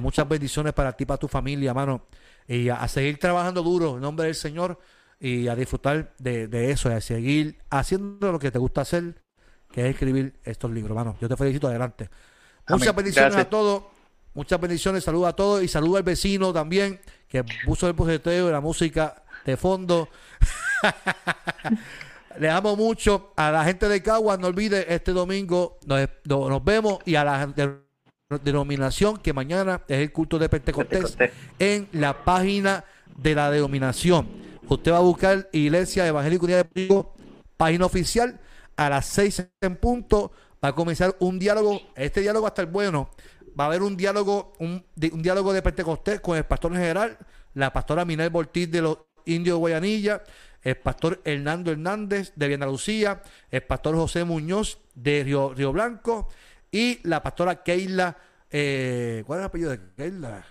[0.02, 2.06] muchas bendiciones para ti, para tu familia, hermano.
[2.48, 4.80] Y a, seguir trabajando duro en nombre del Señor
[5.20, 9.16] y a disfrutar de, eso, y a seguir haciendo lo que te gusta hacer,
[9.74, 11.18] que es escribir estos libros, hermano.
[11.20, 12.08] Yo te felicito adelante.
[12.70, 13.84] Muchas bendiciones a todos.
[14.36, 18.52] Muchas bendiciones, saludos a todos y saludos al vecino también que puso el poseteo y
[18.52, 20.10] la música de fondo.
[22.40, 24.38] Le amo mucho a la gente de Cagua.
[24.38, 27.54] No olvide, este domingo nos, vemos y a la
[28.44, 31.18] denominación que mañana es el culto de Pentecostés,
[31.58, 32.86] en la página
[33.18, 34.28] de la denominación.
[34.68, 37.14] Usted va a buscar Iglesia Evangélica Unida de Pico,
[37.58, 38.40] página oficial,
[38.76, 40.32] a las seis en punto.
[40.64, 41.80] Va a comenzar un diálogo.
[41.96, 43.10] Este diálogo va a estar bueno.
[43.60, 47.18] Va a haber un diálogo, un, un diálogo de Pentecostés con el pastor general,
[47.54, 50.24] la pastora Minel Bortiz de los Indios de Guayanilla,
[50.64, 53.22] el pastor Hernando Hernández de Viena Lucía,
[53.52, 56.30] el pastor José Muñoz de Río, Río Blanco
[56.72, 58.18] y la pastora Keila,
[58.50, 60.46] eh, ¿cuál es el apellido de Keila?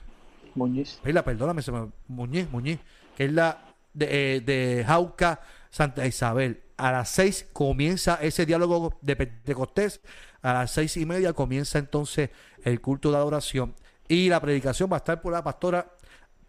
[0.55, 1.01] Muñiz.
[1.03, 2.78] Keila, perdóname, se me, Muñiz, Muñiz,
[3.16, 5.40] Keila de, eh, de Jauca,
[5.73, 6.62] Santa Isabel.
[6.77, 10.01] A las seis comienza ese diálogo de Pentecostés.
[10.43, 12.31] A las seis y media comienza entonces
[12.62, 13.74] el culto de adoración.
[14.07, 15.97] Y la predicación va a estar por la pastora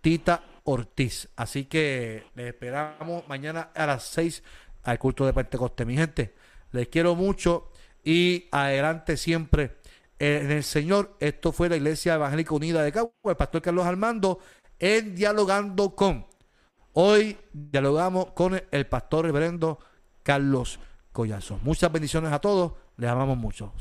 [0.02, 1.30] Tita Ortiz.
[1.38, 4.44] Así que les esperamos mañana a las 6
[4.84, 5.88] al culto de Pentecostés.
[5.88, 6.36] Mi gente,
[6.72, 7.72] les quiero mucho
[8.04, 9.78] y adelante siempre
[10.20, 11.16] en el Señor.
[11.22, 14.40] Esto fue la Iglesia Evangélica Unida de Cabo, el pastor Carlos Armando,
[14.80, 16.33] en Dialogando con.
[16.96, 19.80] Hoy dialogamos con el pastor reverendo
[20.22, 20.80] Carlos
[21.12, 21.60] Collazo.
[21.64, 22.74] Muchas bendiciones a todos.
[22.98, 23.74] Les amamos mucho.